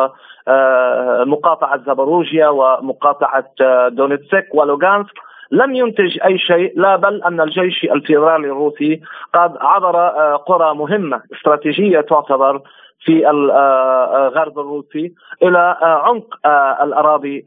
آه، 0.48 1.24
مقاطعة 1.24 1.84
زاباروجيا 1.86 2.48
ومقاطعة 2.48 3.52
آه، 3.62 3.88
دونيتسك 3.88 4.48
ولوغانسك 4.54 5.14
لم 5.52 5.76
ينتج 5.76 6.20
أي 6.26 6.38
شيء 6.38 6.74
لا 6.76 6.96
بل 6.96 7.24
أن 7.24 7.42
الجيش 7.42 7.84
الفيدرالي 7.84 8.48
الروسي 8.48 9.02
قد 9.34 9.58
عبر 9.62 9.98
آه، 9.98 10.36
قرى 10.36 10.76
مهمة 10.76 11.22
استراتيجية 11.36 12.02
تعتبر 12.02 12.62
في 13.00 13.30
الغرب 13.30 14.60
الروسي 14.60 15.14
إلى 15.44 15.78
عمق 15.82 16.48
الأراضي 16.84 17.46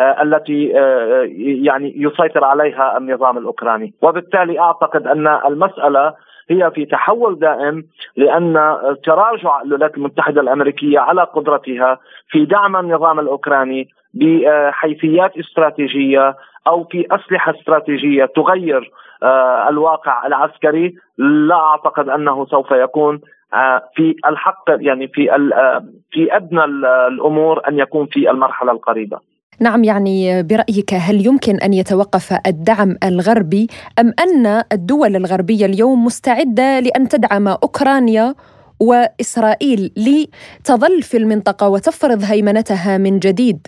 التي 0.00 0.64
يعني 1.64 1.94
يسيطر 1.96 2.44
عليها 2.44 2.98
النظام 2.98 3.38
الأوكراني، 3.38 3.94
وبالتالي 4.02 4.60
أعتقد 4.60 5.06
أن 5.06 5.26
المسألة 5.26 6.14
هي 6.50 6.70
في 6.74 6.84
تحول 6.84 7.38
دائم 7.38 7.84
لأن 8.16 8.76
تراجع 9.04 9.62
الولايات 9.62 9.96
المتحدة 9.96 10.40
الأمريكية 10.40 10.98
على 10.98 11.22
قدرتها 11.22 11.98
في 12.28 12.44
دعم 12.44 12.76
النظام 12.76 13.20
الأوكراني 13.20 13.88
بحيثيات 14.14 15.38
استراتيجية 15.38 16.36
أو 16.66 16.84
في 16.84 17.06
أسلحة 17.10 17.54
استراتيجية 17.58 18.24
تغير 18.24 18.90
آه، 19.22 19.68
الواقع 19.68 20.26
العسكري 20.26 20.94
لا 21.18 21.54
أعتقد 21.54 22.08
أنه 22.08 22.46
سوف 22.46 22.70
يكون 22.70 23.20
آه، 23.54 23.82
في 23.94 24.14
الحق 24.26 24.64
يعني 24.68 25.08
في 25.08 25.32
آه، 25.32 25.84
في 26.10 26.36
أدنى 26.36 26.64
الأمور 26.64 27.68
أن 27.68 27.78
يكون 27.78 28.06
في 28.06 28.30
المرحلة 28.30 28.72
القريبة. 28.72 29.20
نعم 29.60 29.84
يعني 29.84 30.42
برأيك 30.42 30.94
هل 30.94 31.26
يمكن 31.26 31.56
أن 31.56 31.72
يتوقف 31.72 32.32
الدعم 32.46 32.96
الغربي 33.04 33.66
أم 33.98 34.12
أن 34.24 34.62
الدول 34.72 35.16
الغربية 35.16 35.66
اليوم 35.66 36.04
مستعدة 36.04 36.80
لأن 36.80 37.08
تدعم 37.08 37.48
أوكرانيا 37.48 38.34
وإسرائيل 38.80 39.90
لتظل 39.96 41.02
في 41.02 41.16
المنطقة 41.16 41.68
وتفرض 41.68 42.20
هيمنتها 42.32 42.98
من 42.98 43.18
جديد؟ 43.18 43.66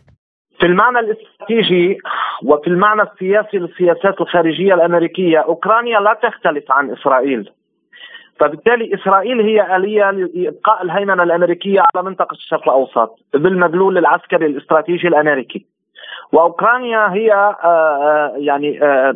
في 0.60 0.66
المعنى 0.66 0.98
الاستراتيجي 0.98 1.98
وفي 2.44 2.66
المعنى 2.66 3.02
السياسي 3.02 3.56
للسياسات 3.58 4.20
الخارجية 4.20 4.74
الأمريكية 4.74 5.38
أوكرانيا 5.38 6.00
لا 6.00 6.18
تختلف 6.22 6.72
عن 6.72 6.90
إسرائيل 6.90 7.50
فبالتالي 8.40 8.94
إسرائيل 8.94 9.40
هي 9.40 9.76
آلية 9.76 10.10
لإبقاء 10.10 10.82
الهيمنة 10.82 11.22
الأمريكية 11.22 11.80
على 11.80 12.04
منطقة 12.04 12.34
الشرق 12.34 12.62
الأوسط 12.62 13.18
بالمدلول 13.34 13.98
العسكري 13.98 14.46
الاستراتيجي 14.46 15.08
الأمريكي. 15.08 15.66
وأوكرانيا 16.32 17.12
هي 17.12 17.32
آه، 17.32 17.56
آه، 17.64 18.32
يعني 18.36 18.82
آه، 18.82 19.14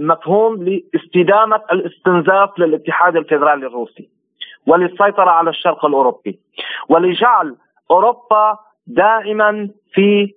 مفهوم 0.00 0.62
لاستدامة 0.62 1.60
الاستنزاف 1.72 2.58
للاتحاد 2.58 3.16
الفيدرالي 3.16 3.66
الروسي 3.66 4.08
وللسيطرة 4.66 5.30
على 5.30 5.50
الشرق 5.50 5.84
الأوروبي. 5.84 6.38
ولجعل 6.88 7.56
أوروبا 7.90 8.58
دائما 8.86 9.68
في 9.92 10.34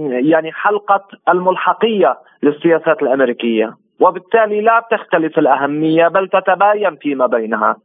يعني 0.00 0.52
حلقة 0.52 1.04
الملحقية 1.28 2.18
للسياسات 2.42 3.02
الأمريكية. 3.02 3.76
وبالتالي 4.00 4.60
لا 4.60 4.86
تختلف 4.90 5.38
الأهمية 5.38 6.08
بل 6.08 6.28
تتباين 6.28 6.96
فيما 6.96 7.26
بينها. 7.26 7.76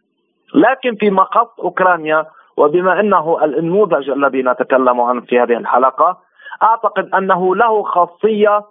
لكن 0.55 0.95
في 0.95 1.09
مقص 1.09 1.59
أوكرانيا 1.59 2.25
وبما 2.57 2.99
إنه 2.99 3.43
النموذج 3.43 4.09
الذي 4.09 4.43
نتكلم 4.43 5.01
عنه 5.01 5.21
في 5.21 5.39
هذه 5.39 5.57
الحلقة 5.57 6.17
أعتقد 6.63 7.09
أنه 7.13 7.55
له 7.55 7.83
خاصية 7.83 8.61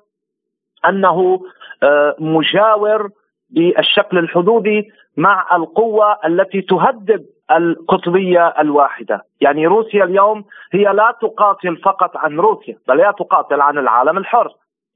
أنه 0.89 1.41
آه، 1.83 2.17
مجاور 2.19 3.11
بالشكل 3.51 4.19
الحدودي 4.19 4.93
مع 5.17 5.57
القوة 5.57 6.19
التي 6.27 6.63
تهدد 6.63 7.27
القطبية 7.51 8.55
الواحدة، 8.59 9.25
يعني 9.41 9.67
روسيا 9.67 10.05
اليوم 10.05 10.45
هي 10.73 10.85
لا 10.85 11.17
تقاتل 11.23 11.77
فقط 11.77 12.17
عن 12.17 12.41
روسيا، 12.41 12.77
بل 12.89 13.01
هي 13.01 13.13
تقاتل 13.19 13.61
عن 13.61 13.79
العالم 13.79 14.19
الحر. 14.19 14.49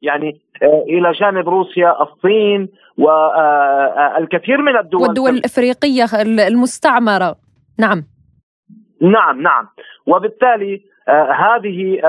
يعني 0.02 0.40
آه، 0.62 0.84
إلى 0.88 1.12
جانب 1.12 1.48
روسيا 1.48 2.02
الصين 2.02 2.68
والكثير 2.98 4.58
آه، 4.58 4.62
من 4.62 4.76
الدول 4.76 5.02
والدول 5.02 5.30
الأفريقية 5.30 6.04
المستعمرة، 6.48 7.36
نعم. 7.78 8.04
نعم 9.00 9.42
نعم. 9.42 9.68
وبالتالي 10.06 10.82
هذه 11.08 12.00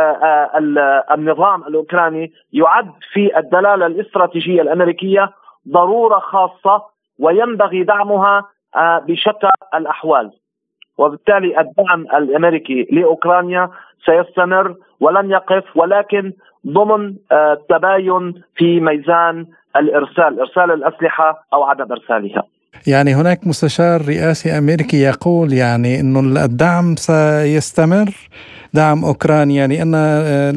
النظام 1.11 1.63
الأوكراني 1.63 2.31
يعد 2.53 2.91
في 3.13 3.37
الدلالة 3.37 3.85
الاستراتيجية 3.85 4.61
الأمريكية 4.61 5.31
ضرورة 5.69 6.19
خاصة 6.19 6.83
وينبغي 7.19 7.83
دعمها 7.83 8.43
بشتى 9.07 9.49
الأحوال. 9.75 10.31
وبالتالي 10.97 11.59
الدعم 11.59 12.01
الأمريكي 12.01 12.87
لأوكرانيا 12.91 13.69
سيستمر 14.05 14.75
ولن 14.99 15.31
يقف 15.31 15.77
ولكن 15.77 16.33
ضمن 16.67 17.15
آه، 17.31 17.57
تباين 17.69 18.43
في 18.55 18.79
ميزان 18.79 19.45
الإرسال 19.75 20.39
إرسال 20.39 20.71
الأسلحة 20.71 21.45
أو 21.53 21.63
عدم 21.63 21.91
إرسالها. 21.91 22.43
يعني 22.88 23.15
هناك 23.15 23.47
مستشار 23.47 24.01
رئاسي 24.01 24.57
أمريكي 24.57 24.97
يقول 24.97 25.53
يعني 25.53 25.99
انه 25.99 26.19
الدعم 26.45 26.95
سيستمر. 26.95 28.09
دعم 28.73 29.05
أوكرانيا 29.05 29.67
لأن 29.67 29.93
آه، 29.95 30.51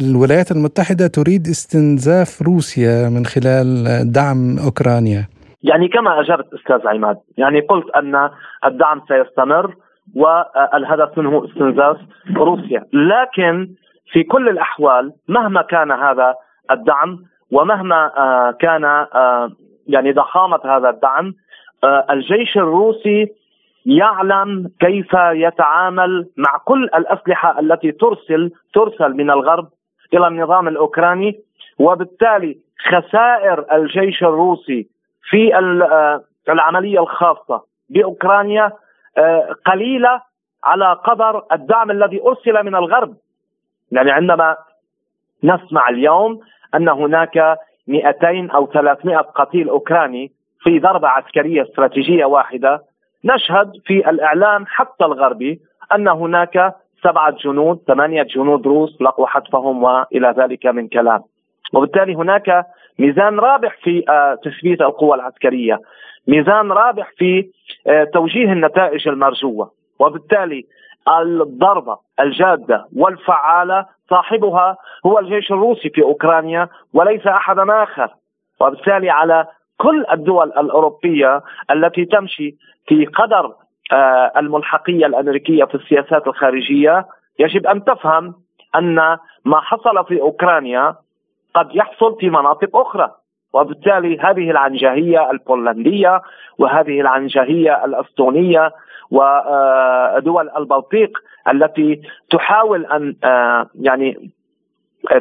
الولايات 0.00 0.50
المتحدة 0.50 1.06
تريد 1.06 1.46
استنزاف 1.46 2.42
روسيا 2.42 3.08
من 3.08 3.24
خلال 3.24 3.66
دعم 4.12 4.58
أوكرانيا. 4.66 5.22
يعني 5.62 5.88
كما 5.88 6.20
اجبت 6.20 6.46
أستاذ 6.54 6.88
عماد 6.88 7.16
يعني 7.38 7.60
قلت 7.60 7.86
أن 7.96 8.30
الدعم 8.64 9.02
سيستمر 9.08 9.74
والهدف 10.14 11.18
منه 11.18 11.44
استنزاف 11.44 11.96
روسيا. 12.36 12.84
لكن 12.92 13.74
في 14.12 14.22
كل 14.22 14.48
الأحوال 14.48 15.12
مهما 15.28 15.62
كان 15.62 15.90
هذا 15.90 16.34
الدعم 16.70 17.24
ومهما 17.50 18.10
آه، 18.16 18.50
كان 18.60 18.84
آه، 18.84 19.50
يعني 19.86 20.12
ضخامة 20.12 20.60
هذا 20.64 20.90
الدعم 20.90 21.34
الجيش 21.84 22.56
الروسي 22.56 23.28
يعلم 23.86 24.70
كيف 24.80 25.14
يتعامل 25.32 26.28
مع 26.36 26.58
كل 26.64 26.84
الأسلحة 26.84 27.60
التي 27.60 27.92
ترسل 27.92 28.52
ترسل 28.74 29.12
من 29.12 29.30
الغرب 29.30 29.68
إلى 30.14 30.26
النظام 30.26 30.68
الأوكراني 30.68 31.40
وبالتالي 31.78 32.58
خسائر 32.88 33.64
الجيش 33.72 34.22
الروسي 34.22 34.88
في 35.22 35.58
العملية 36.48 37.00
الخاصة 37.00 37.62
بأوكرانيا 37.90 38.72
قليلة 39.66 40.22
على 40.64 40.92
قدر 40.92 41.42
الدعم 41.52 41.90
الذي 41.90 42.22
أرسل 42.22 42.64
من 42.64 42.74
الغرب. 42.74 43.16
يعني 43.92 44.10
عندما 44.10 44.56
نسمع 45.44 45.88
اليوم 45.88 46.40
أن 46.74 46.88
هناك 46.88 47.58
200 47.88 48.48
أو 48.54 48.66
300 48.66 49.16
قتيل 49.18 49.68
أوكراني 49.68 50.32
في 50.60 50.78
ضربة 50.78 51.08
عسكرية 51.08 51.62
استراتيجية 51.62 52.24
واحدة 52.24 52.82
نشهد 53.24 53.72
في 53.84 54.10
الإعلام 54.10 54.64
حتى 54.66 55.04
الغربي 55.04 55.60
أن 55.94 56.08
هناك 56.08 56.74
سبعة 57.02 57.30
جنود 57.30 57.80
ثمانية 57.86 58.22
جنود 58.22 58.66
روس 58.66 59.02
لقوا 59.02 59.26
حتفهم 59.26 59.82
وإلى 59.82 60.34
ذلك 60.38 60.66
من 60.66 60.88
كلام. 60.88 61.22
وبالتالي 61.72 62.14
هناك 62.14 62.66
ميزان 62.98 63.38
رابح 63.38 63.76
في 63.82 64.04
آه، 64.08 64.38
تثبيت 64.44 64.80
القوى 64.80 65.14
العسكرية 65.14 65.80
ميزان 66.26 66.72
رابح 66.72 67.12
في 67.16 67.48
آه، 67.86 68.04
توجيه 68.04 68.52
النتائج 68.52 69.08
المرجوة. 69.08 69.70
وبالتالي 69.98 70.64
الضربة 71.20 71.98
الجادة 72.20 72.86
والفعالة 72.96 73.86
صاحبها 74.10 74.76
هو 75.06 75.18
الجيش 75.18 75.52
الروسي 75.52 75.90
في 75.90 76.02
أوكرانيا 76.02 76.68
وليس 76.94 77.26
أحد 77.26 77.58
آخر. 77.58 78.08
وبالتالي 78.60 79.10
على 79.10 79.46
كل 79.78 80.04
الدول 80.12 80.48
الأوروبية 80.48 81.42
التي 81.70 82.04
تمشي 82.04 82.56
في 82.86 83.06
قدر 83.06 83.54
آه، 83.92 84.32
الملحقية 84.36 85.06
الأمريكية 85.06 85.64
في 85.64 85.74
السياسات 85.74 86.26
الخارجية 86.26 87.06
يجب 87.38 87.66
أن 87.66 87.84
تفهم 87.84 88.34
أن 88.76 88.94
ما 89.44 89.60
حصل 89.60 90.04
في 90.08 90.20
أوكرانيا 90.20 90.94
قد 91.54 91.68
يحصل 91.74 92.16
في 92.20 92.30
مناطق 92.30 92.76
أخرى 92.76 93.10
وبالتالي 93.52 94.18
هذه 94.20 94.50
العنجهية 94.50 95.30
البولندية 95.30 96.22
وهذه 96.58 97.00
العنجهية 97.00 97.84
الأستونية 97.84 98.72
ودول 99.10 100.50
البلطيق 100.56 101.18
التي 101.52 102.02
تحاول 102.30 102.86
أن 102.86 103.16
آه، 103.24 103.66
يعني 103.74 104.30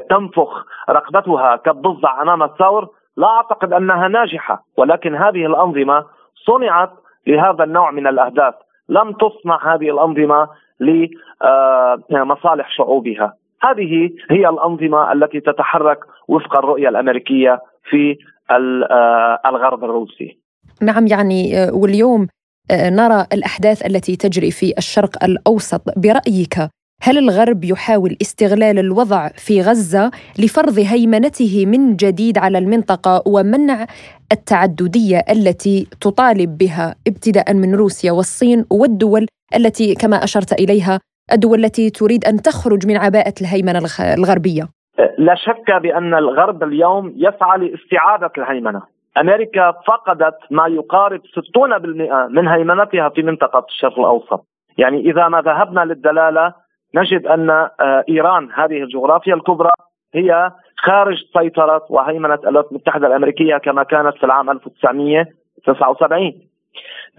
تنفخ 0.09 0.65
رقبتها 0.89 1.55
كالضفدع 1.55 2.21
أمام 2.21 2.43
الثور 2.43 2.89
لا 3.17 3.27
أعتقد 3.27 3.73
أنها 3.73 4.07
ناجحة 4.07 4.65
ولكن 4.77 5.15
هذه 5.15 5.45
الأنظمة 5.45 6.05
صنعت 6.45 6.91
لهذا 7.27 7.63
النوع 7.63 7.91
من 7.91 8.07
الأهداف. 8.07 8.53
لم 8.89 9.11
تصنع 9.11 9.75
هذه 9.75 9.89
الأنظمة 9.89 10.47
لمصالح 12.09 12.71
شعوبها. 12.77 13.33
هذه 13.63 14.09
هي 14.31 14.49
الأنظمة 14.49 15.11
التي 15.11 15.39
تتحرك 15.39 15.99
وفق 16.27 16.57
الرؤية 16.57 16.89
الأمريكية 16.89 17.61
في 17.89 18.17
آه، 18.51 19.39
الغرب 19.45 19.83
الروسي. 19.83 20.39
نعم 20.81 21.07
يعني 21.07 21.57
آه، 21.57 21.73
واليوم 21.73 22.27
آه، 22.71 22.89
نرى 22.89 23.25
الأحداث 23.33 23.85
التي 23.85 24.15
تجري 24.15 24.51
في 24.51 24.73
الشرق 24.77 25.23
الأوسط. 25.23 25.81
برأيك 25.99 26.55
هل 27.07 27.17
الغرب 27.17 27.63
يحاول 27.63 28.17
استغلال 28.21 28.79
الوضع 28.79 29.27
في 29.27 29.61
غزة 29.61 30.11
لفرض 30.39 30.79
هيمنته 30.79 31.65
من 31.65 31.95
جديد 31.95 32.37
على 32.37 32.57
المنطقة 32.57 33.23
ومنع 33.27 33.85
التعددية 34.31 35.17
التي 35.29 35.87
تطالب 36.01 36.57
بها 36.57 36.95
ابتداء 37.07 37.53
من 37.53 37.75
روسيا 37.75 38.11
والصين 38.11 38.65
والدول 38.71 39.25
التي 39.55 39.95
كما 39.95 40.23
أشرت 40.23 40.53
إليها 40.53 40.99
الدول 41.33 41.65
التي 41.65 41.89
تريد 41.89 42.25
أن 42.25 42.35
تخرج 42.41 42.87
من 42.87 42.97
عباءة 42.97 43.33
الهيمنة 43.41 43.79
الغربية؟ 44.17 44.63
لا 45.17 45.35
شك 45.35 45.71
بأن 45.81 46.13
الغرب 46.13 46.63
اليوم 46.63 47.13
يسعى 47.15 47.57
لاستعادة 47.59 48.31
الهيمنة 48.37 48.81
أمريكا 49.17 49.71
فقدت 49.87 50.37
ما 50.51 50.67
يقارب 50.67 51.21
60% 51.21 52.29
من 52.29 52.47
هيمنتها 52.47 53.09
في 53.09 53.21
منطقة 53.21 53.65
الشرق 53.69 53.99
الأوسط 53.99 54.45
يعني 54.77 54.99
إذا 54.99 55.27
ما 55.27 55.41
ذهبنا 55.41 55.85
للدلالة 55.85 56.66
نجد 56.95 57.27
أن 57.27 57.49
آه، 57.49 58.03
إيران 58.09 58.49
هذه 58.53 58.83
الجغرافيا 58.83 59.33
الكبرى 59.33 59.71
هي 60.13 60.51
خارج 60.77 61.17
سيطرة 61.37 61.85
وهيمنة 61.89 62.39
الولايات 62.43 62.71
المتحدة 62.71 63.07
الأمريكية 63.07 63.57
كما 63.57 63.83
كانت 63.83 64.17
في 64.17 64.23
العام 64.23 64.49
1979 64.49 66.33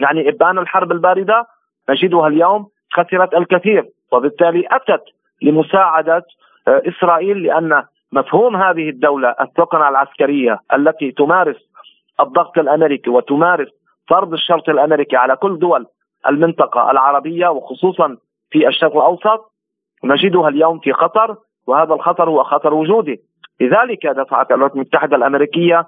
يعني 0.00 0.28
إبان 0.28 0.58
الحرب 0.58 0.92
الباردة 0.92 1.46
نجدها 1.90 2.28
اليوم 2.28 2.66
خسرت 2.92 3.34
الكثير 3.34 3.88
وبالتالي 4.12 4.64
أتت 4.70 5.04
لمساعدة 5.42 6.22
آه، 6.68 6.82
إسرائيل 6.88 7.42
لأن 7.42 7.82
مفهوم 8.12 8.56
هذه 8.56 8.88
الدولة 8.88 9.34
الثقنه 9.40 9.88
العسكرية 9.88 10.60
التي 10.74 11.12
تمارس 11.12 11.56
الضغط 12.20 12.58
الأمريكي 12.58 13.10
وتمارس 13.10 13.68
فرض 14.08 14.32
الشرط 14.32 14.68
الأمريكي 14.68 15.16
على 15.16 15.36
كل 15.36 15.58
دول 15.58 15.86
المنطقة 16.28 16.90
العربية 16.90 17.48
وخصوصا 17.48 18.16
في 18.50 18.68
الشرق 18.68 18.96
الأوسط 18.96 19.52
نجدها 20.04 20.48
اليوم 20.48 20.78
في 20.78 20.92
خطر 20.92 21.36
وهذا 21.66 21.94
الخطر 21.94 22.30
هو 22.30 22.44
خطر 22.44 22.74
وجودي. 22.74 23.20
لذلك 23.60 24.06
دفعت 24.06 24.50
الولايات 24.50 24.74
المتحدة 24.74 25.16
الأمريكية 25.16 25.86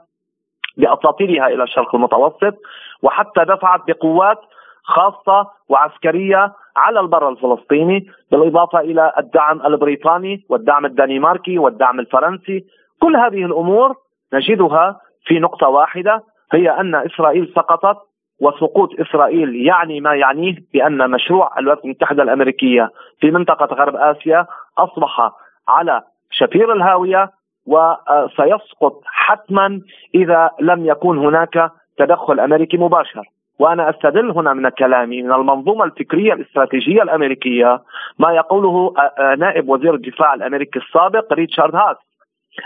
باساطيلها 0.76 1.46
إلى 1.46 1.62
الشرق 1.62 1.94
المتوسط 1.94 2.54
وحتى 3.02 3.44
دفعت 3.44 3.80
بقوات 3.86 4.38
خاصة 4.84 5.50
وعسكرية 5.68 6.52
على 6.76 7.00
البر 7.00 7.28
الفلسطيني 7.28 8.06
بالإضافة 8.30 8.80
إلى 8.80 9.12
الدعم 9.18 9.66
البريطاني 9.66 10.44
والدعم 10.48 10.86
الدنماركي 10.86 11.58
والدعم 11.58 12.00
الفرنسي. 12.00 12.64
كل 13.02 13.16
هذه 13.16 13.44
الأمور 13.44 13.94
نجدها 14.32 15.00
في 15.24 15.38
نقطة 15.38 15.68
واحدة 15.68 16.22
هي 16.52 16.70
أن 16.70 16.94
إسرائيل 16.94 17.52
سقطت 17.56 17.98
وسقوط 18.40 19.00
إسرائيل 19.00 19.66
يعني 19.66 20.00
ما 20.00 20.14
يعنيه 20.14 20.54
بأن 20.72 21.10
مشروع 21.10 21.58
الولايات 21.58 21.84
المتحدة 21.84 22.22
الأمريكية 22.22 22.90
في 23.20 23.30
منطقة 23.30 23.74
غرب 23.74 23.96
آسيا 23.96 24.46
أصبح 24.78 25.30
على 25.68 26.02
شفير 26.30 26.72
الهاوية 26.72 27.30
وسيسقط 27.66 29.00
حتما 29.04 29.80
إذا 30.14 30.50
لم 30.60 30.86
يكن 30.86 31.18
هناك 31.18 31.70
تدخل 31.98 32.40
أمريكي 32.40 32.76
مباشر. 32.76 33.22
وأنا 33.58 33.90
أستدل 33.90 34.30
هنا 34.30 34.52
من 34.52 34.68
كلامي 34.68 35.22
من 35.22 35.32
المنظومة 35.32 35.84
الفكرية 35.84 36.32
الاستراتيجية 36.32 37.02
الأمريكية 37.02 37.82
ما 38.18 38.32
يقوله 38.32 38.94
نائب 39.38 39.68
وزير 39.68 39.94
الدفاع 39.94 40.34
الأمريكي 40.34 40.78
السابق 40.78 41.32
ريتشارد 41.32 41.74
هاس 41.74 41.96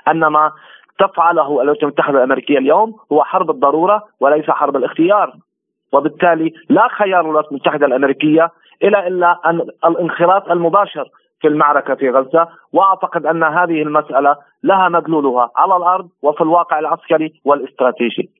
أن 0.09 0.27
ما 0.27 0.53
تفعله 0.99 1.47
الولايات 1.47 1.83
المتحده 1.83 2.19
الأمريكية 2.19 2.59
اليوم 2.59 2.97
هو 3.13 3.25
حرب 3.25 3.51
الضرورة 3.51 4.03
وليس 4.21 4.51
حرب 4.51 4.77
الاختيار 4.77 5.37
وبالتالي 5.93 6.53
لا 6.71 6.89
خيار 6.99 7.21
الولايات 7.21 7.51
المتحدة 7.51 7.87
الأمريكية 7.87 8.51
إلا 8.83 9.07
إلا 9.07 9.39
أن 9.47 9.61
الانخراط 9.85 10.49
المباشر 10.51 11.11
في 11.41 11.49
المعركة 11.49 11.95
في 11.95 12.11
غزة 12.11 12.49
وأعتقد 12.73 13.27
أن 13.27 13.43
هذه 13.43 13.83
المسألة 13.83 14.37
لها 14.63 14.89
مدلولها 14.89 15.51
على 15.57 15.77
الأرض 15.77 16.09
وفي 16.23 16.41
الواقع 16.41 16.79
العسكري 16.79 17.41
والاستراتيجي. 17.45 18.31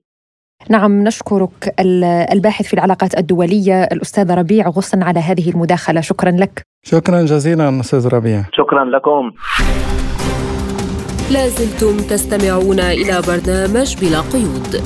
نعم 0.71 0.93
نشكرك 1.05 1.75
الباحث 2.33 2.67
في 2.69 2.75
العلاقات 2.75 3.19
الدولية 3.19 3.85
الأستاذ 3.93 4.39
ربيع 4.39 4.67
غصن 4.67 5.03
على 5.03 5.21
هذه 5.21 5.51
المداخلة 5.51 6.01
شكرا 6.01 6.31
لك. 6.31 6.63
شكرا 6.83 7.21
جزيلا 7.21 7.81
أستاذ 7.81 8.15
ربيع. 8.17 8.43
شكرا 8.53 8.85
لكم. 8.85 9.31
لازلتم 11.33 11.97
تستمعون 11.97 12.81
إلى 12.81 13.23
برنامج 13.27 13.97
بلا 13.97 14.21
قيود. 14.21 14.83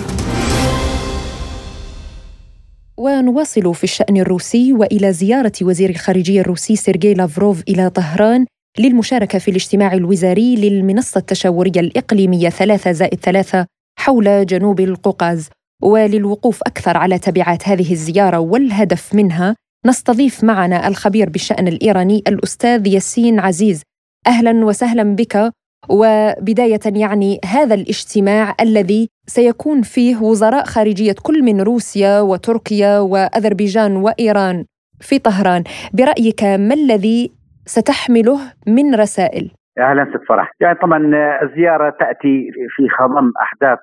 ونواصل 2.96 3.74
في 3.74 3.84
الشأن 3.84 4.16
الروسي 4.16 4.72
وإلى 4.72 5.12
زيارة 5.12 5.52
وزير 5.62 5.90
الخارجية 5.90 6.40
الروسي 6.40 6.76
سيرجي 6.76 7.14
لافروف 7.14 7.62
إلى 7.68 7.90
طهران 7.90 8.46
للمشاركة 8.78 9.38
في 9.38 9.50
الاجتماع 9.50 9.92
الوزاري 9.92 10.56
للمنصة 10.56 11.18
التشاورية 11.18 11.80
الإقليمية 11.80 12.48
ثلاثة 12.48 12.92
زائد 12.92 13.20
ثلاثة 13.20 13.66
حول 13.98 14.46
جنوب 14.46 14.80
القوقاز. 14.80 15.48
وللوقوف 15.82 16.62
أكثر 16.62 16.96
على 16.96 17.18
تبعات 17.18 17.68
هذه 17.68 17.92
الزيارة 17.92 18.38
والهدف 18.38 19.14
منها 19.14 19.56
نستضيف 19.86 20.44
معنا 20.44 20.88
الخبير 20.88 21.30
بالشأن 21.30 21.68
الإيراني 21.68 22.22
الأستاذ 22.28 22.86
ياسين 22.86 23.40
عزيز. 23.40 23.82
أهلا 24.26 24.64
وسهلا 24.64 25.02
بك. 25.02 25.52
وبداية 25.88 26.80
يعني 26.86 27.40
هذا 27.54 27.74
الاجتماع 27.74 28.54
الذي 28.60 29.08
سيكون 29.26 29.82
فيه 29.82 30.16
وزراء 30.16 30.64
خارجية 30.64 31.14
كل 31.22 31.42
من 31.42 31.60
روسيا 31.60 32.20
وتركيا 32.20 32.98
وأذربيجان 32.98 33.96
وإيران 33.96 34.64
في 35.00 35.18
طهران 35.18 35.62
برأيك 35.94 36.42
ما 36.42 36.74
الذي 36.74 37.32
ستحمله 37.66 38.38
من 38.66 38.94
رسائل؟ 38.94 39.50
أهلا 39.78 40.04
ست 40.04 40.28
فرح 40.28 40.52
يعني 40.60 40.78
طبعا 40.78 40.98
الزياره 41.42 41.90
تأتي 42.00 42.50
في 42.76 42.88
خضم 42.88 43.32
أحداث 43.42 43.78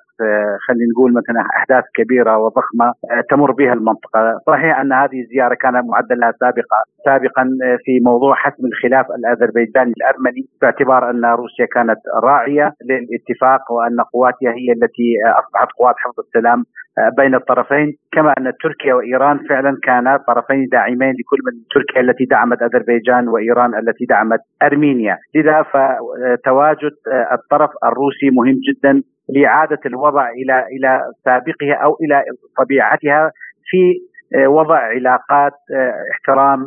خلينا 0.68 0.92
نقول 0.92 1.12
مثلا 1.12 1.40
أحداث 1.56 1.84
كبيرة 1.94 2.38
وضخمة 2.38 2.92
تمر 3.30 3.52
بها 3.52 3.72
المنطقة، 3.72 4.40
صحيح 4.46 4.80
أن 4.80 4.92
هذه 4.92 5.20
الزيارة 5.20 5.54
كان 5.54 5.72
معدل 5.72 6.20
لها 6.20 6.32
سابقا 6.40 6.80
سابقا 7.04 7.44
في 7.84 8.00
موضوع 8.04 8.34
حسم 8.34 8.66
الخلاف 8.66 9.06
الأذربيجاني 9.10 9.92
الأرمني 9.96 10.42
باعتبار 10.62 11.10
أن 11.10 11.24
روسيا 11.24 11.66
كانت 11.66 12.00
راعية 12.22 12.72
للاتفاق 12.84 13.72
وأن 13.72 14.00
قواتها 14.12 14.52
هي 14.52 14.72
التي 14.72 15.08
أصبحت 15.26 15.68
قوات 15.78 15.94
حفظ 15.98 16.18
السلام 16.18 16.64
بين 17.16 17.34
الطرفين. 17.34 17.96
كما 18.12 18.34
أن 18.38 18.52
تركيا 18.62 18.94
وإيران 18.94 19.38
فعلا 19.48 19.78
كانا 19.82 20.16
طرفين 20.26 20.68
داعمين 20.72 21.10
لكل 21.10 21.38
من 21.46 21.52
تركيا 21.74 22.00
التي 22.00 22.24
دعمت 22.24 22.62
أذربيجان 22.62 23.28
وإيران 23.28 23.74
التي 23.74 24.04
دعمت 24.04 24.40
أرمينيا، 24.62 25.18
لذا 25.34 25.62
فتواجد 25.62 26.92
الطرف 27.32 27.70
الروسي 27.84 28.30
مهم 28.32 28.58
جدا 28.68 29.02
لإعادة 29.34 29.78
الوضع 29.86 30.28
إلى 30.30 30.66
إلى 30.66 31.00
سابقها 31.24 31.74
أو 31.84 31.96
إلى 32.02 32.22
طبيعتها 32.58 33.32
في 33.70 33.94
وضع 34.46 34.76
علاقات 34.78 35.52
احترام 36.12 36.60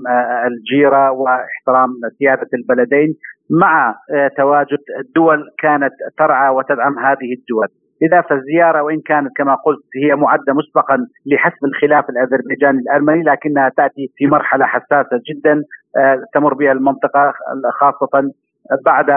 الجيرة 0.48 1.12
واحترام 1.12 1.90
سيادة 2.20 2.48
البلدين 2.54 3.16
مع 3.62 3.96
تواجد 4.38 4.78
دول 5.16 5.44
كانت 5.60 5.94
ترعى 6.18 6.50
وتدعم 6.50 7.00
هذه 7.00 7.34
الدول 7.40 7.68
لذا 8.02 8.22
فالزيارة 8.22 8.82
وإن 8.82 9.02
كانت 9.02 9.30
كما 9.38 9.56
قلت 9.56 9.84
هي 10.04 10.16
معدة 10.16 10.54
مسبقا 10.54 10.98
لحسم 11.26 11.66
الخلاف 11.66 12.10
الأذربيجاني 12.10 12.80
الارمني 12.80 13.24
لكنها 13.24 13.70
تأتي 13.78 14.12
في 14.16 14.28
مرحلة 14.28 14.66
حساسة 14.66 15.20
جدا 15.30 15.64
تمر 16.34 16.54
بها 16.54 16.72
المنطقة 16.72 17.34
خاصة 17.80 18.32
بعد 18.86 19.10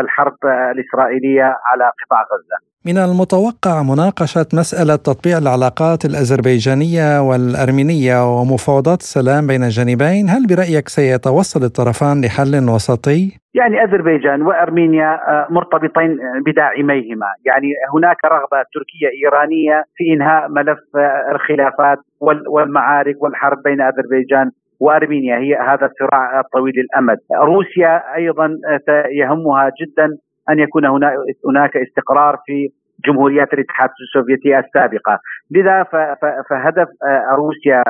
الحرب 0.00 0.34
الإسرائيلية 0.44 1.56
على 1.66 1.84
قطاع 2.04 2.22
غزة. 2.22 2.69
من 2.86 2.98
المتوقع 2.98 3.82
مناقشة 3.82 4.48
مسألة 4.54 4.96
تطبيع 4.96 5.38
العلاقات 5.38 6.04
الأذربيجانية 6.04 7.08
والأرمينية 7.28 8.16
ومفاوضات 8.34 9.00
السلام 9.00 9.46
بين 9.46 9.62
الجانبين 9.62 10.24
هل 10.34 10.42
برأيك 10.50 10.88
سيتوصل 10.88 11.62
الطرفان 11.64 12.16
لحل 12.24 12.54
وسطي؟ 12.74 13.20
يعني 13.54 13.84
أذربيجان 13.84 14.42
وأرمينيا 14.42 15.10
مرتبطين 15.50 16.10
بداعميهما. 16.46 17.30
يعني 17.46 17.68
هناك 17.94 18.24
رغبة 18.24 18.60
تركية 18.74 19.08
إيرانية 19.20 19.84
في 19.96 20.04
إنهاء 20.14 20.48
ملف 20.48 20.80
الخلافات 21.34 21.98
والمعارك 22.54 23.22
والحرب 23.22 23.58
بين 23.64 23.80
أذربيجان 23.80 24.50
وأرمينيا. 24.80 25.36
هي 25.36 25.54
هذا 25.54 25.86
الصراع 25.86 26.42
طويل 26.52 26.74
الأمد، 26.84 27.18
روسيا 27.52 28.14
أيضا 28.16 28.48
يهمها 29.20 29.70
جدا. 29.80 30.08
أن 30.50 30.58
يكون 30.58 30.86
هناك 31.46 31.76
استقرار 31.76 32.38
في 32.46 32.68
جمهوريات 33.06 33.52
الاتحاد 33.54 33.90
السوفيتي 34.00 34.58
السابقة، 34.58 35.18
لذا 35.50 35.82
فهدف 36.50 36.88
روسيا 37.36 37.82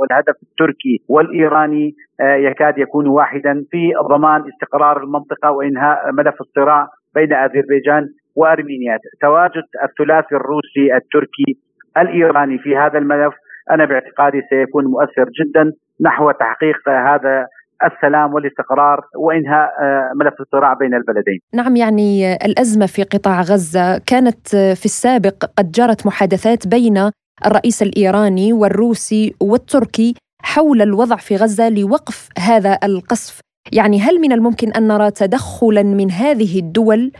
والهدف 0.00 0.34
التركي 0.42 1.02
والإيراني 1.08 1.94
يكاد 2.20 2.78
يكون 2.78 3.06
واحدا 3.06 3.64
في 3.70 3.92
ضمان 4.08 4.44
استقرار 4.48 5.02
المنطقة 5.02 5.50
وإنهاء 5.50 6.12
ملف 6.12 6.40
الصراع 6.40 6.88
بين 7.14 7.32
أذربيجان 7.32 8.08
وأرمينيا، 8.36 8.98
تواجد 9.20 9.64
الثلاثي 9.84 10.34
الروسي 10.34 10.96
التركي 10.96 11.58
الإيراني 11.98 12.58
في 12.58 12.76
هذا 12.76 12.98
الملف 12.98 13.34
أنا 13.70 13.84
باعتقادي 13.84 14.42
سيكون 14.50 14.84
مؤثر 14.84 15.24
جدا 15.40 15.72
نحو 16.00 16.30
تحقيق 16.30 16.88
هذا 16.88 17.46
السلام 17.84 18.34
والاستقرار 18.34 19.00
وإنهاء 19.16 19.70
ملف 20.14 20.34
الصراع 20.40 20.74
بين 20.74 20.94
البلدين. 20.94 21.40
نعم 21.54 21.76
يعني 21.76 22.34
الأزمة 22.34 22.86
في 22.86 23.02
قطاع 23.02 23.40
غزة 23.40 23.98
كانت 23.98 24.48
في 24.48 24.84
السابق 24.84 25.44
قد 25.58 25.70
جرت 25.70 26.06
محادثات 26.06 26.66
بين 26.66 27.10
الرئيس 27.46 27.82
الإيراني 27.82 28.52
والروسي 28.52 29.34
والتركي 29.40 30.14
حول 30.42 30.82
الوضع 30.82 31.16
في 31.16 31.36
غزة 31.36 31.68
لوقف 31.68 32.28
هذا 32.38 32.78
القصف، 32.84 33.40
يعني 33.72 34.00
هل 34.00 34.20
من 34.20 34.32
الممكن 34.32 34.72
أن 34.72 34.88
نرى 34.88 35.10
تدخلا 35.10 35.82
من 35.82 36.10
هذه 36.10 36.58
الدول 36.58 37.12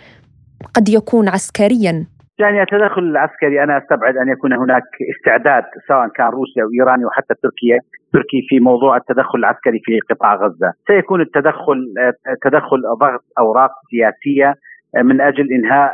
قد 0.75 0.89
يكون 0.89 1.29
عسكريا 1.29 2.07
يعني 2.39 2.62
التدخل 2.62 3.03
العسكري 3.03 3.62
أنا 3.62 3.78
أستبعد 3.78 4.16
أن 4.16 4.28
يكون 4.28 4.53
هناك 4.53 4.82
استعداد 5.16 5.64
سواء 5.89 6.09
كان 6.09 6.26
روسيا 6.26 6.62
أو 6.62 6.68
إيران 6.80 7.05
وحتى 7.05 7.34
تركيا 7.43 7.78
تركي 8.12 8.47
في 8.49 8.61
موضوع 8.61 8.97
التدخل 8.97 9.39
العسكري 9.39 9.80
في 9.84 10.01
قطاع 10.11 10.34
غزة، 10.34 10.72
سيكون 10.86 11.20
التدخل 11.20 11.95
تدخل 12.45 12.82
ضغط 13.01 13.24
أوراق 13.39 13.70
سياسية 13.91 14.55
من 14.97 15.20
أجل 15.20 15.49
إنهاء 15.53 15.93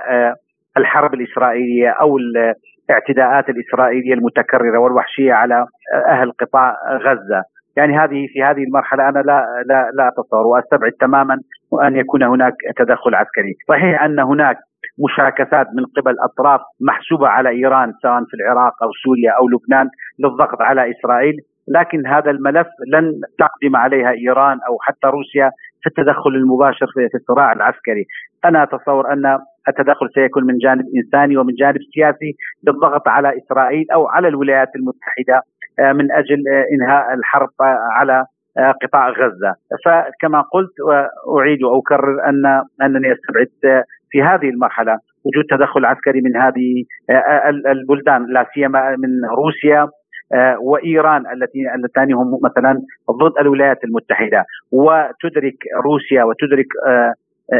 الحرب 0.76 1.14
الإسرائيلية 1.14 1.88
أو 1.88 2.18
الاعتداءات 2.18 3.48
الإسرائيلية 3.48 4.14
المتكررة 4.14 4.78
والوحشية 4.78 5.32
على 5.32 5.66
أهل 6.08 6.32
قطاع 6.32 6.76
غزة، 6.92 7.42
يعني 7.76 7.98
هذه 7.98 8.26
في 8.32 8.42
هذه 8.42 8.64
المرحلة 8.64 9.08
أنا 9.08 9.18
لا 9.18 9.44
لا 9.66 9.90
لا 9.94 10.08
أتصور 10.08 10.46
وأستبعد 10.46 10.92
تماما 10.92 11.40
أن 11.82 11.96
يكون 11.96 12.22
هناك 12.22 12.54
تدخل 12.76 13.14
عسكري، 13.14 13.54
صحيح 13.68 14.02
أن 14.02 14.18
هناك 14.20 14.56
مشاكسات 15.04 15.66
من 15.66 15.84
قبل 15.96 16.14
أطراف 16.20 16.60
محسوبة 16.80 17.28
على 17.28 17.48
إيران 17.48 17.92
سواء 18.02 18.24
في 18.24 18.34
العراق 18.34 18.82
أو 18.82 18.90
سوريا 19.04 19.30
أو 19.30 19.48
لبنان 19.48 19.88
للضغط 20.18 20.60
على 20.60 20.90
إسرائيل 20.90 21.36
لكن 21.68 22.06
هذا 22.06 22.30
الملف 22.30 22.66
لن 22.86 23.12
تقدم 23.38 23.76
عليها 23.76 24.10
إيران 24.10 24.58
أو 24.68 24.78
حتى 24.80 25.06
روسيا 25.06 25.50
في 25.82 25.86
التدخل 25.86 26.30
المباشر 26.30 26.86
في 26.86 27.16
الصراع 27.16 27.52
العسكري، 27.52 28.04
أنا 28.44 28.62
أتصور 28.62 29.12
أن 29.12 29.38
التدخل 29.68 30.08
سيكون 30.14 30.44
من 30.46 30.58
جانب 30.58 30.84
إنساني 30.96 31.36
ومن 31.36 31.54
جانب 31.54 31.78
سياسي 31.94 32.32
للضغط 32.66 33.08
على 33.08 33.38
إسرائيل 33.38 33.90
أو 33.90 34.06
على 34.08 34.28
الولايات 34.28 34.68
المتحدة 34.76 35.42
من 35.80 36.12
أجل 36.12 36.48
إنهاء 36.72 37.14
الحرب 37.14 37.50
على 37.92 38.24
قطاع 38.82 39.08
غزة، 39.08 39.54
فكما 39.84 40.40
قلت 40.40 40.72
وأعيد 41.26 41.62
وأكرر 41.62 42.28
أن 42.28 42.62
أنني 42.82 43.12
أستبعد 43.12 43.84
في 44.10 44.22
هذه 44.22 44.48
المرحلة 44.48 44.98
وجود 45.24 45.44
تدخل 45.50 45.84
عسكري 45.84 46.20
من 46.20 46.36
هذه 46.36 46.84
البلدان 47.66 48.26
لا 48.26 48.46
سيما 48.54 48.96
من 48.96 49.24
روسيا 49.24 49.88
وإيران 50.58 51.26
التي 51.32 51.74
اللتان 51.74 52.12
هم 52.12 52.40
مثلا 52.44 52.82
ضد 53.10 53.38
الولايات 53.40 53.84
المتحدة. 53.84 54.44
وتدرك 54.72 55.56
روسيا 55.84 56.24
وتدرك 56.24 56.66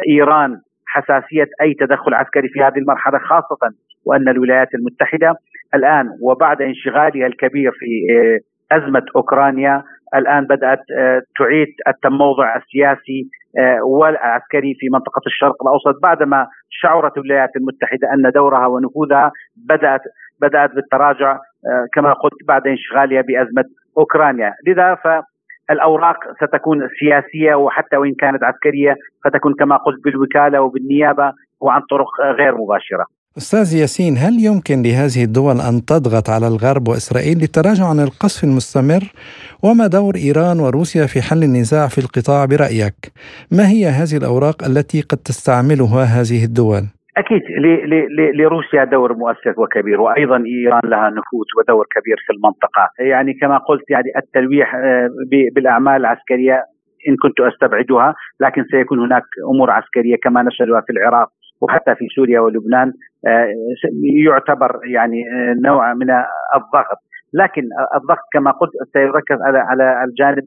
إيران 0.08 0.60
حساسية 0.86 1.48
أي 1.60 1.74
تدخل 1.74 2.14
عسكري 2.14 2.48
في 2.48 2.62
هذه 2.62 2.78
المرحلة 2.78 3.18
خاصة 3.18 3.74
وأن 4.04 4.28
الولايات 4.28 4.74
المتحدة 4.74 5.34
الآن 5.74 6.10
وبعد 6.22 6.62
انشغالها 6.62 7.26
الكبير 7.26 7.72
في 7.72 7.86
أزمة 8.72 9.04
أوكرانيا 9.16 9.82
الآن 10.14 10.44
بدأت 10.44 10.78
تعيد 11.38 11.68
التموضع 11.88 12.56
السياسي 12.56 13.28
والعسكري 13.86 14.74
في 14.80 14.88
منطقة 14.92 15.22
الشرق 15.26 15.56
الأوسط 15.62 16.02
بعدما 16.02 16.46
شعرت 16.70 17.16
الولايات 17.16 17.50
المتحدة 17.56 18.12
أن 18.14 18.30
دورها 18.34 18.66
ونفوذها 18.66 19.32
بدأت 19.68 20.00
بدأت 20.40 20.74
بالتراجع 20.74 21.38
كما 21.92 22.12
قلت 22.12 22.48
بعد 22.48 22.66
انشغالها 22.66 23.22
بأزمة 23.22 23.64
أوكرانيا، 23.98 24.54
لذا 24.66 24.94
فالأوراق 24.94 26.16
ستكون 26.44 26.88
سياسية 27.00 27.54
وحتى 27.54 27.96
وإن 27.96 28.14
كانت 28.14 28.44
عسكرية 28.44 28.94
فتكون 29.24 29.54
كما 29.54 29.76
قلت 29.76 30.04
بالوكالة 30.04 30.60
وبالنيابة 30.60 31.32
وعن 31.60 31.80
طرق 31.90 32.20
غير 32.20 32.54
مباشرة. 32.56 33.06
أستاذ 33.38 33.68
ياسين 33.80 34.14
هل 34.24 34.34
يمكن 34.48 34.76
لهذه 34.86 35.22
الدول 35.28 35.56
أن 35.68 35.74
تضغط 35.92 36.26
على 36.34 36.46
الغرب 36.52 36.84
وإسرائيل 36.88 37.36
للتراجع 37.42 37.84
عن 37.92 38.00
القصف 38.06 38.44
المستمر؟ 38.44 39.02
وما 39.64 39.86
دور 39.96 40.14
إيران 40.26 40.56
وروسيا 40.64 41.04
في 41.12 41.18
حل 41.28 41.42
النزاع 41.48 41.86
في 41.94 41.98
القطاع 42.04 42.40
برأيك؟ 42.50 42.98
ما 43.56 43.64
هي 43.74 43.82
هذه 43.98 44.16
الأوراق 44.22 44.58
التي 44.70 45.00
قد 45.10 45.20
تستعملها 45.28 46.02
هذه 46.16 46.40
الدول؟ 46.48 46.84
أكيد 47.22 47.42
لروسيا 48.38 48.84
دور 48.84 49.10
مؤثر 49.22 49.54
وكبير 49.62 50.00
وأيضا 50.00 50.38
إيران 50.54 50.84
لها 50.92 51.08
نفوذ 51.18 51.48
ودور 51.58 51.86
كبير 51.94 52.18
في 52.26 52.32
المنطقة، 52.36 52.84
يعني 53.12 53.32
كما 53.40 53.58
قلت 53.68 53.90
يعني 53.90 54.10
التلويح 54.22 54.74
آه، 54.74 55.08
بالأعمال 55.54 55.96
العسكرية 55.96 56.58
إن 57.08 57.14
كنت 57.22 57.40
أستبعدها، 57.40 58.14
لكن 58.40 58.64
سيكون 58.70 58.98
هناك 58.98 59.26
أمور 59.54 59.70
عسكرية 59.70 60.16
كما 60.22 60.42
نشهدها 60.42 60.80
في 60.86 60.92
العراق 60.92 61.28
وحتى 61.64 61.94
في 61.94 62.06
سوريا 62.16 62.40
ولبنان 62.40 62.92
يعتبر 64.26 64.80
يعني 64.84 65.24
نوع 65.64 65.94
من 65.94 66.10
الضغط. 66.56 66.98
لكن 67.34 67.62
الضغط 67.96 68.24
كما 68.32 68.50
قلت 68.50 68.70
سيركز 68.92 69.42
على 69.42 69.58
على 69.58 70.04
الجانب 70.04 70.44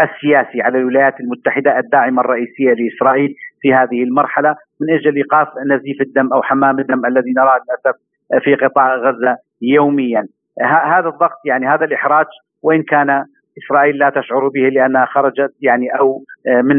السياسي 0.00 0.62
على 0.62 0.78
الولايات 0.78 1.20
المتحدة 1.20 1.78
الداعمة 1.78 2.20
الرئيسية 2.22 2.72
لإسرائيل 2.72 3.34
في 3.60 3.74
هذه 3.74 4.02
المرحلة. 4.02 4.56
من 4.80 4.94
أجل 4.94 5.16
إيقاف 5.16 5.48
نزيف 5.66 6.00
الدم 6.00 6.32
أو 6.32 6.42
حمام 6.42 6.78
الدم 6.78 7.06
الذي 7.06 7.32
نراه 7.36 7.58
للأسف 7.58 8.00
في 8.44 8.54
قطاع 8.54 8.94
غزة 8.96 9.36
يوميا. 9.62 10.26
هذا 10.62 11.08
الضغط 11.08 11.38
يعني 11.44 11.66
هذا 11.68 11.84
الإحراج 11.84 12.26
وإن 12.62 12.82
كان 12.82 13.24
إسرائيل 13.58 13.98
لا 13.98 14.10
تشعر 14.10 14.48
به 14.48 14.60
لأنها 14.60 15.04
خرجت 15.04 15.54
يعني 15.60 15.88
أو 15.98 16.22
من 16.46 16.76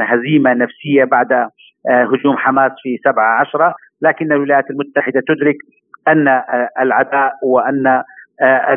هزيمة 0.00 0.54
نفسية 0.54 1.04
بعد 1.04 1.48
هجوم 1.90 2.36
حماس 2.36 2.72
في 2.82 2.96
7 3.04 3.40
10 3.40 3.74
لكن 4.02 4.32
الولايات 4.32 4.70
المتحدة 4.70 5.22
تدرك 5.28 5.56
أن 6.08 6.28
آه، 6.28 6.68
العداء 6.80 7.32
وأن 7.42 7.86
آه، 8.42 8.74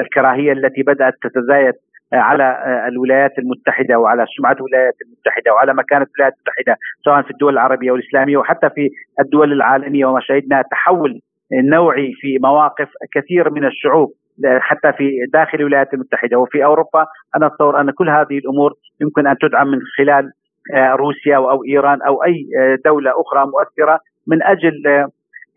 الكراهية 0.00 0.52
التي 0.52 0.82
بدأت 0.82 1.14
تتزايد 1.22 1.74
على 2.12 2.58
الولايات 2.88 3.38
المتحدة 3.38 3.98
وعلى 3.98 4.26
سمعة 4.38 4.52
الولايات 4.52 4.94
المتحدة 5.06 5.52
وعلى 5.54 5.74
مكانة 5.74 6.06
الولايات 6.14 6.34
المتحدة 6.38 6.76
سواء 7.04 7.22
في 7.22 7.30
الدول 7.30 7.52
العربية 7.52 7.90
والإسلامية 7.90 8.36
وحتى 8.36 8.70
في 8.70 8.90
الدول 9.20 9.52
العالمية. 9.52 10.06
وما 10.06 10.20
شهدنا 10.20 10.62
تحول 10.70 11.20
نوعي 11.52 12.12
في 12.20 12.38
مواقف 12.42 12.88
كثير 13.14 13.50
من 13.50 13.64
الشعوب 13.64 14.12
حتى 14.58 14.92
في 14.92 15.10
داخل 15.32 15.58
الولايات 15.58 15.94
المتحدة. 15.94 16.38
وفي 16.38 16.64
أوروبا 16.64 17.06
أنا 17.36 17.46
أتصور 17.46 17.80
أن 17.80 17.90
كل 17.90 18.08
هذه 18.10 18.38
الأمور 18.38 18.72
يمكن 19.00 19.26
أن 19.26 19.36
تدعم 19.38 19.68
من 19.68 19.78
خلال 19.98 20.32
آه، 20.72 20.94
روسيا 20.94 21.36
أو 21.36 21.64
إيران 21.64 22.02
أو 22.02 22.24
أي 22.24 22.46
آه، 22.58 22.78
دولة 22.84 23.10
أخرى 23.10 23.46
مؤثرة 23.46 24.00
من 24.26 24.42
أجل 24.42 25.06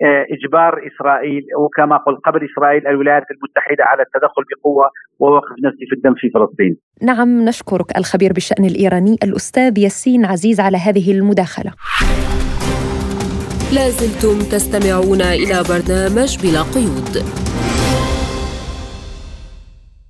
آه، 0.01 0.25
إجبار 0.35 0.73
إسرائيل 0.87 1.43
وكما 1.59 1.97
قلت 1.97 2.19
قبل 2.25 2.39
إسرائيل 2.51 2.87
الولايات 2.87 3.23
المتحدة 3.31 3.83
على 3.85 4.01
التدخل 4.03 4.43
بقوة 4.51 4.89
ووقف 5.19 5.55
نزف 5.65 5.93
الدم 5.93 6.13
في 6.17 6.29
فلسطين. 6.29 6.77
نعم 7.01 7.45
نشكرك 7.45 7.97
الخبير 7.97 8.33
بالشأن 8.33 8.65
الإيراني 8.65 9.15
الأستاذ 9.23 9.77
ياسين 9.77 10.25
عزيز 10.25 10.59
على 10.59 10.77
هذه 10.77 11.11
المداخلة. 11.11 11.71
لازلتم 13.75 14.37
تستمعون 14.51 15.21
إلى 15.21 15.57
برنامج 15.69 16.31
بلا 16.43 16.61
قيود. 16.75 17.13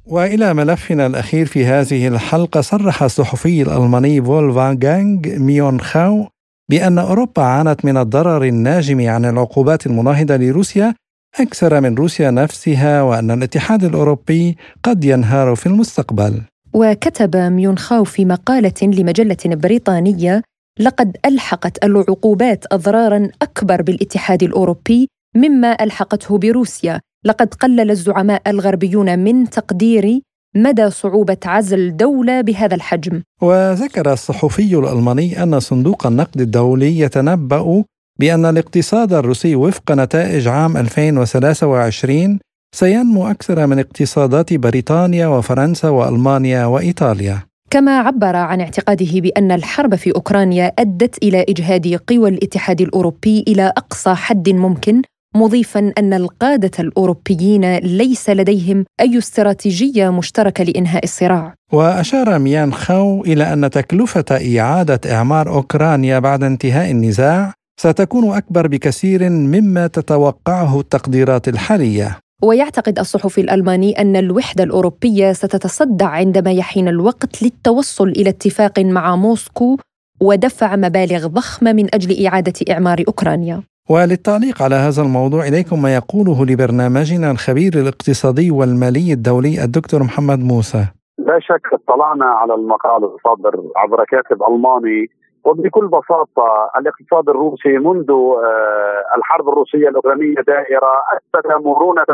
وإلى 0.05 0.53
ملفنا 0.53 1.05
الأخير 1.07 1.45
في 1.45 1.65
هذه 1.65 2.07
الحلقة 2.07 2.61
صرح 2.61 3.03
الصحفي 3.03 3.61
الألماني 3.61 4.21
فولفانغانغ 4.21 5.19
ميونخاو 5.39 6.27
بأن 6.69 6.99
أوروبا 6.99 7.41
عانت 7.41 7.85
من 7.85 7.97
الضرر 7.97 8.43
الناجم 8.43 9.09
عن 9.09 9.25
العقوبات 9.25 9.87
المناهضة 9.87 10.35
لروسيا 10.35 10.93
أكثر 11.39 11.81
من 11.81 11.95
روسيا 11.95 12.31
نفسها 12.31 13.01
وأن 13.01 13.31
الاتحاد 13.31 13.83
الأوروبي 13.83 14.57
قد 14.83 15.03
ينهار 15.03 15.55
في 15.55 15.65
المستقبل. 15.65 16.41
وكتب 16.73 17.35
ميونخاو 17.35 18.03
في 18.03 18.25
مقالة 18.25 18.73
لمجلة 18.83 19.37
بريطانية 19.45 20.41
لقد 20.79 21.17
ألحقت 21.25 21.85
العقوبات 21.85 22.65
أضرارا 22.71 23.29
أكبر 23.41 23.81
بالاتحاد 23.81 24.43
الأوروبي 24.43 25.07
مما 25.35 25.83
ألحقته 25.83 26.37
بروسيا 26.37 26.99
لقد 27.25 27.53
قلل 27.53 27.91
الزعماء 27.91 28.41
الغربيون 28.47 29.19
من 29.19 29.49
تقدير 29.49 30.21
مدى 30.63 30.89
صعوبة 30.89 31.37
عزل 31.45 31.97
دولة 31.97 32.41
بهذا 32.41 32.75
الحجم. 32.75 33.21
وذكر 33.41 34.13
الصحفي 34.13 34.75
الألماني 34.79 35.43
أن 35.43 35.59
صندوق 35.59 36.07
النقد 36.07 36.41
الدولي 36.41 36.99
يتنبأ 36.99 37.83
بأن 38.19 38.45
الاقتصاد 38.45 39.13
الروسي 39.13 39.55
وفق 39.55 39.91
نتائج 39.91 40.47
عام 40.47 40.77
2023 40.77 42.39
سينمو 42.75 43.27
أكثر 43.27 43.67
من 43.67 43.79
اقتصادات 43.79 44.53
بريطانيا 44.53 45.27
وفرنسا 45.27 45.89
وألمانيا 45.89 46.65
وإيطاليا. 46.65 47.43
كما 47.69 47.99
عبر 47.99 48.35
عن 48.35 48.61
اعتقاده 48.61 49.19
بأن 49.19 49.51
الحرب 49.51 49.95
في 49.95 50.15
أوكرانيا 50.15 50.71
أدت 50.79 51.23
إلى 51.23 51.45
إجهاد 51.49 51.99
قوى 52.07 52.29
الاتحاد 52.29 52.81
الأوروبي 52.81 53.45
إلى 53.47 53.73
أقصى 53.77 54.13
حد 54.15 54.49
ممكن 54.49 55.01
مضيفا 55.37 55.93
أن 55.97 56.13
القادة 56.13 56.71
الأوروبيين 56.79 57.75
ليس 57.75 58.29
لديهم 58.29 58.85
أي 59.01 59.17
استراتيجية 59.17 60.09
مشتركة 60.09 60.63
لإنهاء 60.63 61.03
الصراع. 61.03 61.53
وأشار 61.73 62.39
ميان 62.39 62.73
خاو 62.73 63.23
إلى 63.23 63.53
أن 63.53 63.69
تكلفة 63.69 64.59
إعادة 64.59 64.99
إعمار 65.15 65.49
أوكرانيا 65.49 66.19
بعد 66.19 66.43
انتهاء 66.43 66.91
النزاع 66.91 67.53
ستكون 67.79 68.37
أكبر 68.37 68.67
بكثير 68.67 69.29
مما 69.29 69.87
تتوقعه 69.87 70.79
التقديرات 70.79 71.47
الحالية. 71.47 72.17
ويعتقد 72.43 72.99
الصحفي 72.99 73.41
الألماني 73.41 74.01
أن 74.01 74.15
الوحدة 74.15 74.63
الأوروبية 74.63 75.33
ستتصدع 75.33 76.07
عندما 76.07 76.51
يحين 76.51 76.87
الوقت 76.87 77.43
للتوصل 77.43 78.09
إلى 78.09 78.29
اتفاق 78.29 78.79
مع 78.79 79.15
موسكو 79.15 79.77
ودفع 80.21 80.75
مبالغ 80.75 81.27
ضخمة 81.27 81.73
من 81.73 81.95
أجل 81.95 82.25
إعادة 82.25 82.53
إعمار 82.69 83.03
أوكرانيا. 83.07 83.63
وللتعليق 83.89 84.61
على 84.61 84.75
هذا 84.75 85.01
الموضوع 85.01 85.41
إليكم 85.47 85.81
ما 85.81 85.95
يقوله 85.95 86.45
لبرنامجنا 86.45 87.31
الخبير 87.31 87.73
الاقتصادي 87.73 88.51
والمالي 88.51 89.13
الدولي 89.13 89.63
الدكتور 89.63 89.99
محمد 90.03 90.39
موسى. 90.39 90.83
لا 91.17 91.39
شك 91.39 91.67
اطلعنا 91.73 92.25
على 92.25 92.53
المقال 92.53 93.03
الصادر 93.03 93.63
عبر 93.75 94.03
كاتب 94.05 94.43
ألماني 94.49 95.09
وبكل 95.45 95.87
بساطة 95.87 96.71
الاقتصاد 96.77 97.29
الروسي 97.29 97.77
منذ 97.77 98.11
آه، 98.11 99.17
الحرب 99.17 99.49
الروسية 99.49 99.89
الأوكرانية 99.89 100.35
دائرة 100.47 100.93
أثبت 101.13 101.65
مرونة 101.65 102.05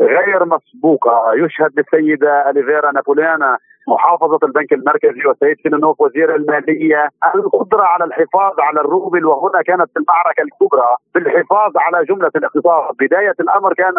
غير 0.00 0.44
مسبوقة 0.44 1.22
يشهد 1.34 1.70
بالسيدة 1.74 2.50
أليفيرا 2.50 2.92
نابوليانا 2.92 3.58
محافظة 3.90 4.38
البنك 4.42 4.72
المركزي 4.72 5.26
وسيد 5.28 5.56
سينونوف 5.62 6.00
وزير 6.00 6.34
المالية 6.36 7.08
القدرة 7.34 7.82
على 7.82 8.04
الحفاظ 8.04 8.60
على 8.60 8.80
الروبل 8.80 9.26
وهنا 9.26 9.62
كانت 9.62 9.90
المعركة 9.96 10.42
الكبرى 10.42 10.90
بالحفاظ 11.14 11.72
على 11.76 12.04
جملة 12.04 12.30
الاقتصاد. 12.36 12.94
بداية 13.00 13.34
الأمر 13.40 13.74
كان 13.74 13.94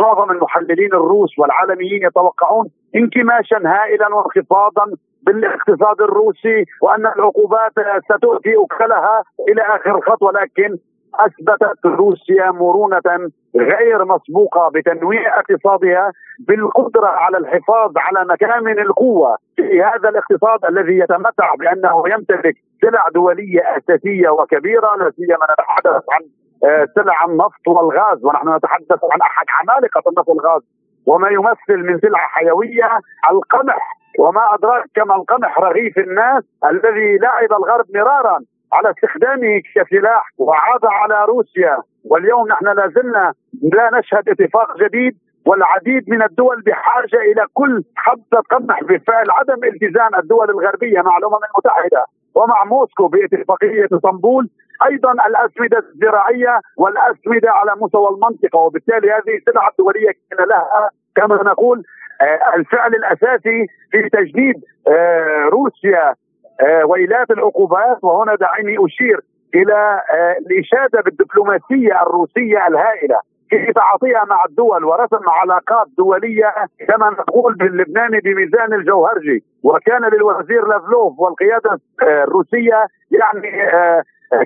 معظم 0.00 0.30
المحللين 0.30 0.92
الروس 0.94 1.38
والعالميين 1.38 2.02
يتوقعون 2.02 2.66
انكماشا 2.96 3.56
هائلا 3.64 4.14
وانخفاضا 4.14 4.84
بالاقتصاد 5.22 6.00
الروسي 6.00 6.64
وأن 6.82 7.06
العقوبات 7.06 7.72
ستؤتي 8.04 8.54
أكلها 8.64 9.22
إلى 9.48 9.62
آخر 9.62 9.98
الخط 9.98 10.22
ولكن 10.22 10.78
أثبتت 11.14 11.86
روسيا 11.86 12.50
مرونة 12.50 13.30
غير 13.56 14.04
مسبوقة 14.04 14.68
بتنويع 14.74 15.38
اقتصادها 15.38 16.12
بالقدرة 16.48 17.06
على 17.06 17.38
الحفاظ 17.38 17.92
على 17.96 18.24
مكامن 18.28 18.78
القوة. 18.78 19.36
في 19.56 19.82
هذا 19.82 20.08
الاقتصاد 20.08 20.64
الذي 20.64 20.98
يتمتع 20.98 21.54
بأنه 21.54 22.02
يمتلك 22.08 22.54
سلع 22.80 23.08
دولية 23.14 23.60
أساسية 23.76 24.28
وكبيرة 24.28 24.96
لا 24.96 25.10
سيما 25.10 25.46
نتحدث 25.52 26.04
عن 26.12 26.22
آه، 26.64 26.86
سلع 26.94 27.24
النفط 27.24 27.68
والغاز 27.68 28.24
ونحن 28.24 28.56
نتحدث 28.56 29.04
عن 29.12 29.20
أحد 29.20 29.46
عمالقه 29.60 30.02
النفط 30.08 30.28
والغاز 30.28 30.62
وما 31.06 31.28
يمثل 31.28 31.76
من 31.86 31.98
سلع 31.98 32.18
حيوية 32.18 33.00
القمح 33.30 33.96
وما 34.18 34.54
أدراك 34.54 34.84
كما 34.94 35.14
القمح 35.16 35.58
رغيف 35.58 35.98
الناس 35.98 36.44
الذي 36.70 37.18
لعب 37.18 37.52
الغرب 37.52 37.84
مرارا. 37.94 38.38
على 38.72 38.90
استخدامه 38.90 39.62
كسلاح 39.74 40.24
وعاد 40.38 40.84
على 40.84 41.24
روسيا. 41.24 41.78
واليوم 42.04 42.48
نحن 42.48 42.64
لازلنا 42.64 43.34
لا 43.62 43.90
نشهد 43.98 44.28
اتفاق 44.28 44.76
جديد 44.82 45.16
والعديد 45.46 46.10
من 46.10 46.22
الدول 46.22 46.62
بحاجة 46.62 47.16
إلى 47.32 47.46
كل 47.54 47.84
حبة 47.96 48.40
قمح 48.50 48.82
بفعل 48.82 49.30
عدم 49.30 49.64
التزام 49.64 50.14
الدول 50.18 50.50
الغربية 50.50 51.00
مع 51.00 51.16
الأمم 51.16 51.38
المتحدة. 51.50 52.04
ومع 52.34 52.64
موسكو 52.64 53.08
باتفاقية 53.08 53.84
اسطنبول 53.84 54.48
أيضا 54.90 55.12
الاسمده 55.12 55.78
الزراعية 55.78 56.60
والاسمده 56.76 57.50
على 57.50 57.72
مستوى 57.80 58.08
المنطقة. 58.08 58.58
وبالتالي 58.58 59.10
هذه 59.10 59.40
سلعه 59.46 59.72
دوليه 59.78 60.10
كان 60.30 60.46
لها 60.48 60.90
كما 61.16 61.34
نقول 61.34 61.82
آه، 62.20 62.56
الفعل 62.56 62.94
الأساسي 62.94 63.66
في 63.90 64.08
تجديد 64.12 64.54
آه، 64.88 65.48
روسيا. 65.52 66.14
آه، 66.60 66.84
ويلات 66.86 67.30
العقوبات 67.30 68.04
وهنا 68.04 68.34
دعيني 68.34 68.76
أشير 68.86 69.20
إلى 69.54 70.00
الإشادة 70.38 71.00
بالدبلوماسية 71.04 72.02
الروسية 72.02 72.66
الهائلة. 72.66 73.20
في 73.50 73.72
تعاطيها 73.72 74.24
مع 74.24 74.44
الدول 74.44 74.84
ورسم 74.84 75.28
علاقات 75.28 75.86
دولية 75.98 76.54
كما 76.88 77.10
نقول 77.10 77.54
باللبناني 77.54 78.20
بميزان 78.20 78.74
الجوهرجي. 78.74 79.44
وكان 79.62 80.04
للوزير 80.04 80.66
لافلوف 80.66 81.18
والقيادة 81.18 81.80
الروسية 82.02 82.86
يعني 83.10 83.70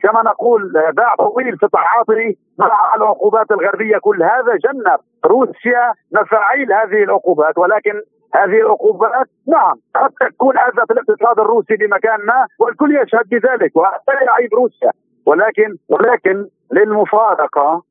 كما 0.02 0.22
نقول 0.22 0.72
باع 0.96 1.14
طويل 1.14 1.58
في 1.58 1.66
التعاطي 1.66 2.36
مع 2.58 2.94
العقوبات 2.96 3.50
الغربية. 3.50 3.98
كل 3.98 4.22
هذا 4.22 4.56
جنب 4.64 4.98
روسيا 5.26 5.92
مفاعيل 6.12 6.72
هذه 6.72 7.02
العقوبات 7.04 7.58
ولكن 7.58 8.00
هذه 8.34 8.60
العقوبات؟ 8.60 9.26
نعم. 9.48 9.74
قد 9.94 10.10
تكون 10.20 10.58
اذت 10.58 10.90
الاقتصاد 10.90 11.40
الروسي 11.40 11.76
بمكان 11.76 12.20
ما 12.26 12.46
والكل 12.58 12.96
يشهد 12.96 13.28
بذلك 13.28 13.76
وهذا 13.76 14.22
يعيب 14.22 14.54
روسيا. 14.54 14.90
ولكن 15.26 15.76
ولكن 15.88 16.46
للمفارقة 16.72 17.82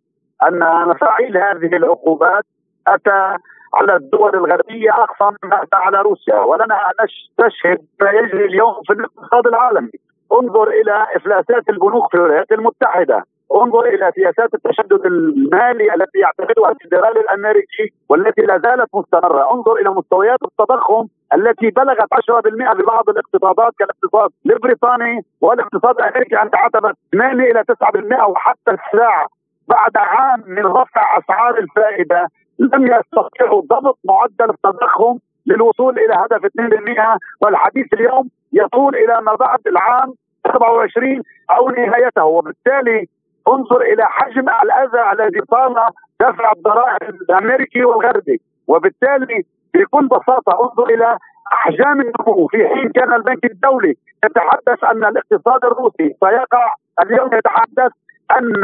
أن 0.48 0.88
مفاعيل 0.88 1.38
هذه 1.38 1.76
العقوبات 1.76 2.44
أتى 2.88 3.38
على 3.74 3.96
الدول 3.96 4.36
الغربية 4.36 4.92
أقصى 4.92 5.38
مما 5.44 5.64
أتى 5.64 5.76
على 5.76 6.02
روسيا. 6.02 6.40
ولنا 6.40 6.76
أن 6.76 7.06
نستشهد 7.06 7.78
ما 8.02 8.12
يجري 8.12 8.46
اليوم 8.46 8.74
في 8.88 8.94
الاقتصاد 8.94 9.48
العالمي. 9.48 9.92
انظر 10.32 10.68
إلى 10.68 11.08
إفلاسات 11.16 11.70
البنوك 11.70 12.12
في 12.12 12.18
الولايات 12.18 12.52
المتحدة. 12.52 13.24
انظر 13.56 13.86
إلى 13.86 14.12
سياسات 14.16 14.54
التشدد 14.54 15.06
المالي 15.06 15.94
التي 15.94 16.20
يعتقدها 16.20 16.72
الفدرالي 16.72 17.20
الأمريكي 17.20 17.94
والتي 18.10 18.42
لا 18.42 18.58
زالت 18.58 18.90
مستمرة، 18.94 19.54
انظر 19.54 19.76
إلى 19.76 19.90
مستويات 19.90 20.40
التضخم 20.44 21.08
التي 21.34 21.70
بلغت 21.70 22.14
10% 22.14 22.74
ببعض 22.74 23.10
الاقتصادات 23.10 23.74
كالاقتصاد 23.80 24.30
البريطاني 24.46 25.22
والاقتصاد 25.42 25.96
الأمريكي 26.00 26.36
عند 26.36 26.52
عتبه 26.56 26.94
8 27.12 27.52
إلى 27.52 27.64
9% 27.64 28.28
وحتى 28.28 28.72
الساعة 28.72 29.28
بعد 29.68 29.98
عام 29.98 30.44
من 30.48 30.66
رفع 30.66 31.18
أسعار 31.18 31.58
الفائدة 31.58 32.28
لم 32.60 32.88
يستطيعوا 32.88 33.62
ضبط 33.62 33.98
معدل 34.06 34.50
التضخم 34.54 35.18
للوصول 35.46 36.00
إلى 36.00 36.14
هدف 36.14 36.46
2% 36.46 37.18
والحديث 37.42 37.94
اليوم 37.94 38.30
يطول 38.54 38.96
إلى 38.96 39.22
ما 39.22 39.36
بعد 39.36 39.60
العام 39.68 40.14
27 40.48 41.22
أو 41.52 41.70
نهايته. 41.70 42.26
وبالتالي 42.26 43.08
انظر 43.48 43.82
إلى 43.82 44.04
حجم 44.06 44.46
الأذى 44.64 45.12
الذي 45.14 45.42
طال 45.52 45.76
دفع 46.22 46.52
الضرائب 46.52 47.16
الأمريكي 47.30 47.86
والغربي. 47.86 48.42
وبالتالي 48.68 49.46
بكل 49.74 50.08
بساطة 50.08 50.64
انظر 50.64 50.86
إلى 50.94 51.18
أحجام 51.54 52.02
النمو. 52.02 52.48
في 52.48 52.68
حين 52.68 52.92
كان 52.92 53.14
البنك 53.14 53.46
الدولي 53.46 53.96
يتحدث 54.26 54.84
أن 54.84 55.06
الاقتصاد 55.06 55.66
الروسي 55.66 56.16
سيقع. 56.24 56.74
اليوم 57.04 57.30
يتحدث 57.34 57.92
أن 58.38 58.64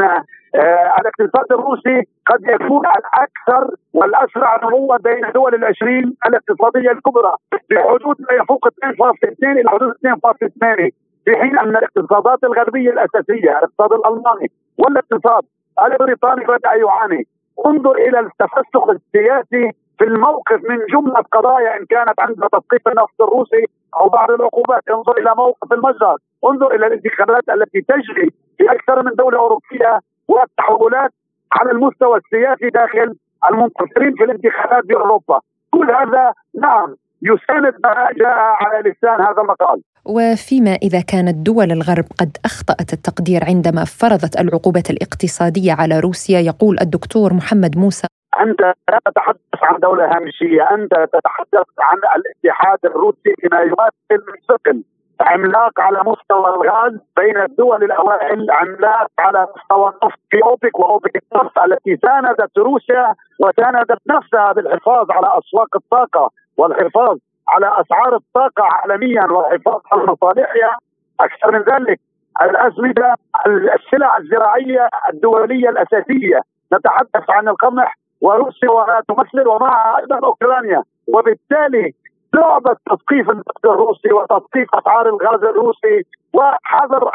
آه 0.54 0.94
الاقتصاد 1.00 1.44
الروسي 1.52 2.02
قد 2.26 2.42
يكون 2.42 2.86
الأكثر 2.86 3.74
والأسرع 3.94 4.60
نموا 4.64 4.96
بين 4.96 5.32
دول 5.34 5.54
العشرين 5.54 6.16
الاقتصادية 6.26 6.90
الكبرى. 6.90 7.32
بحدود 7.70 8.16
ما 8.20 8.36
يفوق 8.42 8.68
2.2 8.68 9.58
إلى 9.58 9.70
حدود 9.70 9.92
2.8 10.06 10.90
في 11.24 11.36
حين 11.36 11.58
أن 11.58 11.76
الاقتصادات 11.76 12.44
الغربية 12.44 12.90
الأساسية 12.90 13.58
الاقتصاد 13.58 13.92
الألماني 13.92 14.50
والاقتصاد 14.80 15.44
البريطاني 15.82 16.44
بدا 16.44 16.74
يعاني. 16.74 17.26
انظر 17.66 17.94
إلى 17.94 18.20
التفسخ 18.20 18.88
السياسي 18.90 19.72
في 19.98 20.04
الموقف 20.04 20.60
من 20.68 20.78
جملة 20.92 21.20
قضايا 21.32 21.76
إن 21.76 21.86
كانت 21.86 22.20
عند 22.20 22.36
تسقيط 22.36 22.88
النفط 22.88 23.22
الروسي 23.22 23.64
أو 24.00 24.08
بعض 24.08 24.30
العقوبات. 24.30 24.82
انظر 24.90 25.18
إلى 25.18 25.34
موقف 25.36 25.72
المجزر 25.72 26.16
انظر 26.44 26.74
إلى 26.74 26.86
الانتخابات 26.86 27.48
التي 27.48 27.80
تجري 27.80 28.30
في 28.58 28.72
أكثر 28.72 29.02
من 29.02 29.12
دولة 29.14 29.38
أوروبية 29.38 30.00
والتحولات 30.28 31.10
على 31.52 31.70
المستوى 31.70 32.18
السياسي 32.18 32.68
داخل 32.70 33.14
المنتصرين 33.50 34.14
في 34.14 34.24
الانتخابات 34.24 34.84
في 34.86 34.94
أوروبا. 34.94 35.40
كل 35.70 35.90
هذا 35.90 36.32
نعم 36.54 36.94
يساند 37.22 37.74
ما 37.84 38.08
جاء 38.12 38.38
على 38.38 38.90
لسان 38.90 39.20
هذا 39.20 39.42
المقال. 39.42 39.82
وفيما 40.04 40.74
إذا 40.82 41.00
كانت 41.00 41.34
دول 41.46 41.72
الغرب 41.72 42.04
قد 42.20 42.36
أخطأت 42.44 42.92
التقدير 42.92 43.40
عندما 43.44 43.84
فرضت 43.84 44.40
العقوبة 44.40 44.82
الاقتصادية 44.90 45.72
على 45.72 46.00
روسيا 46.00 46.40
يقول 46.40 46.76
الدكتور 46.80 47.34
محمد 47.34 47.78
موسى. 47.78 48.06
أنت 48.40 48.60
لا 48.60 48.98
تتحدث 49.06 49.60
عن 49.62 49.80
دولة 49.80 50.04
هامشية 50.04 50.62
أنت 50.62 50.94
تتحدث 51.12 51.68
عن 51.78 51.98
الاتحاد 52.16 52.78
الروسي 52.84 53.32
بما 53.42 53.60
يمثل 53.60 54.24
ثقل 54.48 54.82
عملاق 55.20 55.80
على 55.80 55.98
مستوى 55.98 56.48
الغاز 56.54 56.92
بين 57.16 57.36
الدول 57.36 57.84
الأوائل 57.84 58.50
عملاق 58.50 59.08
على 59.18 59.46
مستوى 59.56 59.88
النفط 59.88 60.18
في 60.30 60.42
أوبك 60.44 60.78
وأوبك 60.78 61.22
النفط 61.32 61.58
التي 61.58 61.96
ساندت 61.96 62.58
روسيا 62.58 63.14
وساندت 63.40 64.00
نفسها 64.10 64.52
بالحفاظ 64.52 65.10
على 65.10 65.38
أسواق 65.38 65.76
الطاقة. 65.76 66.30
والحفاظ 66.56 67.16
على 67.50 67.80
أسعار 67.80 68.16
الطاقة 68.16 68.62
عالميا 68.62 69.24
والحفاظ 69.24 69.80
على 69.92 70.02
مصالحها 70.02 70.78
أكثر 71.20 71.50
من 71.52 71.60
ذلك 71.60 72.00
الازمده 72.42 73.14
السلع 73.46 74.16
الزراعية 74.16 74.88
الدولية 75.12 75.68
الأساسية. 75.68 76.40
نتحدث 76.72 77.30
عن 77.30 77.48
القمح 77.48 77.96
وروسيا 78.20 78.70
وما 78.70 79.02
تمثل 79.08 79.48
ومعها 79.48 79.98
أيضا 79.98 80.26
أوكرانيا. 80.26 80.82
وبالتالي 81.08 81.94
لعبة 82.34 82.76
تثقيف 82.86 83.30
النفط 83.30 83.66
الروسي 83.66 84.12
وتثقيف 84.12 84.74
أسعار 84.74 85.08
الغاز 85.08 85.44
الروسي 85.44 86.02
وحظر 86.34 87.10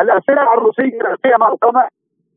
الاسلحه 0.00 0.54
الروسية 0.54 1.16
سيما 1.22 1.48
القمح 1.48 1.88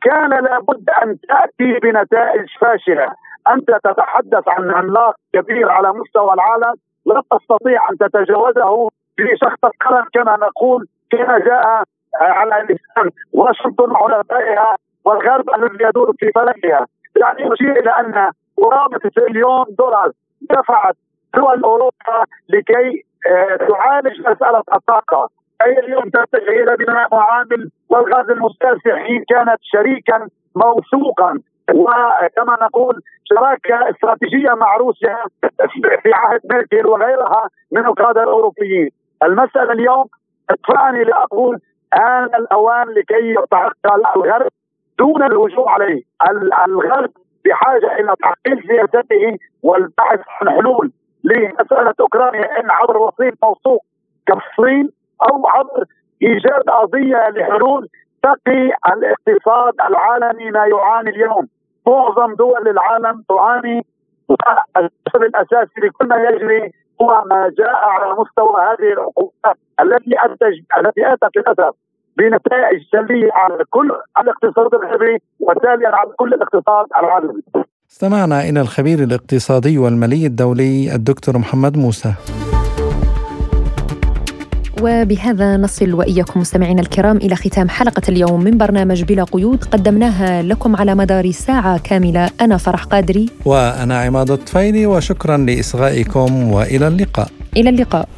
كان 0.01 0.29
لابد 0.29 0.89
أن 1.03 1.17
تأتي 1.19 1.79
بنتائج 1.79 2.47
فاشلة. 2.61 3.07
أنت 3.47 3.71
تتحدث 3.83 4.47
عن 4.47 4.71
عملاق 4.71 5.15
كبير 5.33 5.69
على 5.69 5.93
مستوى 5.93 6.33
العالم. 6.33 6.75
لا 7.13 7.21
تستطيع 7.31 7.89
أن 7.91 7.97
تتجاوزه 7.97 8.89
في 9.15 9.23
شخص 9.41 9.59
القرن 9.63 10.05
كما 10.13 10.37
نقول 10.37 10.87
كما 11.11 11.39
جاء 11.39 11.83
على 12.21 12.63
لسان 12.63 13.09
واشنطن 13.33 13.91
وحلفائها 13.91 14.75
والغرب 15.05 15.49
الذي 15.55 15.83
يدور 15.83 16.13
في 16.19 16.31
فلكها 16.35 16.87
يعني 17.21 17.41
يشير 17.41 17.79
إلى 17.79 17.89
أن 17.89 18.31
قرابه 18.57 18.97
تريليون 19.15 19.65
دولار 19.79 20.11
دفعت 20.41 20.95
دول 21.35 21.63
أوروبا 21.63 22.25
لكي 22.49 23.05
آه، 23.27 23.55
تعالج 23.55 24.19
مسألة 24.19 24.63
الطاقة. 24.73 25.29
أي 25.61 25.79
اليوم 25.79 26.03
تتجه 26.09 26.63
إلى 26.63 26.75
بناء 26.77 27.15
معامل 27.15 27.69
والغاز 27.89 28.29
المسترسل 28.29 28.97
حين 28.97 29.23
كانت 29.29 29.59
شريكا 29.61 30.27
موثوقا. 30.55 31.39
وكما 31.71 32.57
نقول 32.61 33.01
شراكة 33.23 33.89
استراتيجية 33.89 34.53
مع 34.53 34.77
روسيا 34.77 35.17
في 36.03 36.13
عهد 36.13 36.39
ميركل 36.51 36.87
وغيرها 36.87 37.49
من 37.71 37.85
القادة 37.85 38.23
الأوروبيين. 38.23 38.89
المسألة 39.23 39.71
اليوم 39.71 40.05
تدفعني 40.49 41.03
لأقول 41.03 41.59
آن 41.93 42.23
الأوان 42.23 42.87
لكي 42.87 43.35
يتعقل 43.43 44.03
الغرب 44.15 44.51
دون 44.99 45.23
الهجوم 45.23 45.69
عليه 45.69 46.03
الغرب 46.67 47.09
بحاجة 47.45 47.99
إلى 47.99 48.13
تعقيل 48.21 48.63
سياسته 48.67 49.37
والبحث 49.63 50.19
عن 50.41 50.49
حلول 50.49 50.91
لمسألة 51.23 51.93
أوكرانيا 51.99 52.59
إن 52.59 52.71
عبر 52.71 52.97
وسيط 52.97 53.33
موثوق 53.43 53.85
كالصين 54.27 54.89
أو 55.29 55.47
عبر 55.47 55.85
إيجاد 56.21 56.69
قضية 56.69 57.29
لحلول 57.29 57.87
تقي 58.23 58.71
الاقتصاد 58.93 59.73
العالمي 59.89 60.51
ما 60.51 60.65
يعاني 60.65 61.09
اليوم 61.09 61.47
معظم 61.87 62.35
دول 62.35 62.67
العالم 62.67 63.23
تعاني 63.29 63.85
السبب 64.77 65.23
الأساسي 65.23 65.79
لكل 65.83 66.07
ما 66.07 66.15
يجري 66.15 66.71
هو 67.01 67.23
ما 67.29 67.51
جاء 67.57 67.75
على 67.75 68.11
مستوى 68.11 68.61
هذه 68.61 68.93
العقوبات 68.93 69.57
التي 69.81 70.15
انتج 70.25 70.55
التي 70.77 71.13
أتت 71.13 71.37
للأسف 71.37 71.75
بنتائج 72.17 72.81
سلبية 72.91 73.29
على 73.33 73.63
كل 73.69 73.91
الاقتصاد 74.21 74.73
الغربي 74.73 75.17
وتاليا 75.39 75.89
على 75.89 76.09
كل 76.15 76.33
الاقتصاد 76.33 76.85
العالمي. 76.99 77.41
استمعنا 77.91 78.41
إلى 78.49 78.61
الخبير 78.61 78.99
الاقتصادي 78.99 79.77
والمالي 79.77 80.25
الدولي 80.25 80.95
الدكتور 80.95 81.37
محمد 81.37 81.77
موسى. 81.77 82.13
وبهذا 84.83 85.57
نصل 85.57 85.93
وإياكم 85.93 86.39
مستمعينا 86.39 86.81
الكرام 86.81 87.17
إلى 87.17 87.35
ختام 87.35 87.69
حلقة 87.69 88.01
اليوم 88.09 88.43
من 88.43 88.57
برنامج 88.57 89.03
بلا 89.03 89.23
قيود. 89.23 89.63
قدمناها 89.63 90.41
لكم 90.41 90.75
على 90.75 90.95
مدار 90.95 91.31
ساعة 91.31 91.79
كاملة. 91.79 92.29
أنا 92.41 92.57
فرح 92.57 92.83
قادري. 92.83 93.29
وأنا 93.45 93.99
عماد 93.99 94.31
الطفيلي 94.31 94.85
وشكرا 94.85 95.37
لإصغائكم 95.37 96.51
وإلى 96.51 96.87
اللقاء. 96.87 97.27
إلى 97.57 97.69
اللقاء. 97.69 98.09